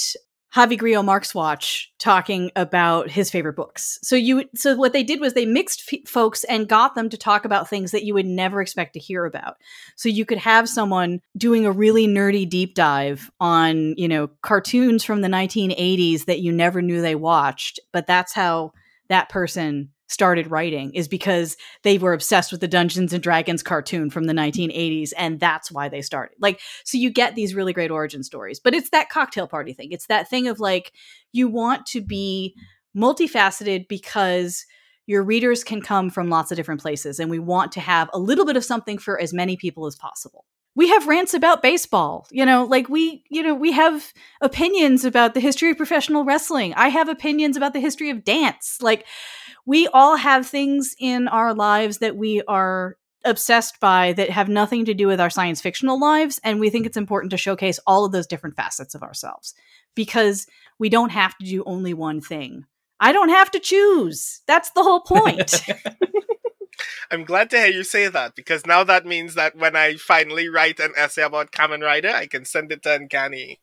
Javi 0.55 0.79
Grillo 0.79 1.03
watch 1.35 1.93
talking 1.99 2.51
about 2.57 3.11
his 3.11 3.31
favorite 3.31 3.57
books. 3.57 3.99
So 4.03 4.17
you 4.17 4.45
so 4.55 4.75
what 4.77 4.93
they 4.93 5.03
did 5.03 5.21
was 5.21 5.35
they 5.35 5.45
mixed 5.45 5.93
f- 5.93 6.09
folks 6.09 6.45
and 6.45 6.69
got 6.69 6.95
them 6.95 7.11
to 7.11 7.17
talk 7.19 7.45
about 7.45 7.69
things 7.69 7.91
that 7.91 8.05
you 8.05 8.15
would 8.15 8.27
never 8.27 8.63
expect 8.63 8.95
to 8.95 8.99
hear 8.99 9.27
about. 9.27 9.57
So 9.97 10.09
you 10.09 10.25
could 10.25 10.39
have 10.39 10.69
someone 10.69 11.21
doing 11.37 11.67
a 11.67 11.73
really 11.73 12.07
nerdy 12.07 12.49
deep 12.49 12.75
dive 12.75 13.31
on, 13.39 13.95
you 13.99 14.09
know, 14.09 14.29
cartoons 14.43 15.05
from 15.05 15.21
the 15.21 15.29
1980s 15.29 16.25
that 16.25 16.41
you 16.41 16.53
never 16.53 16.81
knew 16.81 17.03
they 17.03 17.17
watched, 17.17 17.79
but 17.93 18.07
that's 18.07 18.33
how 18.33 18.73
that 19.09 19.29
person 19.29 19.91
started 20.09 20.51
writing 20.51 20.93
is 20.95 21.09
because 21.09 21.57
they 21.83 21.99
were 21.99 22.13
obsessed 22.13 22.53
with 22.53 22.61
the 22.61 22.69
Dungeons 22.69 23.13
and 23.13 23.23
Dragons 23.23 23.63
cartoon 23.63 24.11
from 24.11 24.25
the 24.25 24.33
1980s 24.33 25.13
and 25.17 25.41
that's 25.41 25.71
why 25.73 25.89
they 25.89 26.03
started. 26.03 26.37
Like 26.41 26.61
so 26.85 26.99
you 26.99 27.11
get 27.11 27.35
these 27.35 27.55
really 27.55 27.73
great 27.73 27.91
origin 27.91 28.23
stories. 28.23 28.61
But 28.61 28.75
it's 28.75 28.91
that 28.91 29.11
cocktail 29.11 29.49
party 29.49 29.73
thing. 29.73 29.93
It's 29.93 30.07
that 30.07 30.31
thing 30.31 30.47
of 30.49 30.61
like 30.61 30.93
you 31.33 31.49
want 31.49 31.87
to 31.87 32.01
be 32.01 32.55
multifaceted 32.97 33.89
because 33.89 34.65
your 35.07 35.23
readers 35.23 35.63
can 35.63 35.81
come 35.81 36.11
from 36.11 36.29
lots 36.29 36.51
of 36.51 36.57
different 36.57 36.81
places 36.81 37.21
and 37.21 37.31
we 37.31 37.39
want 37.39 37.73
to 37.73 37.81
have 37.81 38.11
a 38.13 38.19
little 38.19 38.45
bit 38.45 38.57
of 38.57 38.65
something 38.65 38.99
for 38.99 39.21
as 39.21 39.33
many 39.33 39.57
people 39.57 39.87
as 39.87 39.95
possible 39.95 40.45
we 40.77 40.89
have 40.89 41.07
rants 41.07 41.35
about 41.35 41.63
baseball 41.63 42.27
you 42.31 42.45
know 42.45 42.65
like 42.65 42.89
we 42.89 43.25
you 43.29 43.43
know 43.43 43.55
we 43.55 43.73
have 43.73 44.13
opinions 44.41 45.05
about 45.05 45.35
the 45.35 45.41
history 45.41 45.71
of 45.71 45.77
professional 45.77 46.25
wrestling 46.25 46.73
i 46.75 46.89
have 46.89 47.09
opinions 47.09 47.57
about 47.57 47.73
the 47.73 47.81
history 47.81 48.11
of 48.11 48.25
dance 48.25 48.79
like 48.81 49.05
we 49.67 49.89
all 49.89 50.17
have 50.17 50.47
things 50.47 50.95
in 50.99 51.29
our 51.29 51.53
lives 51.53 51.99
that 51.99 52.17
we 52.17 52.43
are 52.49 52.97
obsessed 53.25 53.81
by 53.81 54.13
that 54.13 54.31
have 54.31 54.49
nothing 54.49 54.85
to 54.85 54.95
do 54.95 55.09
with 55.09 55.21
our 55.21 55.31
science 55.31 55.61
fictional 55.61 55.99
lives 55.99 56.41
and 56.45 56.61
we 56.61 56.71
think 56.71 56.87
it's 56.87 56.97
important 56.97 57.31
to 57.33 57.37
showcase 57.37 57.81
all 57.87 58.05
of 58.05 58.13
those 58.13 58.27
different 58.27 58.57
facets 58.57 58.95
of 58.95 59.03
ourselves 59.03 59.53
because 59.97 60.47
we 60.79 60.89
don't 60.89 61.11
have 61.11 61.37
to 61.39 61.45
do 61.45 61.65
only 61.67 61.93
one 61.93 62.21
thing 62.21 62.65
i 63.01 63.13
don't 63.13 63.31
have 63.31 63.51
to 63.51 63.59
choose 63.59 64.43
that's 64.47 64.71
the 64.71 64.83
whole 64.83 65.01
point 65.01 65.61
I'm 67.11 67.25
glad 67.25 67.51
to 67.51 67.59
hear 67.59 67.69
you 67.69 67.85
say 67.85 68.09
that 68.09 68.35
because 68.35 68.67
now 68.67 68.85
that 68.85 69.07
means 69.07 69.35
that 69.35 69.57
when 69.57 69.77
I 69.77 69.95
finally 69.95 70.49
write 70.49 70.81
an 70.81 70.93
essay 70.97 71.23
about 71.23 71.53
Kamen 71.53 71.83
Rider, 71.83 72.11
I 72.11 72.27
can 72.27 72.45
send 72.45 72.73
it 72.73 72.83
to 72.83 72.95
Uncanny. 72.95 73.61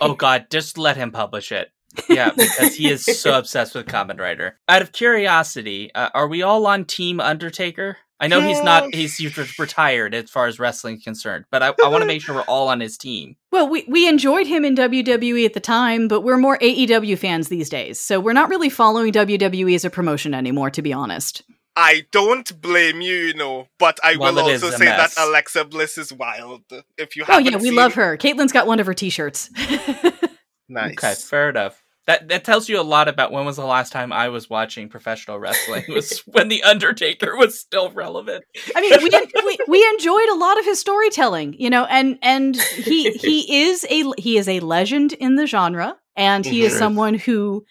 oh 0.00 0.14
God, 0.14 0.46
just 0.50 0.76
let 0.76 0.96
him 0.96 1.10
publish 1.10 1.50
it. 1.50 1.72
Yeah, 2.08 2.30
because 2.30 2.74
he 2.74 2.90
is 2.90 3.04
so 3.04 3.38
obsessed 3.38 3.74
with 3.74 3.86
Kamen 3.86 4.20
Rider. 4.20 4.58
Out 4.68 4.82
of 4.82 4.92
curiosity, 4.92 5.90
uh, 5.94 6.10
are 6.14 6.28
we 6.28 6.42
all 6.42 6.66
on 6.66 6.84
Team 6.84 7.20
Undertaker? 7.20 7.98
I 8.20 8.28
know 8.28 8.40
he's 8.40 8.62
not 8.62 8.94
he's, 8.94 9.16
he's 9.16 9.58
retired 9.58 10.14
as 10.14 10.30
far 10.30 10.46
as 10.46 10.58
wrestling 10.58 10.96
is 10.96 11.04
concerned, 11.04 11.44
but 11.50 11.62
I, 11.62 11.74
I 11.84 11.88
want 11.88 12.02
to 12.02 12.06
make 12.06 12.22
sure 12.22 12.34
we're 12.34 12.42
all 12.42 12.68
on 12.68 12.80
his 12.80 12.96
team. 12.96 13.36
Well, 13.54 13.68
we, 13.68 13.84
we 13.86 14.08
enjoyed 14.08 14.48
him 14.48 14.64
in 14.64 14.74
WWE 14.74 15.46
at 15.46 15.54
the 15.54 15.60
time, 15.60 16.08
but 16.08 16.22
we're 16.22 16.38
more 16.38 16.58
AEW 16.58 17.16
fans 17.16 17.50
these 17.50 17.68
days. 17.68 18.00
So 18.00 18.18
we're 18.18 18.32
not 18.32 18.48
really 18.48 18.68
following 18.68 19.12
WWE 19.12 19.76
as 19.76 19.84
a 19.84 19.90
promotion 19.90 20.34
anymore, 20.34 20.70
to 20.70 20.82
be 20.82 20.92
honest. 20.92 21.44
I 21.76 22.06
don't 22.10 22.60
blame 22.60 23.00
you, 23.00 23.14
you 23.14 23.34
know, 23.34 23.68
but 23.78 24.00
I 24.02 24.16
well, 24.16 24.34
will 24.34 24.42
also 24.50 24.70
say 24.70 24.86
mess. 24.86 25.14
that 25.14 25.24
Alexa 25.24 25.66
Bliss 25.66 25.98
is 25.98 26.12
wild. 26.12 26.62
If 26.98 27.14
you 27.14 27.24
Oh 27.28 27.38
yeah, 27.38 27.56
we 27.56 27.70
love 27.70 27.94
her. 27.94 28.16
Caitlin's 28.16 28.50
got 28.50 28.66
one 28.66 28.80
of 28.80 28.86
her 28.86 28.94
t-shirts. 28.94 29.50
nice. 30.68 30.92
Okay, 30.94 31.14
fair 31.14 31.50
enough. 31.50 31.83
That 32.06 32.28
that 32.28 32.44
tells 32.44 32.68
you 32.68 32.78
a 32.78 32.82
lot 32.82 33.08
about 33.08 33.32
when 33.32 33.46
was 33.46 33.56
the 33.56 33.64
last 33.64 33.90
time 33.90 34.12
I 34.12 34.28
was 34.28 34.50
watching 34.50 34.88
professional 34.88 35.38
wrestling. 35.38 35.84
It 35.88 35.94
was 35.94 36.18
when 36.26 36.48
the 36.48 36.62
Undertaker 36.62 37.36
was 37.36 37.58
still 37.58 37.90
relevant. 37.90 38.44
I 38.76 38.80
mean, 38.80 38.92
we, 39.02 39.10
we 39.44 39.58
we 39.68 39.88
enjoyed 39.94 40.28
a 40.28 40.36
lot 40.36 40.58
of 40.58 40.66
his 40.66 40.78
storytelling, 40.78 41.54
you 41.58 41.70
know, 41.70 41.86
and 41.86 42.18
and 42.20 42.56
he 42.56 43.10
he 43.12 43.62
is 43.62 43.86
a 43.88 44.04
he 44.18 44.36
is 44.36 44.48
a 44.48 44.60
legend 44.60 45.14
in 45.14 45.36
the 45.36 45.46
genre, 45.46 45.96
and 46.14 46.44
he 46.44 46.58
mm-hmm. 46.58 46.66
is 46.66 46.76
someone 46.76 47.14
who 47.14 47.64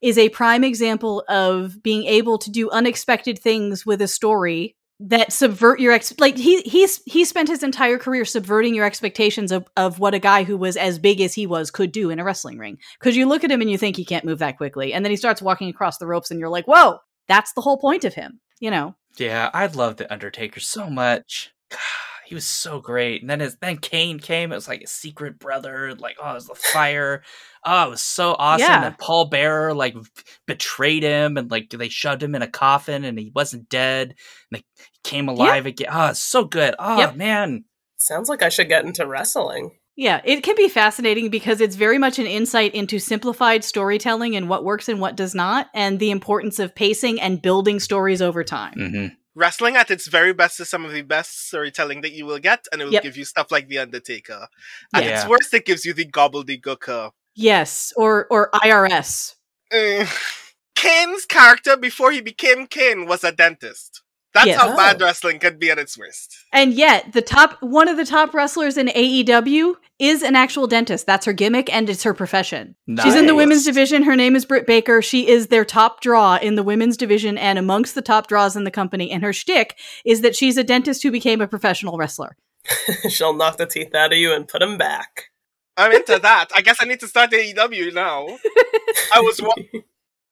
is 0.00 0.16
a 0.18 0.28
prime 0.30 0.64
example 0.64 1.24
of 1.28 1.82
being 1.82 2.04
able 2.04 2.38
to 2.38 2.50
do 2.50 2.70
unexpected 2.70 3.38
things 3.38 3.84
with 3.84 4.00
a 4.00 4.08
story 4.08 4.76
that 5.02 5.32
subvert 5.32 5.80
your 5.80 5.92
ex 5.92 6.12
like 6.18 6.36
he 6.36 6.60
he's 6.60 7.02
he 7.06 7.24
spent 7.24 7.48
his 7.48 7.62
entire 7.62 7.98
career 7.98 8.24
subverting 8.24 8.74
your 8.74 8.84
expectations 8.84 9.50
of, 9.50 9.66
of 9.76 9.98
what 9.98 10.14
a 10.14 10.18
guy 10.18 10.44
who 10.44 10.56
was 10.56 10.76
as 10.76 10.98
big 10.98 11.20
as 11.20 11.32
he 11.32 11.46
was 11.46 11.70
could 11.70 11.90
do 11.90 12.10
in 12.10 12.18
a 12.18 12.24
wrestling 12.24 12.58
ring. 12.58 12.78
Because 12.98 13.16
you 13.16 13.26
look 13.26 13.42
at 13.42 13.50
him 13.50 13.62
and 13.62 13.70
you 13.70 13.78
think 13.78 13.96
he 13.96 14.04
can't 14.04 14.24
move 14.24 14.40
that 14.40 14.58
quickly 14.58 14.92
and 14.92 15.04
then 15.04 15.10
he 15.10 15.16
starts 15.16 15.40
walking 15.40 15.70
across 15.70 15.98
the 15.98 16.06
ropes 16.06 16.30
and 16.30 16.38
you're 16.38 16.50
like 16.50 16.66
whoa 16.66 16.98
that's 17.28 17.52
the 17.54 17.60
whole 17.60 17.78
point 17.78 18.04
of 18.04 18.14
him 18.14 18.40
you 18.60 18.70
know? 18.70 18.94
Yeah 19.16 19.50
i 19.54 19.66
love 19.66 19.96
the 19.96 20.10
undertaker 20.12 20.60
so 20.60 20.88
much 20.88 21.52
he 22.30 22.36
was 22.36 22.46
so 22.46 22.80
great. 22.80 23.22
And 23.22 23.28
then 23.28 23.40
his 23.40 23.56
then 23.56 23.78
Kane 23.78 24.20
came. 24.20 24.52
It 24.52 24.54
was 24.54 24.68
like 24.68 24.82
a 24.82 24.86
secret 24.86 25.40
brother. 25.40 25.96
Like 25.96 26.16
oh, 26.22 26.30
it 26.30 26.34
was 26.34 26.46
the 26.46 26.54
fire. 26.54 27.24
oh, 27.66 27.88
it 27.88 27.90
was 27.90 28.02
so 28.02 28.36
awesome. 28.38 28.68
Yeah. 28.68 28.86
And 28.86 28.98
Paul 28.98 29.24
Bearer 29.24 29.74
like 29.74 29.96
betrayed 30.46 31.02
him 31.02 31.36
and 31.36 31.50
like 31.50 31.70
they 31.70 31.88
shoved 31.88 32.22
him 32.22 32.36
in 32.36 32.42
a 32.42 32.46
coffin 32.46 33.04
and 33.04 33.18
he 33.18 33.32
wasn't 33.34 33.68
dead. 33.68 34.14
And 34.52 34.62
he 34.62 34.64
came 35.02 35.28
alive 35.28 35.66
again. 35.66 35.88
Oh, 35.90 36.12
so 36.12 36.44
good. 36.44 36.76
Oh 36.78 36.98
yep. 36.98 37.16
man. 37.16 37.64
Sounds 37.96 38.28
like 38.28 38.44
I 38.44 38.48
should 38.48 38.68
get 38.68 38.84
into 38.84 39.08
wrestling. 39.08 39.72
Yeah, 39.96 40.20
it 40.24 40.44
can 40.44 40.54
be 40.54 40.68
fascinating 40.68 41.30
because 41.30 41.60
it's 41.60 41.74
very 41.74 41.98
much 41.98 42.20
an 42.20 42.26
insight 42.26 42.76
into 42.76 43.00
simplified 43.00 43.64
storytelling 43.64 44.36
and 44.36 44.48
what 44.48 44.64
works 44.64 44.88
and 44.88 45.00
what 45.00 45.16
does 45.16 45.34
not, 45.34 45.66
and 45.74 45.98
the 45.98 46.12
importance 46.12 46.60
of 46.60 46.76
pacing 46.76 47.20
and 47.20 47.42
building 47.42 47.80
stories 47.80 48.22
over 48.22 48.44
time. 48.44 48.74
Mm-hmm 48.78 49.14
wrestling 49.40 49.76
at 49.76 49.90
its 49.90 50.06
very 50.06 50.32
best 50.32 50.60
is 50.60 50.68
some 50.68 50.84
of 50.84 50.92
the 50.92 51.02
best 51.02 51.48
storytelling 51.48 52.02
that 52.02 52.12
you 52.12 52.26
will 52.26 52.38
get, 52.38 52.66
and 52.70 52.80
it 52.80 52.84
will 52.84 52.92
yep. 52.92 53.02
give 53.02 53.16
you 53.16 53.24
stuff 53.24 53.50
like 53.50 53.66
The 53.66 53.78
Undertaker. 53.78 54.46
At 54.94 55.04
yeah. 55.04 55.16
its 55.16 55.28
worst, 55.28 55.52
it 55.54 55.64
gives 55.64 55.84
you 55.84 55.92
the 55.92 56.04
Gobbledy 56.04 56.60
Gooker. 56.60 57.10
Yes, 57.34 57.92
or 57.96 58.26
or 58.30 58.50
IRS. 58.52 59.34
Uh, 59.72 60.06
Kane's 60.76 61.24
character 61.24 61.76
before 61.76 62.12
he 62.12 62.20
became 62.20 62.66
Kane 62.66 63.06
was 63.06 63.24
a 63.24 63.32
dentist. 63.32 64.02
That's 64.32 64.46
yes. 64.46 64.60
how 64.60 64.72
oh. 64.72 64.76
bad 64.76 65.00
wrestling 65.00 65.40
could 65.40 65.58
be 65.58 65.70
at 65.70 65.78
its 65.78 65.98
worst. 65.98 66.36
And 66.52 66.72
yet, 66.72 67.12
the 67.12 67.22
top 67.22 67.56
one 67.60 67.88
of 67.88 67.96
the 67.96 68.04
top 68.04 68.32
wrestlers 68.32 68.76
in 68.76 68.86
AEW 68.86 69.74
is 69.98 70.22
an 70.22 70.36
actual 70.36 70.66
dentist. 70.66 71.06
That's 71.06 71.26
her 71.26 71.32
gimmick 71.32 71.72
and 71.72 71.90
it's 71.90 72.04
her 72.04 72.14
profession. 72.14 72.76
Nice. 72.86 73.04
She's 73.04 73.14
in 73.16 73.26
the 73.26 73.34
women's 73.34 73.64
division. 73.64 74.04
Her 74.04 74.16
name 74.16 74.36
is 74.36 74.44
Britt 74.44 74.66
Baker. 74.66 75.02
She 75.02 75.28
is 75.28 75.48
their 75.48 75.64
top 75.64 76.00
draw 76.00 76.36
in 76.36 76.54
the 76.54 76.62
women's 76.62 76.96
division 76.96 77.36
and 77.36 77.58
amongst 77.58 77.94
the 77.94 78.02
top 78.02 78.28
draws 78.28 78.56
in 78.56 78.64
the 78.64 78.70
company. 78.70 79.10
And 79.10 79.22
her 79.22 79.32
shtick 79.32 79.76
is 80.04 80.20
that 80.20 80.36
she's 80.36 80.56
a 80.56 80.64
dentist 80.64 81.02
who 81.02 81.10
became 81.10 81.40
a 81.40 81.48
professional 81.48 81.98
wrestler. 81.98 82.36
She'll 83.08 83.34
knock 83.34 83.56
the 83.56 83.66
teeth 83.66 83.94
out 83.94 84.12
of 84.12 84.18
you 84.18 84.32
and 84.32 84.46
put 84.46 84.60
them 84.60 84.78
back. 84.78 85.30
I'm 85.76 85.92
into 85.92 86.18
that. 86.18 86.48
I 86.54 86.60
guess 86.60 86.76
I 86.80 86.84
need 86.84 87.00
to 87.00 87.08
start 87.08 87.30
AEW 87.30 87.94
now. 87.94 88.26
I 89.14 89.20
was 89.20 89.40
wa- 89.40 89.54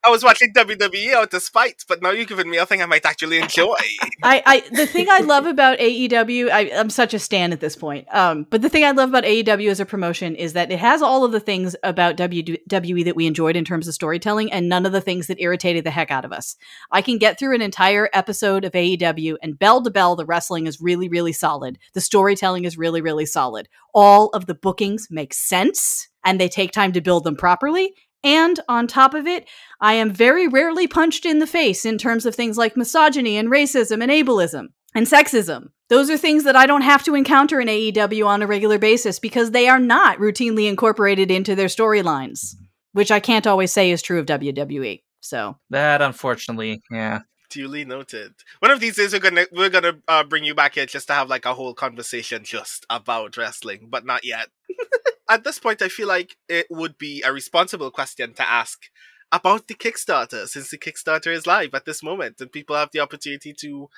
I 0.04 0.10
was 0.10 0.22
watching 0.22 0.52
WWE 0.52 1.12
out 1.12 1.34
of 1.34 1.42
spite, 1.42 1.84
but 1.88 2.00
now 2.00 2.10
you've 2.10 2.28
given 2.28 2.48
me 2.48 2.56
a 2.56 2.64
thing 2.64 2.80
I 2.80 2.86
might 2.86 3.04
actually 3.04 3.38
enjoy. 3.38 3.74
I, 4.22 4.42
I 4.46 4.60
the 4.70 4.86
thing 4.86 5.08
I 5.10 5.18
love 5.18 5.44
about 5.44 5.78
AEW, 5.78 6.50
I, 6.50 6.60
am 6.66 6.88
such 6.88 7.14
a 7.14 7.18
stan 7.18 7.52
at 7.52 7.60
this 7.60 7.74
point. 7.74 8.06
Um, 8.14 8.46
but 8.48 8.62
the 8.62 8.68
thing 8.68 8.84
I 8.84 8.92
love 8.92 9.08
about 9.08 9.24
AEW 9.24 9.68
as 9.68 9.80
a 9.80 9.84
promotion 9.84 10.36
is 10.36 10.52
that 10.52 10.70
it 10.70 10.78
has 10.78 11.02
all 11.02 11.24
of 11.24 11.32
the 11.32 11.40
things 11.40 11.74
about 11.82 12.16
WWE 12.16 13.04
that 13.04 13.16
we 13.16 13.26
enjoyed 13.26 13.56
in 13.56 13.64
terms 13.64 13.88
of 13.88 13.94
storytelling, 13.94 14.52
and 14.52 14.68
none 14.68 14.86
of 14.86 14.92
the 14.92 15.00
things 15.00 15.26
that 15.26 15.40
irritated 15.40 15.84
the 15.84 15.90
heck 15.90 16.12
out 16.12 16.24
of 16.24 16.32
us. 16.32 16.56
I 16.92 17.02
can 17.02 17.18
get 17.18 17.38
through 17.38 17.56
an 17.56 17.62
entire 17.62 18.08
episode 18.12 18.64
of 18.64 18.72
AEW, 18.72 19.36
and 19.42 19.58
bell 19.58 19.82
to 19.82 19.90
bell, 19.90 20.14
the 20.14 20.24
wrestling 20.24 20.68
is 20.68 20.80
really, 20.80 21.08
really 21.08 21.32
solid. 21.32 21.76
The 21.94 22.00
storytelling 22.00 22.64
is 22.64 22.78
really, 22.78 23.00
really 23.00 23.26
solid. 23.26 23.68
All 23.92 24.28
of 24.28 24.46
the 24.46 24.54
bookings 24.54 25.08
make 25.10 25.34
sense 25.34 26.08
and 26.24 26.40
they 26.40 26.48
take 26.48 26.72
time 26.72 26.92
to 26.92 27.00
build 27.00 27.24
them 27.24 27.36
properly 27.36 27.94
and 28.24 28.60
on 28.68 28.86
top 28.86 29.14
of 29.14 29.26
it, 29.26 29.48
I 29.80 29.94
am 29.94 30.12
very 30.12 30.48
rarely 30.48 30.86
punched 30.86 31.24
in 31.24 31.38
the 31.38 31.46
face 31.46 31.84
in 31.84 31.98
terms 31.98 32.26
of 32.26 32.34
things 32.34 32.58
like 32.58 32.76
misogyny 32.76 33.36
and 33.36 33.48
racism 33.48 34.02
and 34.02 34.10
ableism 34.10 34.68
and 34.94 35.06
sexism. 35.06 35.68
Those 35.88 36.10
are 36.10 36.18
things 36.18 36.44
that 36.44 36.56
I 36.56 36.66
don't 36.66 36.82
have 36.82 37.04
to 37.04 37.14
encounter 37.14 37.60
in 37.60 37.68
AEW 37.68 38.26
on 38.26 38.42
a 38.42 38.46
regular 38.46 38.78
basis 38.78 39.18
because 39.18 39.52
they 39.52 39.68
are 39.68 39.78
not 39.78 40.18
routinely 40.18 40.68
incorporated 40.68 41.30
into 41.30 41.54
their 41.54 41.68
storylines, 41.68 42.54
which 42.92 43.10
I 43.10 43.20
can't 43.20 43.46
always 43.46 43.72
say 43.72 43.90
is 43.90 44.02
true 44.02 44.18
of 44.18 44.26
WWE. 44.26 45.02
So 45.20 45.56
that, 45.70 46.02
unfortunately, 46.02 46.82
yeah. 46.90 47.20
Duly 47.50 47.86
noted. 47.86 48.34
One 48.58 48.70
of 48.70 48.80
these 48.80 48.96
days, 48.96 49.14
we're 49.14 49.20
gonna 49.20 49.46
we're 49.50 49.70
gonna 49.70 49.94
uh, 50.06 50.22
bring 50.24 50.44
you 50.44 50.54
back 50.54 50.74
here 50.74 50.84
just 50.84 51.06
to 51.06 51.14
have 51.14 51.30
like 51.30 51.46
a 51.46 51.54
whole 51.54 51.72
conversation 51.72 52.44
just 52.44 52.84
about 52.90 53.38
wrestling, 53.38 53.86
but 53.88 54.04
not 54.04 54.22
yet. 54.22 54.48
At 55.28 55.44
this 55.44 55.58
point, 55.58 55.82
I 55.82 55.88
feel 55.88 56.08
like 56.08 56.36
it 56.48 56.66
would 56.70 56.96
be 56.96 57.22
a 57.22 57.32
responsible 57.32 57.90
question 57.90 58.32
to 58.34 58.50
ask 58.50 58.84
about 59.30 59.68
the 59.68 59.74
Kickstarter, 59.74 60.48
since 60.48 60.70
the 60.70 60.78
Kickstarter 60.78 61.32
is 61.32 61.46
live 61.46 61.74
at 61.74 61.84
this 61.84 62.02
moment, 62.02 62.40
and 62.40 62.50
people 62.50 62.76
have 62.76 62.90
the 62.92 63.00
opportunity 63.00 63.52
to 63.52 63.90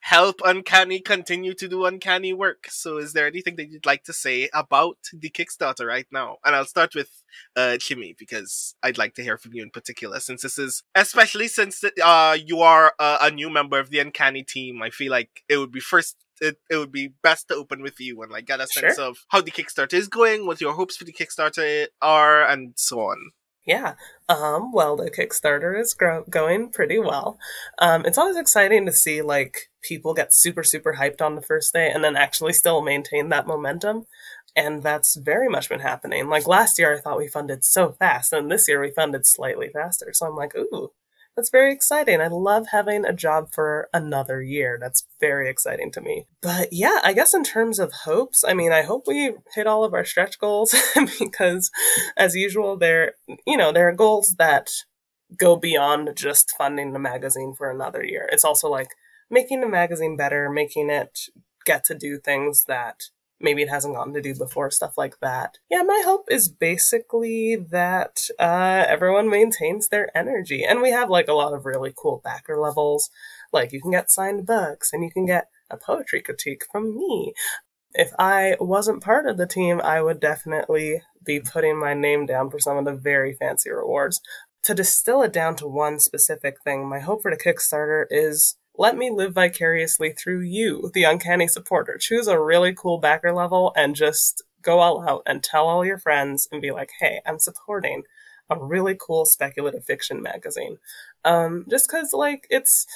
help 0.00 0.40
Uncanny 0.44 1.00
continue 1.00 1.54
to 1.54 1.68
do 1.68 1.84
Uncanny 1.84 2.32
work. 2.32 2.66
So, 2.68 2.98
is 2.98 3.12
there 3.12 3.26
anything 3.26 3.54
that 3.56 3.70
you'd 3.70 3.86
like 3.86 4.02
to 4.04 4.12
say 4.12 4.48
about 4.52 4.98
the 5.12 5.30
Kickstarter 5.30 5.86
right 5.86 6.06
now? 6.10 6.38
And 6.44 6.56
I'll 6.56 6.64
start 6.64 6.94
with 6.94 7.22
uh, 7.56 7.76
Chimmy 7.78 8.16
because 8.18 8.74
I'd 8.82 8.98
like 8.98 9.14
to 9.14 9.22
hear 9.22 9.38
from 9.38 9.54
you 9.54 9.62
in 9.62 9.70
particular, 9.70 10.18
since 10.18 10.42
this 10.42 10.58
is 10.58 10.82
especially 10.96 11.46
since 11.46 11.84
uh, 12.02 12.36
you 12.44 12.60
are 12.60 12.94
uh, 12.98 13.18
a 13.20 13.30
new 13.30 13.50
member 13.50 13.78
of 13.78 13.90
the 13.90 14.00
Uncanny 14.00 14.42
team. 14.42 14.82
I 14.82 14.90
feel 14.90 15.12
like 15.12 15.44
it 15.48 15.58
would 15.58 15.72
be 15.72 15.80
first 15.80 16.23
it, 16.40 16.58
it 16.70 16.76
would 16.76 16.92
be 16.92 17.14
best 17.22 17.48
to 17.48 17.54
open 17.54 17.82
with 17.82 18.00
you 18.00 18.20
and 18.22 18.30
like 18.32 18.46
get 18.46 18.60
a 18.60 18.66
sense 18.66 18.96
Sure. 18.96 19.04
of 19.06 19.18
how 19.28 19.40
the 19.40 19.50
Kickstarter 19.50 19.94
is 19.94 20.08
going, 20.08 20.46
what 20.46 20.60
your 20.60 20.74
hopes 20.74 20.96
for 20.96 21.04
the 21.04 21.12
Kickstarter 21.12 21.86
are, 22.02 22.44
and 22.46 22.74
so 22.76 23.00
on. 23.00 23.16
Yeah. 23.66 23.94
Um, 24.28 24.72
well, 24.72 24.94
the 24.96 25.10
Kickstarter 25.10 25.80
is 25.80 25.94
gro- 25.94 26.24
going 26.28 26.68
pretty 26.70 26.98
well. 26.98 27.38
Um, 27.78 28.04
it's 28.04 28.18
always 28.18 28.36
exciting 28.36 28.84
to 28.84 28.92
see 28.92 29.22
like 29.22 29.70
people 29.82 30.12
get 30.12 30.34
super, 30.34 30.62
super 30.62 30.94
hyped 31.00 31.22
on 31.22 31.34
the 31.34 31.40
first 31.42 31.72
day 31.72 31.90
and 31.90 32.04
then 32.04 32.14
actually 32.16 32.52
still 32.52 32.82
maintain 32.82 33.30
that 33.30 33.46
momentum. 33.46 34.04
And 34.56 34.82
that's 34.82 35.16
very 35.16 35.48
much 35.48 35.68
been 35.70 35.80
happening. 35.80 36.28
Like 36.28 36.46
last 36.46 36.78
year, 36.78 36.94
I 36.94 37.00
thought 37.00 37.18
we 37.18 37.26
funded 37.26 37.64
so 37.64 37.92
fast, 37.92 38.32
and 38.32 38.50
this 38.52 38.68
year 38.68 38.80
we 38.80 38.90
funded 38.90 39.26
slightly 39.26 39.68
faster. 39.72 40.10
So 40.12 40.26
I'm 40.26 40.36
like, 40.36 40.54
ooh, 40.54 40.90
that's 41.36 41.50
very 41.50 41.72
exciting. 41.72 42.20
I 42.20 42.28
love 42.28 42.68
having 42.70 43.04
a 43.04 43.12
job 43.12 43.48
for 43.52 43.88
another 43.92 44.42
year. 44.42 44.78
That's 44.80 45.06
very 45.20 45.48
exciting 45.48 45.90
to 45.92 46.00
me. 46.00 46.26
But 46.40 46.68
yeah, 46.72 47.00
I 47.02 47.12
guess 47.12 47.34
in 47.34 47.42
terms 47.42 47.78
of 47.78 47.92
hopes, 48.04 48.44
I 48.46 48.54
mean, 48.54 48.72
I 48.72 48.82
hope 48.82 49.04
we 49.06 49.32
hit 49.54 49.66
all 49.66 49.84
of 49.84 49.94
our 49.94 50.04
stretch 50.04 50.38
goals 50.38 50.74
because 51.18 51.70
as 52.16 52.36
usual, 52.36 52.76
there, 52.76 53.14
you 53.46 53.56
know, 53.56 53.72
there 53.72 53.88
are 53.88 53.92
goals 53.92 54.36
that 54.38 54.70
go 55.36 55.56
beyond 55.56 56.10
just 56.14 56.54
funding 56.56 56.92
the 56.92 56.98
magazine 56.98 57.54
for 57.56 57.70
another 57.70 58.04
year. 58.04 58.28
It's 58.30 58.44
also 58.44 58.68
like 58.68 58.90
making 59.30 59.60
the 59.60 59.68
magazine 59.68 60.16
better, 60.16 60.48
making 60.48 60.90
it 60.90 61.18
get 61.64 61.84
to 61.84 61.94
do 61.94 62.18
things 62.18 62.64
that 62.68 63.04
maybe 63.40 63.62
it 63.62 63.68
hasn't 63.68 63.94
gotten 63.94 64.14
to 64.14 64.22
do 64.22 64.34
before, 64.34 64.70
stuff 64.70 64.96
like 64.96 65.18
that. 65.20 65.58
Yeah, 65.70 65.82
my 65.82 66.02
hope 66.04 66.26
is 66.30 66.48
basically 66.48 67.56
that 67.56 68.28
uh, 68.38 68.84
everyone 68.88 69.28
maintains 69.28 69.88
their 69.88 70.16
energy. 70.16 70.64
And 70.64 70.80
we 70.80 70.90
have 70.90 71.10
like 71.10 71.28
a 71.28 71.34
lot 71.34 71.52
of 71.52 71.66
really 71.66 71.92
cool 71.96 72.20
backer 72.24 72.58
levels. 72.58 73.10
Like 73.52 73.72
you 73.72 73.80
can 73.80 73.90
get 73.90 74.10
signed 74.10 74.46
books 74.46 74.92
and 74.92 75.04
you 75.04 75.10
can 75.10 75.26
get 75.26 75.48
a 75.70 75.76
poetry 75.76 76.22
critique 76.22 76.62
from 76.70 76.96
me. 76.96 77.34
If 77.94 78.10
I 78.18 78.56
wasn't 78.58 79.04
part 79.04 79.26
of 79.26 79.36
the 79.36 79.46
team, 79.46 79.80
I 79.80 80.02
would 80.02 80.20
definitely 80.20 81.02
be 81.24 81.40
putting 81.40 81.78
my 81.78 81.94
name 81.94 82.26
down 82.26 82.50
for 82.50 82.58
some 82.58 82.76
of 82.76 82.84
the 82.84 82.94
very 82.94 83.34
fancy 83.34 83.70
rewards. 83.70 84.20
To 84.64 84.74
distill 84.74 85.22
it 85.22 85.32
down 85.32 85.56
to 85.56 85.66
one 85.66 86.00
specific 86.00 86.56
thing, 86.64 86.88
my 86.88 86.98
hope 86.98 87.22
for 87.22 87.30
the 87.30 87.36
Kickstarter 87.36 88.06
is 88.10 88.56
let 88.76 88.96
me 88.96 89.10
live 89.10 89.34
vicariously 89.34 90.12
through 90.12 90.40
you, 90.40 90.90
the 90.94 91.04
uncanny 91.04 91.46
supporter. 91.46 91.96
Choose 91.98 92.26
a 92.26 92.40
really 92.40 92.74
cool 92.74 92.98
backer 92.98 93.32
level 93.32 93.72
and 93.76 93.94
just 93.94 94.42
go 94.62 94.80
all 94.80 95.08
out 95.08 95.22
and 95.26 95.42
tell 95.42 95.68
all 95.68 95.84
your 95.84 95.98
friends 95.98 96.48
and 96.50 96.60
be 96.60 96.70
like, 96.70 96.90
hey, 97.00 97.20
I'm 97.24 97.38
supporting 97.38 98.02
a 98.50 98.58
really 98.58 98.96
cool 98.98 99.26
speculative 99.26 99.84
fiction 99.84 100.22
magazine. 100.22 100.78
Um, 101.24 101.66
just 101.70 101.90
cause 101.90 102.12
like 102.12 102.46
it's, 102.50 102.86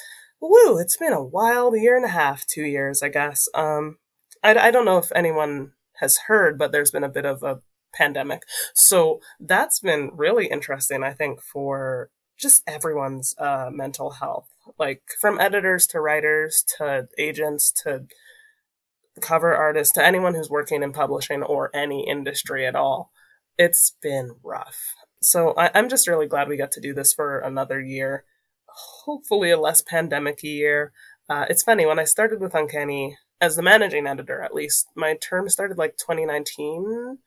woo, 0.41 0.77
it's 0.77 0.97
been 0.97 1.13
a 1.13 1.23
wild 1.23 1.75
year 1.75 1.95
and 1.95 2.05
a 2.05 2.09
half, 2.09 2.45
two 2.45 2.63
years, 2.63 3.01
I 3.01 3.09
guess. 3.09 3.47
Um, 3.53 3.97
I, 4.43 4.55
I 4.55 4.71
don't 4.71 4.85
know 4.85 4.97
if 4.97 5.11
anyone 5.15 5.73
has 5.99 6.17
heard, 6.27 6.57
but 6.57 6.71
there's 6.71 6.91
been 6.91 7.03
a 7.03 7.09
bit 7.09 7.25
of 7.25 7.43
a 7.43 7.61
pandemic. 7.93 8.43
So 8.73 9.21
that's 9.39 9.79
been 9.79 10.11
really 10.13 10.47
interesting, 10.47 11.03
I 11.03 11.13
think, 11.13 11.41
for 11.41 12.09
just 12.37 12.63
everyone's 12.67 13.35
uh, 13.37 13.69
mental 13.71 14.11
health 14.11 14.47
like 14.77 15.01
from 15.19 15.39
editors 15.39 15.87
to 15.87 15.99
writers 15.99 16.63
to 16.77 17.07
agents 17.17 17.71
to 17.83 18.05
cover 19.21 19.55
artists 19.55 19.93
to 19.93 20.05
anyone 20.05 20.35
who's 20.35 20.49
working 20.49 20.83
in 20.83 20.93
publishing 20.93 21.43
or 21.43 21.75
any 21.75 22.07
industry 22.07 22.65
at 22.65 22.75
all. 22.75 23.11
It's 23.57 23.95
been 24.01 24.35
rough. 24.43 24.93
So 25.21 25.53
I, 25.57 25.77
am 25.77 25.89
just 25.89 26.07
really 26.07 26.27
glad 26.27 26.47
we 26.47 26.57
got 26.57 26.71
to 26.73 26.81
do 26.81 26.93
this 26.93 27.13
for 27.13 27.39
another 27.39 27.81
year. 27.81 28.23
Hopefully, 29.05 29.51
a 29.51 29.59
less 29.59 29.81
pandemic 29.81 30.41
year. 30.43 30.93
Uh, 31.29 31.45
it's 31.49 31.63
funny, 31.63 31.85
when 31.85 31.99
I 31.99 32.05
started 32.05 32.39
with 32.39 32.55
Uncanny, 32.55 33.17
as 33.41 33.55
the 33.55 33.61
managing 33.61 34.07
editor 34.07 34.41
at 34.41 34.53
least, 34.53 34.87
my 34.95 35.15
term 35.15 35.49
started 35.49 35.77
like 35.77 35.97
2019 35.97 37.17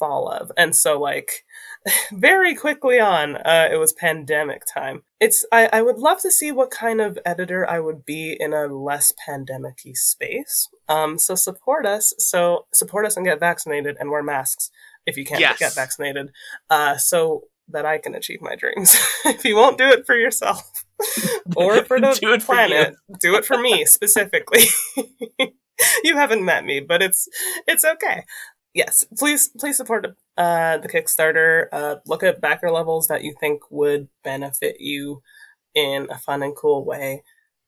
fall 0.00 0.28
of. 0.28 0.50
And 0.56 0.74
so 0.74 0.98
like 0.98 1.44
very 2.12 2.56
quickly 2.56 2.98
on, 2.98 3.36
uh, 3.36 3.68
it 3.70 3.76
was 3.76 3.92
pandemic 3.92 4.62
time. 4.66 5.02
It's 5.20 5.44
I, 5.52 5.68
I 5.72 5.82
would 5.82 5.98
love 5.98 6.20
to 6.22 6.30
see 6.30 6.50
what 6.50 6.70
kind 6.72 7.00
of 7.00 7.18
editor 7.24 7.68
I 7.68 7.78
would 7.78 8.04
be 8.04 8.36
in 8.40 8.52
a 8.52 8.66
less 8.66 9.12
pandemic-y 9.24 9.92
space. 9.94 10.68
Um, 10.88 11.18
so 11.18 11.34
support 11.36 11.86
us. 11.86 12.12
So 12.18 12.66
support 12.74 13.06
us 13.06 13.16
and 13.16 13.24
get 13.24 13.38
vaccinated 13.38 13.96
and 14.00 14.10
wear 14.10 14.22
masks 14.22 14.70
if 15.06 15.16
you 15.16 15.24
can't 15.24 15.40
Yes. 15.40 15.58
get 15.60 15.74
vaccinated. 15.74 16.30
Uh, 16.68 16.96
so 16.96 17.44
that 17.68 17.86
I 17.86 17.98
can 17.98 18.16
achieve 18.16 18.40
my 18.42 18.56
dreams. 18.56 18.98
if 19.24 19.44
you 19.44 19.54
won't 19.54 19.78
do 19.78 19.88
it 19.88 20.04
for 20.04 20.16
yourself 20.16 20.68
or 21.56 21.84
for 21.84 22.00
the 22.00 22.18
Do 22.20 22.32
it 22.32 22.42
for 22.42 22.54
planet, 22.54 22.96
do 23.20 23.36
it 23.36 23.44
for 23.44 23.58
me 23.58 23.84
specifically. 23.84 24.64
you 26.02 26.16
haven't 26.16 26.44
met 26.44 26.64
me, 26.64 26.80
but 26.80 27.00
it's 27.00 27.28
it's 27.68 27.84
okay 27.84 28.24
yes, 28.74 29.04
please 29.18 29.48
please 29.58 29.76
support 29.76 30.06
uh, 30.36 30.78
the 30.78 30.88
Kickstarter. 30.88 31.66
Uh, 31.72 31.96
look 32.06 32.22
at 32.22 32.40
backer 32.40 32.70
levels 32.70 33.08
that 33.08 33.24
you 33.24 33.34
think 33.38 33.62
would 33.70 34.08
benefit 34.22 34.76
you 34.80 35.22
in 35.74 36.06
a 36.10 36.18
fun 36.18 36.42
and 36.42 36.56
cool 36.56 36.84
way, 36.84 37.22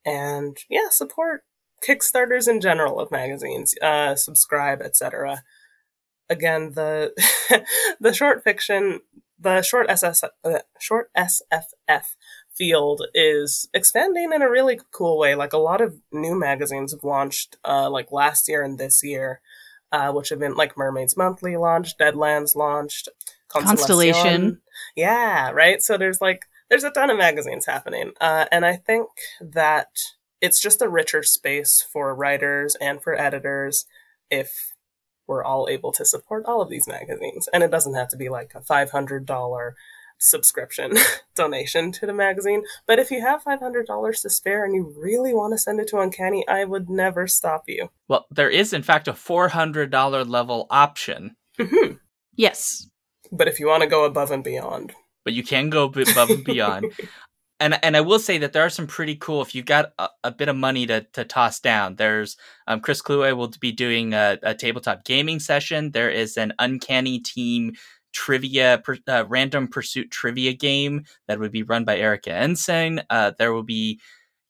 and 0.05 0.57
yeah, 0.69 0.89
support 0.89 1.43
Kickstarters 1.87 2.47
in 2.47 2.61
general 2.61 2.99
of 2.99 3.11
magazines. 3.11 3.75
Uh, 3.81 4.15
subscribe, 4.15 4.81
etc. 4.81 5.43
Again, 6.29 6.71
the 6.73 7.13
the 7.99 8.13
short 8.13 8.43
fiction, 8.43 9.01
the 9.39 9.61
short 9.61 9.87
SS, 9.89 10.23
uh, 10.23 10.59
short 10.79 11.09
SFF 11.17 12.15
field 12.55 13.01
is 13.15 13.67
expanding 13.73 14.31
in 14.33 14.41
a 14.41 14.49
really 14.49 14.79
cool 14.91 15.17
way. 15.17 15.35
Like 15.35 15.53
a 15.53 15.57
lot 15.57 15.81
of 15.81 15.95
new 16.11 16.39
magazines 16.39 16.91
have 16.91 17.03
launched, 17.03 17.57
uh, 17.65 17.89
like 17.89 18.11
last 18.11 18.47
year 18.47 18.63
and 18.63 18.77
this 18.77 19.03
year 19.03 19.41
uh, 19.93 20.11
which 20.11 20.29
have 20.29 20.39
been 20.39 20.55
like 20.55 20.75
Mermaids 20.75 21.15
Monthly 21.15 21.55
launched, 21.55 21.99
Deadlands 21.99 22.55
launched, 22.55 23.07
Constellation. 23.47 24.59
Yeah, 24.95 25.51
right. 25.51 25.81
So 25.81 25.97
there's 25.97 26.19
like 26.19 26.45
there's 26.69 26.83
a 26.83 26.89
ton 26.89 27.11
of 27.11 27.17
magazines 27.17 27.67
happening, 27.67 28.11
uh, 28.19 28.45
and 28.51 28.65
I 28.65 28.75
think 28.75 29.07
that 29.39 29.89
it's 30.41 30.59
just 30.59 30.81
a 30.81 30.89
richer 30.89 31.21
space 31.21 31.85
for 31.87 32.13
writers 32.15 32.75
and 32.81 33.01
for 33.01 33.17
editors 33.17 33.85
if 34.29 34.73
we're 35.27 35.43
all 35.43 35.69
able 35.69 35.93
to 35.93 36.03
support 36.03 36.45
all 36.45 36.61
of 36.61 36.69
these 36.69 36.87
magazines, 36.87 37.47
and 37.53 37.61
it 37.63 37.71
doesn't 37.71 37.93
have 37.93 38.09
to 38.09 38.17
be 38.17 38.29
like 38.29 38.53
a 38.55 38.61
five 38.61 38.89
hundred 38.89 39.27
dollar 39.27 39.75
subscription 40.17 40.93
donation 41.35 41.91
to 41.93 42.05
the 42.05 42.13
magazine. 42.13 42.63
But 42.87 42.99
if 42.99 43.11
you 43.11 43.21
have 43.21 43.43
$500 43.43 44.21
to 44.21 44.29
spare 44.29 44.65
and 44.65 44.73
you 44.75 44.93
really 44.97 45.33
want 45.33 45.53
to 45.53 45.57
send 45.57 45.79
it 45.79 45.87
to 45.89 45.99
Uncanny, 45.99 46.47
I 46.47 46.63
would 46.65 46.89
never 46.89 47.27
stop 47.27 47.63
you. 47.67 47.89
Well, 48.07 48.25
there 48.31 48.49
is 48.49 48.73
in 48.73 48.83
fact 48.83 49.07
a 49.07 49.13
four 49.13 49.49
hundred 49.49 49.89
dollar 49.91 50.23
level 50.23 50.67
option, 50.69 51.35
Mhm. 51.59 51.99
Yes. 52.35 52.89
But 53.31 53.47
if 53.47 53.59
you 53.59 53.67
want 53.67 53.81
to 53.83 53.89
go 53.89 54.05
above 54.05 54.31
and 54.31 54.43
beyond, 54.43 54.93
but 55.23 55.33
you 55.33 55.43
can 55.43 55.69
go 55.69 55.85
above 55.85 56.29
and 56.29 56.43
beyond. 56.43 56.91
And 57.59 57.79
and 57.81 57.95
I 57.95 58.01
will 58.01 58.19
say 58.19 58.39
that 58.39 58.51
there 58.51 58.63
are 58.63 58.69
some 58.69 58.87
pretty 58.87 59.15
cool. 59.15 59.41
If 59.41 59.55
you've 59.55 59.67
got 59.67 59.93
a, 59.97 60.09
a 60.25 60.31
bit 60.31 60.49
of 60.49 60.55
money 60.57 60.85
to, 60.87 61.01
to 61.13 61.23
toss 61.23 61.61
down, 61.61 61.95
there's 61.95 62.35
um, 62.67 62.81
Chris 62.81 63.01
Kluwe 63.01 63.37
will 63.37 63.53
be 63.61 63.71
doing 63.71 64.13
a, 64.13 64.37
a 64.43 64.53
tabletop 64.53 65.05
gaming 65.05 65.39
session. 65.39 65.91
There 65.91 66.09
is 66.09 66.35
an 66.35 66.51
Uncanny 66.59 67.19
Team 67.19 67.73
trivia 68.13 68.81
uh, 69.07 69.25
random 69.27 69.67
pursuit 69.67 70.09
trivia 70.11 70.53
game 70.53 71.03
that 71.27 71.39
would 71.39 71.51
be 71.51 71.63
run 71.63 71.83
by 71.83 71.97
Erika 71.97 72.31
Ensign. 72.31 73.01
Uh, 73.09 73.31
there 73.37 73.53
will 73.53 73.63
be 73.63 73.99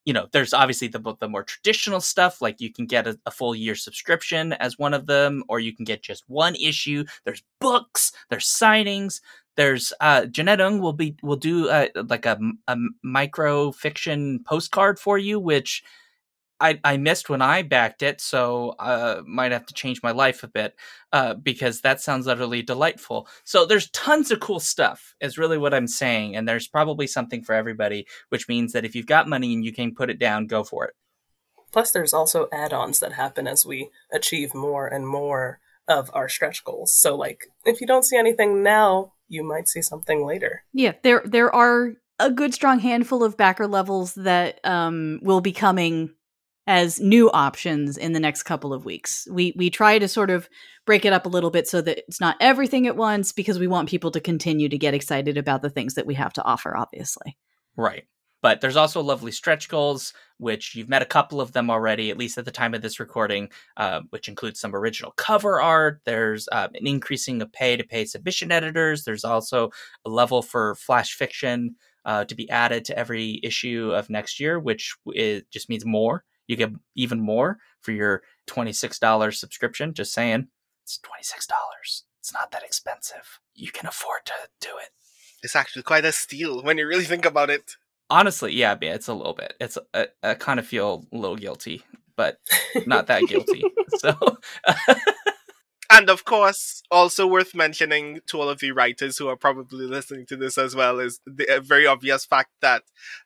you 0.06 0.12
know, 0.12 0.28
there's 0.34 0.54
obviously 0.54 0.90
the 0.90 1.00
the 1.20 1.30
more 1.30 1.44
traditional 1.44 2.02
stuff, 2.02 2.42
like 2.42 2.60
you 2.60 2.72
can 2.72 2.86
get 2.86 3.08
a, 3.08 3.18
a, 3.26 3.32
full 3.32 3.56
year 3.56 3.74
subscription 3.74 4.52
as 4.54 4.78
one 4.78 4.94
of 4.94 5.06
them, 5.06 5.44
or 5.48 5.62
you 5.62 5.74
can 5.74 5.86
get 5.86 6.04
just 6.04 6.26
one 6.28 6.56
issue. 6.56 7.06
There's 7.24 7.42
books, 7.62 8.12
there's 8.30 8.46
signings, 8.46 9.22
there's 9.56 9.94
uh, 10.02 10.26
Jeannette 10.26 10.62
Ng 10.62 10.80
will 10.80 10.94
be 10.94 11.16
will 11.22 11.36
do 11.38 11.70
uh, 11.70 11.88
like 12.10 12.26
a, 12.26 12.38
a 12.68 12.78
micro 13.04 13.72
fiction 13.72 14.44
postcard 14.46 15.00
for 15.00 15.18
you, 15.18 15.40
which 15.40 15.84
I, 16.64 16.80
I 16.86 16.96
missed 16.96 17.30
when 17.30 17.42
I 17.42 17.62
backed 17.62 18.02
it, 18.04 18.22
so 18.22 18.70
uh, 18.80 19.22
might 19.28 19.52
have 19.52 19.66
to 19.66 19.74
change 19.74 20.02
my 20.02 20.12
life 20.12 20.44
a 20.44 20.48
bit 20.48 20.76
uh, 21.12 21.34
because 21.34 21.82
that 21.82 22.00
sounds 22.00 22.26
utterly 22.26 22.62
delightful. 22.62 23.28
So 23.44 23.66
there's 23.66 23.90
tons 23.90 24.32
of 24.32 24.40
cool 24.40 24.62
stuff, 24.62 25.14
is 25.20 25.38
really 25.38 25.58
what 25.58 25.74
I'm 25.74 25.88
saying, 25.88 26.38
and 26.38 26.48
there's 26.48 26.70
probably 26.70 27.06
something 27.06 27.44
for 27.44 27.54
everybody, 27.54 28.08
which 28.30 28.48
means 28.48 28.72
that 28.72 28.86
if 28.86 28.96
you've 28.96 29.06
got 29.06 29.28
money 29.28 29.54
and 29.54 29.66
you 29.66 29.74
can 29.74 29.94
put 29.94 30.10
it 30.10 30.20
down, 30.20 30.48
go 30.48 30.64
for 30.64 30.86
it. 30.86 30.94
Plus, 31.74 31.92
there's 31.92 32.14
also 32.14 32.48
add-ons 32.54 33.00
that 33.02 33.14
happen 33.14 33.46
as 33.46 33.66
we 33.66 33.90
achieve 34.14 34.56
more 34.56 34.88
and 34.88 35.06
more 35.06 35.60
of 35.90 36.10
our 36.14 36.30
stretch 36.30 36.64
goals. 36.64 36.98
So, 36.98 37.14
like, 37.14 37.48
if 37.66 37.82
you 37.82 37.88
don't 37.88 38.06
see 38.06 38.16
anything 38.16 38.64
now, 38.64 39.12
you 39.28 39.44
might 39.44 39.68
see 39.68 39.82
something 39.82 40.26
later. 40.26 40.64
Yeah, 40.72 40.94
there 41.04 41.24
there 41.26 41.54
are 41.54 41.96
a 42.20 42.32
good 42.32 42.54
strong 42.54 42.80
handful 42.80 43.22
of 43.22 43.36
backer 43.36 43.68
levels 43.68 44.14
that 44.14 44.64
um, 44.64 45.20
will 45.24 45.42
be 45.42 45.52
coming 45.52 46.12
as 46.68 47.00
new 47.00 47.30
options 47.32 47.98
in 47.98 48.14
the 48.14 48.20
next 48.20 48.44
couple 48.44 48.74
of 48.74 48.86
weeks. 48.86 49.28
We 49.30 49.54
we 49.58 49.70
try 49.70 50.00
to 50.00 50.08
sort 50.08 50.30
of 50.30 50.50
break 50.86 51.06
it 51.06 51.14
up 51.14 51.26
a 51.26 51.30
little 51.30 51.52
bit 51.52 51.68
so 51.68 51.82
that 51.82 52.00
it's 52.00 52.22
not 52.22 52.38
everything 52.40 52.88
at 52.88 52.96
once 52.96 53.32
because 53.32 53.60
we 53.60 53.68
want 53.68 53.90
people 53.90 54.12
to 54.12 54.20
continue 54.20 54.70
to 54.70 54.78
get 54.78 54.94
excited 54.94 55.38
about 55.38 55.62
the 55.62 55.70
things 55.70 55.96
that 55.96 56.06
we 56.06 56.14
have 56.16 56.34
to 56.34 56.44
offer 56.44 56.76
obviously. 56.76 57.38
Right. 57.76 58.06
But 58.42 58.60
there's 58.60 58.76
also 58.76 59.02
lovely 59.02 59.32
stretch 59.32 59.70
goals, 59.70 60.14
which 60.38 60.76
you've 60.76 60.90
met 60.90 61.02
a 61.02 61.06
couple 61.06 61.40
of 61.40 61.54
them 61.54 61.70
already, 61.70 62.12
at 62.12 62.18
least 62.18 62.38
at 62.38 62.44
the 62.44 62.52
time 62.52 62.74
of 62.74 62.82
this 62.82 63.00
recording, 63.00 63.48
uh, 63.78 64.02
which 64.10 64.28
includes 64.28 64.60
some 64.60 64.76
original 64.76 65.14
cover 65.16 65.62
art. 65.62 66.02
There's 66.04 66.50
uh, 66.52 66.68
an 66.74 66.86
increasing 66.86 67.42
of 67.42 67.54
pay 67.54 67.78
to 67.78 67.86
pay 67.86 68.04
submission 68.04 68.52
editors. 68.52 69.06
There's 69.06 69.24
also 69.24 69.72
a 70.06 70.10
level 70.10 70.42
for 70.42 70.76
flash 70.76 71.14
fiction 71.14 71.78
uh, 72.04 72.26
to 72.26 72.36
be 72.36 72.50
added 72.50 72.84
to 72.86 73.00
every 73.00 73.40
issue 73.44 73.94
of 73.96 74.10
next 74.10 74.42
year, 74.42 74.60
which 74.60 74.94
is, 75.14 75.44
just 75.50 75.70
means 75.70 75.86
more. 75.86 76.26
You 76.48 76.56
get 76.56 76.72
even 76.96 77.20
more 77.20 77.58
for 77.82 77.92
your 77.92 78.24
$26 78.48 79.34
subscription. 79.36 79.94
Just 79.94 80.14
saying, 80.14 80.48
it's 80.84 81.00
$26. 81.00 81.50
It's 82.20 82.34
not 82.34 82.52
that 82.52 82.64
expensive. 82.64 83.40
You 83.54 83.72
can 83.72 83.88
afford 83.88 84.26
to 84.26 84.34
do 84.62 84.70
it. 84.82 84.90
It's 85.44 85.56
actually 85.56 85.84
quite 85.84 86.06
a 86.06 86.12
steal 86.12 86.64
when 86.64 86.78
you 86.78 86.88
really 86.88 87.04
think 87.04 87.26
about 87.26 87.50
it. 87.50 87.76
Honestly, 88.10 88.54
yeah, 88.54 88.78
it's 88.82 89.08
a 89.08 89.14
little 89.14 89.34
bit. 89.34 89.54
It's 89.60 89.78
uh, 89.78 90.06
I, 90.24 90.32
I 90.32 90.34
kind 90.36 90.60
of 90.60 90.68
feel 90.68 91.06
a 91.12 91.18
little 91.18 91.36
guilty, 91.36 91.84
but 92.16 92.40
not 92.86 93.08
that 93.08 93.24
guilty. 93.28 93.64
so 93.98 94.16
and 95.94 96.10
of 96.10 96.26
course, 96.26 96.82
also 96.90 97.28
worth 97.28 97.54
mentioning 97.54 98.20
to 98.26 98.40
all 98.40 98.50
of 98.50 98.60
the 98.60 98.72
writers 98.72 99.18
who 99.18 99.28
are 99.28 99.36
probably 99.36 99.86
listening 99.86 100.26
to 100.26 100.36
this 100.36 100.58
as 100.58 100.76
well 100.76 101.00
is 101.00 101.20
the 101.26 101.62
very 101.64 101.86
obvious 101.86 102.26
fact 102.26 102.50
that 102.62 102.82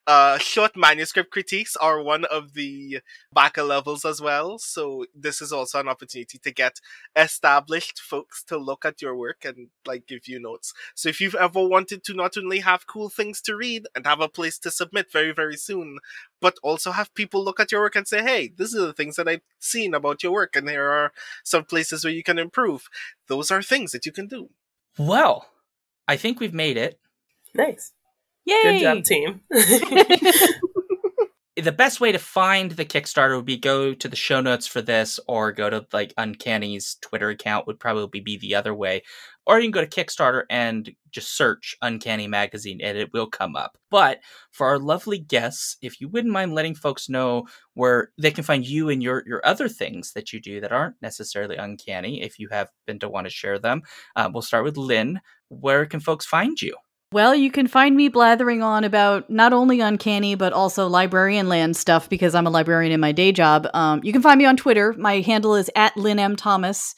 uh, 0.05 0.37
short 0.37 0.75
manuscript 0.75 1.31
critiques 1.31 1.77
are 1.77 2.03
one 2.03 2.25
of 2.25 2.53
the 2.55 2.99
backer 3.31 3.63
levels 3.63 4.03
as 4.03 4.21
well. 4.21 4.59
So 4.59 5.05
this 5.15 5.41
is 5.41 5.53
also 5.53 5.79
an 5.79 5.87
opportunity 5.87 6.37
to 6.37 6.51
get 6.51 6.81
established 7.15 7.99
folks 7.99 8.43
to 8.45 8.57
look 8.57 8.83
at 8.83 9.01
your 9.01 9.15
work 9.15 9.45
and 9.45 9.69
like 9.85 10.05
give 10.05 10.27
you 10.27 10.39
notes. 10.39 10.73
So 10.93 11.07
if 11.07 11.21
you've 11.21 11.35
ever 11.35 11.65
wanted 11.65 12.03
to 12.03 12.13
not 12.13 12.37
only 12.37 12.59
have 12.59 12.85
cool 12.85 13.09
things 13.09 13.41
to 13.43 13.55
read 13.55 13.87
and 13.95 14.05
have 14.05 14.19
a 14.19 14.27
place 14.27 14.59
to 14.59 14.71
submit 14.71 15.11
very 15.11 15.31
very 15.31 15.55
soon, 15.55 15.99
but 16.39 16.57
also 16.63 16.91
have 16.91 17.13
people 17.13 17.43
look 17.43 17.59
at 17.59 17.71
your 17.71 17.81
work 17.81 17.95
and 17.95 18.07
say, 18.07 18.21
hey, 18.21 18.51
this 18.55 18.73
is 18.73 18.81
the 18.81 18.93
things 18.93 19.15
that 19.15 19.27
I've 19.27 19.41
seen 19.59 19.93
about 19.93 20.23
your 20.23 20.31
work, 20.31 20.55
and 20.55 20.67
there 20.67 20.91
are 20.91 21.11
some 21.43 21.65
places 21.65 22.03
where 22.03 22.13
you 22.13 22.23
can 22.23 22.39
improve. 22.39 22.89
Those 23.27 23.51
are 23.51 23.61
things 23.61 23.91
that 23.91 24.05
you 24.05 24.11
can 24.11 24.27
do. 24.27 24.49
Well, 24.97 25.47
I 26.07 26.17
think 26.17 26.39
we've 26.39 26.53
made 26.53 26.77
it. 26.77 26.99
Nice. 27.53 27.93
Yay! 28.45 28.55
Good 28.63 28.81
job, 28.81 29.03
team. 29.03 29.41
the 31.57 31.71
best 31.71 31.99
way 31.99 32.11
to 32.11 32.19
find 32.19 32.71
the 32.71 32.85
Kickstarter 32.85 33.35
would 33.35 33.45
be 33.45 33.57
go 33.57 33.93
to 33.93 34.07
the 34.07 34.15
show 34.15 34.41
notes 34.41 34.67
for 34.67 34.79
this 34.79 35.19
or 35.27 35.51
go 35.51 35.69
to 35.71 35.87
like 35.91 36.13
Uncanny's 36.15 36.97
Twitter 37.01 37.29
account 37.29 37.65
would 37.65 37.79
probably 37.79 38.19
be 38.19 38.37
the 38.37 38.53
other 38.53 38.75
way. 38.75 39.01
Or 39.47 39.57
you 39.57 39.63
can 39.63 39.71
go 39.71 39.83
to 39.83 39.87
Kickstarter 39.87 40.43
and 40.51 40.91
just 41.09 41.35
search 41.35 41.75
Uncanny 41.81 42.27
Magazine 42.27 42.79
and 42.81 42.95
it 42.95 43.11
will 43.11 43.25
come 43.25 43.55
up. 43.55 43.77
But 43.89 44.19
for 44.51 44.67
our 44.67 44.77
lovely 44.77 45.17
guests, 45.17 45.77
if 45.81 45.99
you 45.99 46.09
wouldn't 46.09 46.33
mind 46.33 46.53
letting 46.53 46.75
folks 46.75 47.09
know 47.09 47.47
where 47.73 48.11
they 48.19 48.29
can 48.31 48.43
find 48.43 48.67
you 48.67 48.89
and 48.89 49.01
your, 49.01 49.23
your 49.25 49.43
other 49.43 49.67
things 49.67 50.13
that 50.13 50.31
you 50.31 50.39
do 50.39 50.61
that 50.61 50.71
aren't 50.71 51.01
necessarily 51.01 51.55
uncanny, 51.55 52.21
if 52.21 52.37
you 52.37 52.49
have 52.51 52.69
been 52.85 52.99
to 52.99 53.09
want 53.09 53.25
to 53.25 53.31
share 53.31 53.57
them, 53.57 53.81
uh, 54.15 54.29
we'll 54.31 54.43
start 54.43 54.63
with 54.63 54.77
Lynne. 54.77 55.21
Where 55.49 55.85
can 55.87 56.01
folks 56.01 56.25
find 56.25 56.61
you? 56.61 56.75
Well, 57.13 57.33
you 57.33 57.51
can 57.51 57.67
find 57.67 57.95
me 57.95 58.09
blathering 58.09 58.61
on 58.61 58.83
about 58.83 59.29
not 59.29 59.53
only 59.53 59.79
uncanny 59.79 60.35
but 60.35 60.51
also 60.51 60.87
librarian 60.87 61.47
land 61.47 61.77
stuff 61.77 62.09
because 62.09 62.35
I'm 62.35 62.47
a 62.47 62.49
librarian 62.49 62.91
in 62.91 62.99
my 62.99 63.13
day 63.13 63.31
job. 63.31 63.65
Um, 63.73 64.01
you 64.03 64.11
can 64.11 64.21
find 64.21 64.37
me 64.37 64.45
on 64.45 64.57
Twitter. 64.57 64.93
My 64.97 65.21
handle 65.21 65.55
is 65.55 65.71
at 65.75 65.95
Lynne 65.95 66.19
M 66.19 66.35
Thomas. 66.35 66.95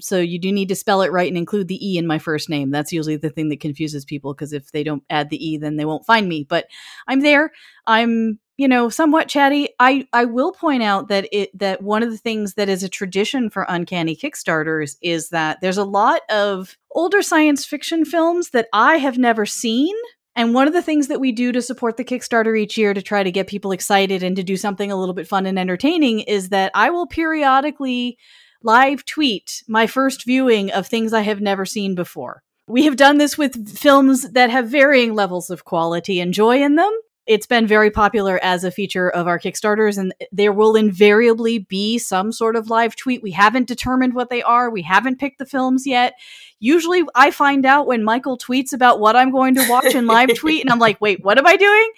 So 0.00 0.18
you 0.18 0.38
do 0.40 0.50
need 0.52 0.68
to 0.70 0.74
spell 0.74 1.02
it 1.02 1.12
right 1.12 1.28
and 1.28 1.36
include 1.36 1.68
the 1.68 1.78
e 1.86 1.98
in 1.98 2.06
my 2.06 2.18
first 2.18 2.48
name. 2.48 2.70
That's 2.70 2.92
usually 2.92 3.16
the 3.16 3.30
thing 3.30 3.50
that 3.50 3.60
confuses 3.60 4.06
people 4.06 4.34
because 4.34 4.54
if 4.54 4.72
they 4.72 4.82
don't 4.82 5.04
add 5.10 5.30
the 5.30 5.36
e, 5.36 5.58
then 5.58 5.76
they 5.76 5.84
won't 5.84 6.06
find 6.06 6.28
me. 6.28 6.46
But 6.48 6.66
I'm 7.06 7.20
there. 7.20 7.52
I'm 7.86 8.38
you 8.56 8.68
know 8.68 8.88
somewhat 8.88 9.28
chatty. 9.28 9.70
I 9.78 10.06
I 10.12 10.24
will 10.24 10.52
point 10.52 10.82
out 10.82 11.08
that 11.08 11.28
it 11.32 11.56
that 11.58 11.82
one 11.82 12.02
of 12.02 12.10
the 12.10 12.18
things 12.18 12.54
that 12.54 12.68
is 12.68 12.82
a 12.82 12.88
tradition 12.88 13.50
for 13.50 13.66
uncanny 13.68 14.16
Kickstarters 14.16 14.96
is 15.02 15.30
that 15.30 15.60
there's 15.60 15.78
a 15.78 15.84
lot 15.84 16.22
of 16.30 16.76
older 16.90 17.22
science 17.22 17.64
fiction 17.64 18.04
films 18.04 18.50
that 18.50 18.68
I 18.72 18.96
have 18.96 19.18
never 19.18 19.46
seen. 19.46 19.94
And 20.34 20.54
one 20.54 20.66
of 20.66 20.72
the 20.72 20.82
things 20.82 21.08
that 21.08 21.20
we 21.20 21.30
do 21.30 21.52
to 21.52 21.60
support 21.60 21.98
the 21.98 22.04
Kickstarter 22.04 22.58
each 22.58 22.78
year 22.78 22.94
to 22.94 23.02
try 23.02 23.22
to 23.22 23.30
get 23.30 23.48
people 23.48 23.72
excited 23.72 24.22
and 24.22 24.34
to 24.36 24.42
do 24.42 24.56
something 24.56 24.90
a 24.90 24.96
little 24.96 25.14
bit 25.14 25.28
fun 25.28 25.44
and 25.44 25.58
entertaining 25.58 26.20
is 26.20 26.48
that 26.48 26.70
I 26.74 26.88
will 26.88 27.06
periodically 27.06 28.16
live 28.62 29.04
tweet 29.04 29.62
my 29.68 29.86
first 29.86 30.24
viewing 30.24 30.70
of 30.70 30.86
things 30.86 31.12
I 31.12 31.20
have 31.20 31.40
never 31.40 31.66
seen 31.66 31.94
before. 31.94 32.42
We 32.66 32.84
have 32.84 32.96
done 32.96 33.18
this 33.18 33.36
with 33.36 33.76
films 33.76 34.30
that 34.32 34.48
have 34.50 34.68
varying 34.68 35.14
levels 35.14 35.50
of 35.50 35.64
quality 35.64 36.20
and 36.20 36.32
joy 36.32 36.62
in 36.62 36.76
them. 36.76 36.92
It's 37.26 37.46
been 37.46 37.68
very 37.68 37.90
popular 37.90 38.40
as 38.42 38.64
a 38.64 38.72
feature 38.72 39.08
of 39.08 39.28
our 39.28 39.38
Kickstarters, 39.38 39.96
and 39.96 40.12
there 40.32 40.52
will 40.52 40.74
invariably 40.74 41.58
be 41.58 41.98
some 41.98 42.32
sort 42.32 42.56
of 42.56 42.68
live 42.68 42.96
tweet. 42.96 43.22
We 43.22 43.30
haven't 43.30 43.68
determined 43.68 44.14
what 44.14 44.28
they 44.28 44.42
are. 44.42 44.68
We 44.70 44.82
haven't 44.82 45.20
picked 45.20 45.38
the 45.38 45.46
films 45.46 45.86
yet. 45.86 46.14
Usually, 46.58 47.04
I 47.14 47.30
find 47.30 47.64
out 47.64 47.86
when 47.86 48.02
Michael 48.02 48.38
tweets 48.38 48.72
about 48.72 48.98
what 48.98 49.14
I'm 49.14 49.30
going 49.30 49.54
to 49.54 49.68
watch 49.68 49.94
in 49.94 50.06
live 50.06 50.34
tweet, 50.34 50.62
and 50.62 50.70
I'm 50.70 50.80
like, 50.80 51.00
wait, 51.00 51.22
what 51.24 51.38
am 51.38 51.46
I 51.46 51.56
doing? 51.56 51.92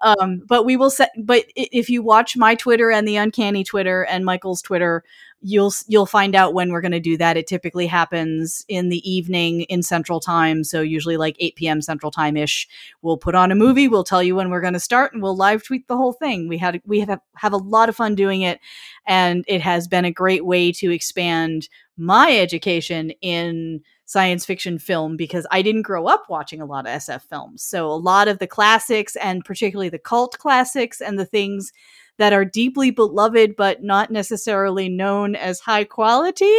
Um, 0.00 0.42
but 0.46 0.64
we 0.64 0.76
will 0.76 0.90
set. 0.90 1.10
But 1.18 1.46
if 1.56 1.90
you 1.90 2.02
watch 2.02 2.36
my 2.36 2.54
Twitter 2.54 2.90
and 2.90 3.06
the 3.06 3.16
Uncanny 3.16 3.64
Twitter 3.64 4.04
and 4.04 4.24
Michael's 4.24 4.62
Twitter, 4.62 5.02
you'll 5.40 5.72
you'll 5.86 6.06
find 6.06 6.34
out 6.34 6.54
when 6.54 6.70
we're 6.70 6.80
going 6.80 6.92
to 6.92 7.00
do 7.00 7.16
that. 7.16 7.36
It 7.36 7.46
typically 7.46 7.86
happens 7.86 8.64
in 8.68 8.88
the 8.88 9.08
evening 9.08 9.62
in 9.62 9.82
Central 9.82 10.20
Time, 10.20 10.64
so 10.64 10.80
usually 10.80 11.16
like 11.16 11.36
8 11.38 11.56
p.m. 11.56 11.82
Central 11.82 12.10
Time 12.10 12.36
ish. 12.36 12.68
We'll 13.02 13.18
put 13.18 13.34
on 13.34 13.52
a 13.52 13.56
movie. 13.56 13.88
We'll 13.88 14.04
tell 14.04 14.22
you 14.22 14.34
when 14.34 14.50
we're 14.50 14.60
going 14.60 14.72
to 14.72 14.80
start, 14.80 15.12
and 15.12 15.22
we'll 15.22 15.36
live 15.36 15.62
tweet 15.62 15.86
the 15.88 15.96
whole 15.96 16.12
thing. 16.12 16.48
We 16.48 16.58
had 16.58 16.80
we 16.84 17.00
have 17.00 17.20
have 17.36 17.52
a 17.52 17.58
lot 17.58 17.88
of 17.88 17.96
fun 17.96 18.14
doing 18.14 18.42
it, 18.42 18.60
and 19.06 19.44
it 19.46 19.60
has 19.60 19.88
been 19.88 20.04
a 20.04 20.10
great 20.10 20.44
way 20.44 20.72
to 20.72 20.90
expand 20.90 21.68
my 21.96 22.36
education 22.36 23.10
in 23.20 23.80
science 24.08 24.46
fiction 24.46 24.78
film 24.78 25.18
because 25.18 25.46
I 25.50 25.60
didn't 25.60 25.82
grow 25.82 26.06
up 26.06 26.24
watching 26.30 26.62
a 26.62 26.66
lot 26.66 26.86
of 26.86 26.92
SF 26.92 27.22
films. 27.22 27.62
So 27.62 27.90
a 27.90 27.92
lot 27.92 28.26
of 28.26 28.38
the 28.38 28.46
classics 28.46 29.16
and 29.16 29.44
particularly 29.44 29.90
the 29.90 29.98
cult 29.98 30.38
classics 30.38 31.02
and 31.02 31.18
the 31.18 31.26
things 31.26 31.72
that 32.18 32.32
are 32.32 32.44
deeply 32.44 32.90
beloved 32.90 33.56
but 33.56 33.82
not 33.82 34.10
necessarily 34.10 34.88
known 34.88 35.34
as 35.34 35.60
high 35.60 35.84
quality 35.84 36.56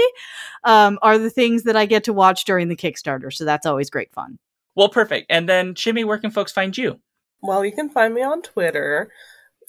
um, 0.64 1.00
are 1.02 1.18
the 1.18 1.30
things 1.30 1.64
that 1.64 1.76
I 1.76 1.86
get 1.86 2.04
to 2.06 2.14
watch 2.14 2.46
during 2.46 2.68
the 2.68 2.76
Kickstarter. 2.76 3.32
So 3.32 3.46
that's 3.46 3.66
always 3.66 3.90
great 3.90 4.12
fun. 4.14 4.40
Well, 4.76 4.90
perfect. 4.90 5.28
And 5.30 5.48
then, 5.48 5.74
Chimmy, 5.74 6.06
where 6.06 6.18
can 6.18 6.32
folks 6.32 6.52
find 6.52 6.78
you? 6.78 7.00
Well, 7.42 7.66
you 7.66 7.72
can 7.72 7.90
find 7.90 8.14
me 8.14 8.22
on 8.22 8.42
Twitter 8.42 9.12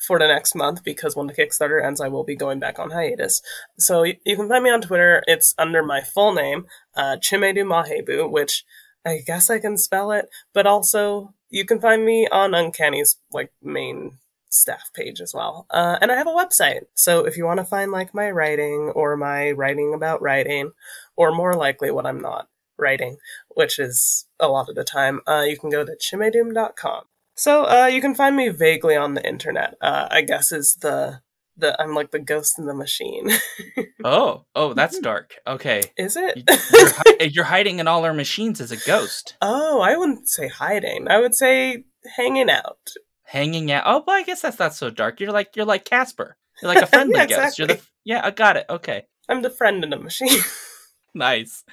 for 0.01 0.19
the 0.19 0.27
next 0.27 0.55
month 0.55 0.83
because 0.83 1.15
when 1.15 1.27
the 1.27 1.35
Kickstarter 1.35 1.85
ends, 1.85 2.01
I 2.01 2.09
will 2.09 2.25
be 2.25 2.37
going 2.37 2.59
back 2.59 2.79
on 2.79 2.91
hiatus. 2.91 3.43
So 3.79 4.03
you, 4.03 4.17
can 4.25 4.49
find 4.49 4.65
me 4.65 4.71
on 4.71 4.81
Twitter. 4.81 5.23
It's 5.27 5.55
under 5.59 5.83
my 5.83 6.01
full 6.01 6.33
name, 6.33 6.67
uh, 6.97 7.17
Chimedum 7.21 7.69
Ohaegbu, 7.69 8.31
which 8.31 8.65
I 9.05 9.19
guess 9.27 9.51
I 9.51 9.59
can 9.59 9.77
spell 9.77 10.11
it, 10.13 10.29
but 10.53 10.67
also 10.67 11.35
you 11.49 11.65
can 11.65 11.81
find 11.81 12.05
me 12.05 12.29
on 12.31 12.53
Uncanny's 12.53 13.17
like 13.33 13.53
main 13.63 14.19
staff 14.51 14.91
page 14.95 15.21
as 15.21 15.33
well. 15.35 15.67
Uh, 15.71 15.99
and 16.01 16.13
I 16.13 16.17
have 16.17 16.27
a 16.27 16.31
website. 16.31 16.83
So 16.95 17.25
if 17.25 17.37
you 17.37 17.45
want 17.45 17.59
to 17.59 17.65
find 17.65 17.91
like 17.91 18.15
my 18.15 18.31
writing 18.31 18.93
or 18.95 19.17
my 19.17 19.53
writing 19.53 19.95
about 19.95 20.21
writing, 20.23 20.73
or 21.17 21.33
more 21.33 21.55
likely 21.55 21.91
what 21.91 22.07
I'm 22.07 22.21
not 22.21 22.49
writing, 22.79 23.17
which 23.49 23.79
is 23.79 24.27
a 24.39 24.49
lot 24.49 24.69
of 24.69 24.75
the 24.75 24.85
time, 24.85 25.21
uh, 25.27 25.45
you 25.49 25.59
can 25.59 25.71
go 25.71 25.85
to 25.85 25.97
chimedum.com. 25.97 27.05
So 27.35 27.65
uh, 27.65 27.87
you 27.87 28.01
can 28.01 28.15
find 28.15 28.37
me 28.37 28.49
vaguely 28.51 28.97
on 28.97 29.15
the 29.15 29.27
internet. 29.27 29.75
Uh, 29.81 30.09
I 30.11 30.23
guess 30.23 30.53
is 30.53 30.75
the 30.77 31.21
the 31.57 31.81
I'm 31.81 31.95
like 31.95 32.11
the 32.11 32.19
ghost 32.19 32.59
in 32.59 32.67
the 32.67 32.75
machine. 32.75 33.31
oh, 34.05 34.45
oh, 34.55 34.75
that's 34.75 34.99
dark. 34.99 35.35
Okay, 35.47 35.83
is 35.97 36.17
it? 36.17 36.43
You're, 36.47 36.93
hi- 36.93 37.25
you're 37.33 37.45
hiding 37.45 37.79
in 37.79 37.89
all 37.89 38.05
our 38.05 38.15
machines 38.15 38.61
as 38.61 38.73
a 38.73 38.77
ghost. 38.77 39.37
Oh, 39.41 39.81
I 39.81 39.97
wouldn't 39.97 40.29
say 40.29 40.49
hiding. 40.49 41.09
I 41.09 41.21
would 41.21 41.35
say 41.35 41.85
hanging 42.17 42.51
out 42.51 42.91
hanging 43.31 43.71
out. 43.71 43.85
Oh, 43.87 44.03
well, 44.05 44.17
I 44.17 44.25
guess 44.25 44.43
that's 44.43 44.59
not 44.59 44.75
so 44.75 44.91
dark. 44.91 45.21
You're 45.21 45.33
like 45.33 45.55
you're 45.55 45.67
like 45.67 45.85
Casper. 45.85 46.37
You're 46.61 46.75
like 46.75 46.83
a 46.83 46.87
friendly 46.95 47.17
yeah, 47.17 47.25
exactly. 47.25 47.47
ghost. 47.47 47.59
You're 47.59 47.69
the 47.69 47.81
yeah. 48.05 48.21
I 48.25 48.31
got 48.31 48.57
it. 48.57 48.67
Okay. 48.69 49.07
I'm 49.29 49.43
the 49.43 49.51
friend 49.51 49.85
in 49.85 49.91
the 49.91 49.97
machine. 49.97 50.41
nice, 51.15 51.65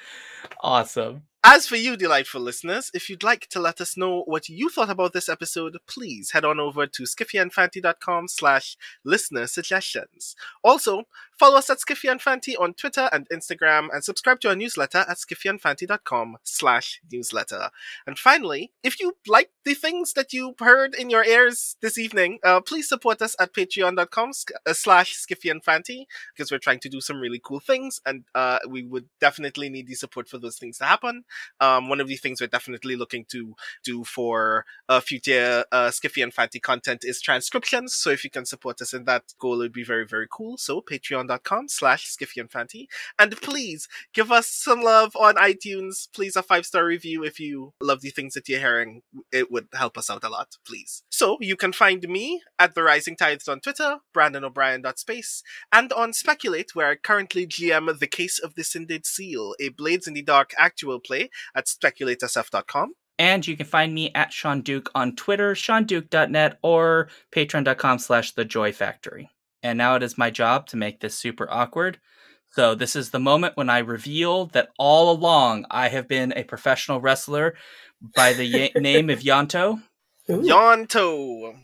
awesome. 0.62 1.22
As 1.44 1.66
for 1.66 1.76
you, 1.76 1.96
delightful 1.96 2.40
listeners, 2.40 2.90
if 2.94 3.08
you'd 3.08 3.22
like 3.22 3.48
to 3.48 3.60
let 3.60 3.80
us 3.80 3.96
know 3.96 4.22
what 4.26 4.48
you 4.48 4.68
thought 4.68 4.90
about 4.90 5.12
this 5.12 5.28
episode, 5.28 5.78
please 5.86 6.32
head 6.32 6.44
on 6.44 6.60
over 6.60 6.86
to 6.86 7.04
skiffyandfanty.com 7.04 8.28
slash 8.28 8.76
listener 9.04 9.46
suggestions. 9.46 10.34
Also, 10.62 11.04
Follow 11.38 11.58
us 11.58 11.70
at 11.70 11.78
Skiffy 11.78 12.10
and 12.10 12.20
Fanty 12.20 12.56
on 12.56 12.74
Twitter 12.74 13.08
and 13.12 13.28
Instagram, 13.28 13.88
and 13.92 14.02
subscribe 14.02 14.40
to 14.40 14.48
our 14.48 14.56
newsletter 14.56 15.04
at 15.08 15.18
skiffyandfanty.com 15.18 16.38
slash 16.42 17.00
newsletter. 17.12 17.70
And 18.06 18.18
finally, 18.18 18.72
if 18.82 18.98
you 18.98 19.16
like 19.26 19.50
the 19.64 19.74
things 19.74 20.14
that 20.14 20.32
you 20.32 20.54
heard 20.58 20.94
in 20.94 21.10
your 21.10 21.24
ears 21.24 21.76
this 21.80 21.96
evening, 21.96 22.40
uh, 22.42 22.60
please 22.60 22.88
support 22.88 23.22
us 23.22 23.36
at 23.38 23.54
patreon.com 23.54 24.30
uh, 24.66 24.72
slash 24.72 25.14
Skiffy 25.14 25.50
and 25.50 25.62
Fanty, 25.62 26.06
because 26.34 26.50
we're 26.50 26.58
trying 26.58 26.80
to 26.80 26.88
do 26.88 27.00
some 27.00 27.20
really 27.20 27.40
cool 27.42 27.60
things, 27.60 28.00
and 28.04 28.24
uh, 28.34 28.58
we 28.68 28.82
would 28.82 29.06
definitely 29.20 29.68
need 29.68 29.86
the 29.86 29.94
support 29.94 30.28
for 30.28 30.38
those 30.38 30.56
things 30.56 30.78
to 30.78 30.84
happen. 30.84 31.24
Um, 31.60 31.88
one 31.88 32.00
of 32.00 32.08
the 32.08 32.16
things 32.16 32.40
we're 32.40 32.48
definitely 32.48 32.96
looking 32.96 33.24
to 33.26 33.54
do 33.84 34.02
for 34.02 34.64
uh, 34.88 35.00
future 35.00 35.64
uh, 35.70 35.88
Skiffy 35.88 36.22
and 36.22 36.34
Fanty 36.34 36.60
content 36.60 37.04
is 37.04 37.20
transcriptions, 37.20 37.94
so 37.94 38.10
if 38.10 38.24
you 38.24 38.30
can 38.30 38.44
support 38.44 38.82
us 38.82 38.92
in 38.92 39.04
that 39.04 39.22
goal, 39.38 39.60
it 39.60 39.66
would 39.66 39.72
be 39.72 39.84
very, 39.84 40.06
very 40.06 40.26
cool. 40.30 40.56
So 40.56 40.80
patreon.com 41.28 41.68
slash 41.68 42.06
Skiffy 42.06 42.40
and. 42.40 42.88
And 43.18 43.40
please 43.40 43.88
give 44.12 44.32
us 44.32 44.48
some 44.48 44.82
love 44.82 45.14
on 45.16 45.34
iTunes. 45.36 46.08
Please 46.12 46.36
a 46.36 46.42
five 46.42 46.66
star 46.66 46.84
review 46.84 47.24
if 47.24 47.38
you 47.40 47.72
love 47.80 48.00
the 48.00 48.10
things 48.10 48.34
that 48.34 48.48
you're 48.48 48.60
hearing. 48.60 49.02
It 49.32 49.50
would 49.50 49.68
help 49.74 49.98
us 49.98 50.10
out 50.10 50.24
a 50.24 50.28
lot, 50.28 50.56
please. 50.66 51.02
So 51.10 51.38
you 51.40 51.56
can 51.56 51.72
find 51.72 52.06
me 52.08 52.42
at 52.58 52.74
the 52.74 52.82
Rising 52.82 53.16
Tides 53.16 53.48
on 53.48 53.60
Twitter, 53.60 53.98
Brandon 54.12 54.44
O'Brien.space, 54.44 55.42
and 55.72 55.92
on 55.92 56.12
Speculate, 56.12 56.74
where 56.74 56.90
I 56.90 56.96
currently 56.96 57.46
GM 57.46 57.98
The 57.98 58.06
Case 58.06 58.38
of 58.38 58.54
the 58.54 58.64
Sinded 58.64 59.06
Seal, 59.06 59.54
a 59.60 59.68
Blades 59.70 60.06
in 60.06 60.14
the 60.14 60.22
Dark 60.22 60.52
actual 60.58 61.00
play 61.00 61.30
at 61.54 61.66
speculatersf.com. 61.66 62.94
And 63.20 63.44
you 63.46 63.56
can 63.56 63.66
find 63.66 63.92
me 63.92 64.12
at 64.14 64.32
Shaun 64.32 64.60
Duke 64.60 64.90
on 64.94 65.16
Twitter, 65.16 65.54
shaunduke.net, 65.54 66.58
or 66.62 67.08
patreon.com 67.32 67.98
slash 67.98 68.32
the 68.32 68.44
joy 68.44 68.72
factory. 68.72 69.28
And 69.62 69.76
now 69.78 69.96
it 69.96 70.02
is 70.02 70.16
my 70.18 70.30
job 70.30 70.66
to 70.68 70.76
make 70.76 71.00
this 71.00 71.14
super 71.16 71.48
awkward. 71.50 71.98
So 72.52 72.74
this 72.74 72.96
is 72.96 73.10
the 73.10 73.18
moment 73.20 73.56
when 73.56 73.68
I 73.68 73.78
reveal 73.78 74.46
that 74.46 74.68
all 74.78 75.10
along 75.10 75.66
I 75.70 75.88
have 75.88 76.08
been 76.08 76.32
a 76.36 76.44
professional 76.44 77.00
wrestler 77.00 77.54
by 78.14 78.32
the 78.32 78.50
y- 78.74 78.80
name 78.80 79.10
of 79.10 79.20
Yanto. 79.20 79.82
Ooh. 80.30 80.42
Yonto. 80.42 81.54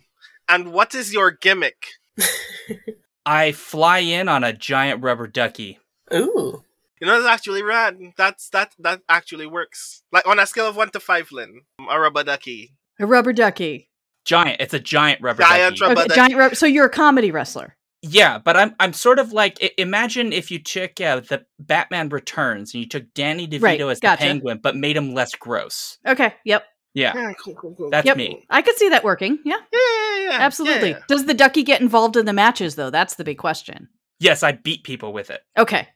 And 0.48 0.72
what 0.72 0.94
is 0.94 1.12
your 1.14 1.30
gimmick? 1.30 1.86
I 3.26 3.52
fly 3.52 3.98
in 4.00 4.28
on 4.28 4.44
a 4.44 4.52
giant 4.52 5.02
rubber 5.02 5.26
ducky. 5.26 5.78
Ooh. 6.12 6.62
You 7.00 7.06
know, 7.06 7.20
that's 7.22 7.32
actually 7.32 7.62
rad. 7.62 7.98
That's 8.16 8.48
that 8.50 8.72
that 8.78 9.00
actually 9.08 9.46
works. 9.46 10.02
Like 10.12 10.26
on 10.26 10.38
a 10.38 10.46
scale 10.46 10.66
of 10.68 10.76
one 10.76 10.90
to 10.90 11.00
five, 11.00 11.30
Lynne, 11.32 11.62
a 11.90 11.98
rubber 12.00 12.24
ducky. 12.24 12.72
A 13.00 13.06
rubber 13.06 13.32
ducky. 13.32 13.90
Giant. 14.24 14.60
It's 14.60 14.72
a 14.74 14.78
giant 14.78 15.20
rubber 15.20 15.42
Giant 15.42 15.76
ducky. 15.76 15.82
rubber 15.90 16.00
Okay, 16.02 16.08
ducky. 16.08 16.16
giant 16.20 16.36
rub- 16.36 16.54
so 16.54 16.66
you're 16.66 16.86
a 16.86 16.90
comedy 16.90 17.30
wrestler. 17.30 17.76
Yeah, 18.06 18.38
but 18.38 18.56
I'm 18.56 18.74
I'm 18.78 18.92
sort 18.92 19.18
of 19.18 19.32
like 19.32 19.58
imagine 19.78 20.32
if 20.32 20.50
you 20.50 20.58
took 20.58 21.00
uh, 21.00 21.20
the 21.20 21.46
Batman 21.58 22.10
Returns 22.10 22.74
and 22.74 22.82
you 22.82 22.88
took 22.88 23.12
Danny 23.14 23.46
DeVito 23.48 23.62
Right, 23.62 23.80
as 23.80 24.00
gotcha. 24.00 24.22
the 24.22 24.28
Penguin, 24.28 24.60
but 24.62 24.76
made 24.76 24.96
him 24.96 25.14
less 25.14 25.34
gross. 25.34 25.98
Okay, 26.06 26.34
yep. 26.44 26.64
Yeah, 26.92 27.12
Yeah, 27.16 27.32
cool, 27.42 27.54
cool, 27.54 27.74
cool. 27.76 27.90
that's 27.90 28.06
Yep. 28.06 28.16
me. 28.16 28.44
I 28.50 28.62
could 28.62 28.76
see 28.76 28.88
that 28.90 29.02
working. 29.02 29.38
Yeah, 29.44 29.56
yeah, 29.72 29.78
yeah, 29.80 30.22
yeah, 30.30 30.36
absolutely. 30.38 30.90
yeah. 30.90 31.00
Does 31.08 31.24
the 31.26 31.34
ducky 31.34 31.62
get 31.64 31.80
involved 31.80 32.16
in 32.16 32.24
the 32.26 32.32
matches 32.32 32.76
though? 32.76 32.90
That's 32.90 33.14
the 33.16 33.24
big 33.24 33.38
question. 33.38 33.88
Yes, 34.20 34.42
I 34.44 34.52
beat 34.52 34.84
people 34.84 35.12
with 35.12 35.30
it. 35.30 35.40
Okay. 35.58 35.88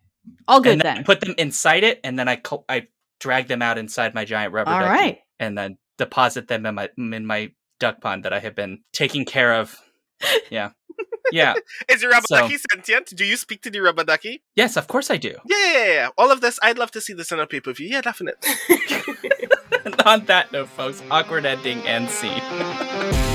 All 0.49 0.61
good 0.61 0.73
and 0.73 0.81
then, 0.81 0.87
I 0.87 0.95
then. 0.97 1.05
put 1.05 1.21
them 1.21 1.35
inside 1.39 1.85
it, 1.85 2.01
and 2.05 2.19
then 2.19 2.27
I 2.29 2.37
co- 2.37 2.65
I 2.69 2.87
drag 3.21 3.49
them 3.49 3.63
out 3.63 3.79
inside 3.79 4.15
my 4.15 4.25
giant 4.25 4.53
rubber 4.53 4.71
All 4.71 4.81
ducky, 4.81 4.91
right. 4.91 5.19
and 5.39 5.57
then 5.57 5.79
deposit 5.99 6.49
them 6.49 6.67
in 6.67 6.75
my 6.75 6.89
in 6.99 7.27
my 7.27 7.53
duck 7.81 8.01
pond 8.01 8.25
that 8.25 8.33
I 8.33 8.39
have 8.41 8.55
been 8.55 8.81
taking 8.93 9.25
care 9.25 9.55
of. 9.55 9.77
Yeah, 10.51 10.71
yeah. 11.33 11.55
Is 11.89 12.03
your 12.03 12.11
rubber 12.11 12.26
So- 12.29 12.49
sentient? 12.72 13.14
Do 13.14 13.24
you 13.24 13.37
speak 13.37 13.62
to 13.62 13.70
the 13.70 13.81
ducky? 14.07 14.43
Yes, 14.55 14.76
of 14.76 14.87
course 14.89 15.11
I 15.11 15.16
do. 15.16 15.35
Yeah, 15.47 15.72
yeah, 15.72 15.85
yeah. 15.93 16.09
All 16.16 16.31
of 16.31 16.41
this, 16.41 16.59
I'd 16.62 16.79
love 16.79 16.91
to 16.93 17.01
see 17.01 17.12
this 17.12 17.33
on 17.33 17.41
a 17.41 17.47
pay 17.47 17.61
per 17.61 17.72
view. 17.72 17.89
Yeah, 17.89 18.01
definitely. 18.01 18.51
On 20.05 20.24
that 20.26 20.53
note, 20.53 20.68
folks, 20.68 21.03
awkward 21.11 21.45
ending 21.47 21.79
and 21.87 22.09
scene. 22.09 22.43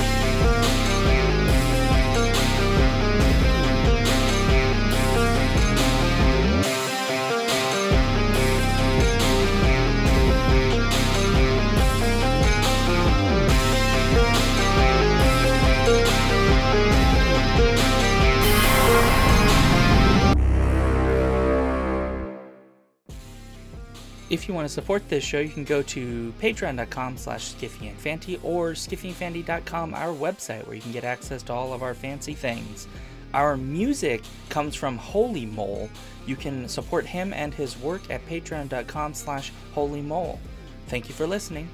If 24.30 24.48
you 24.48 24.54
want 24.54 24.68
to 24.68 24.74
support 24.74 25.08
this 25.10 25.24
show, 25.24 25.40
you 25.40 25.50
can 25.50 25.64
go 25.64 25.82
to 25.82 26.34
patreon.com 26.42 27.18
slash 27.18 27.54
skiffyandfanty 27.54 28.40
or 28.44 28.72
skiffyandfanty.com, 28.72 29.94
our 29.94 30.14
website, 30.14 30.66
where 30.66 30.76
you 30.76 30.82
can 30.82 30.92
get 30.92 31.04
access 31.04 31.44
to 31.44 31.54
all 31.54 31.74
of 31.74 31.84
our 31.84 31.94
fancy 31.94 32.34
things. 32.34 32.88
Our 33.34 33.58
music 33.58 34.22
comes 34.50 34.76
from 34.76 34.98
Holy 34.98 35.46
Mole. 35.46 35.90
You 36.26 36.36
can 36.36 36.70
support 36.70 37.06
him 37.06 37.34
and 37.34 37.54
his 37.54 37.78
work 37.78 38.10
at 38.10 38.26
patreon.com 38.28 39.14
slash 39.14 39.52
holymole. 39.74 40.40
Thank 40.88 41.10
you 41.10 41.16
for 41.16 41.28
listening. 41.28 41.68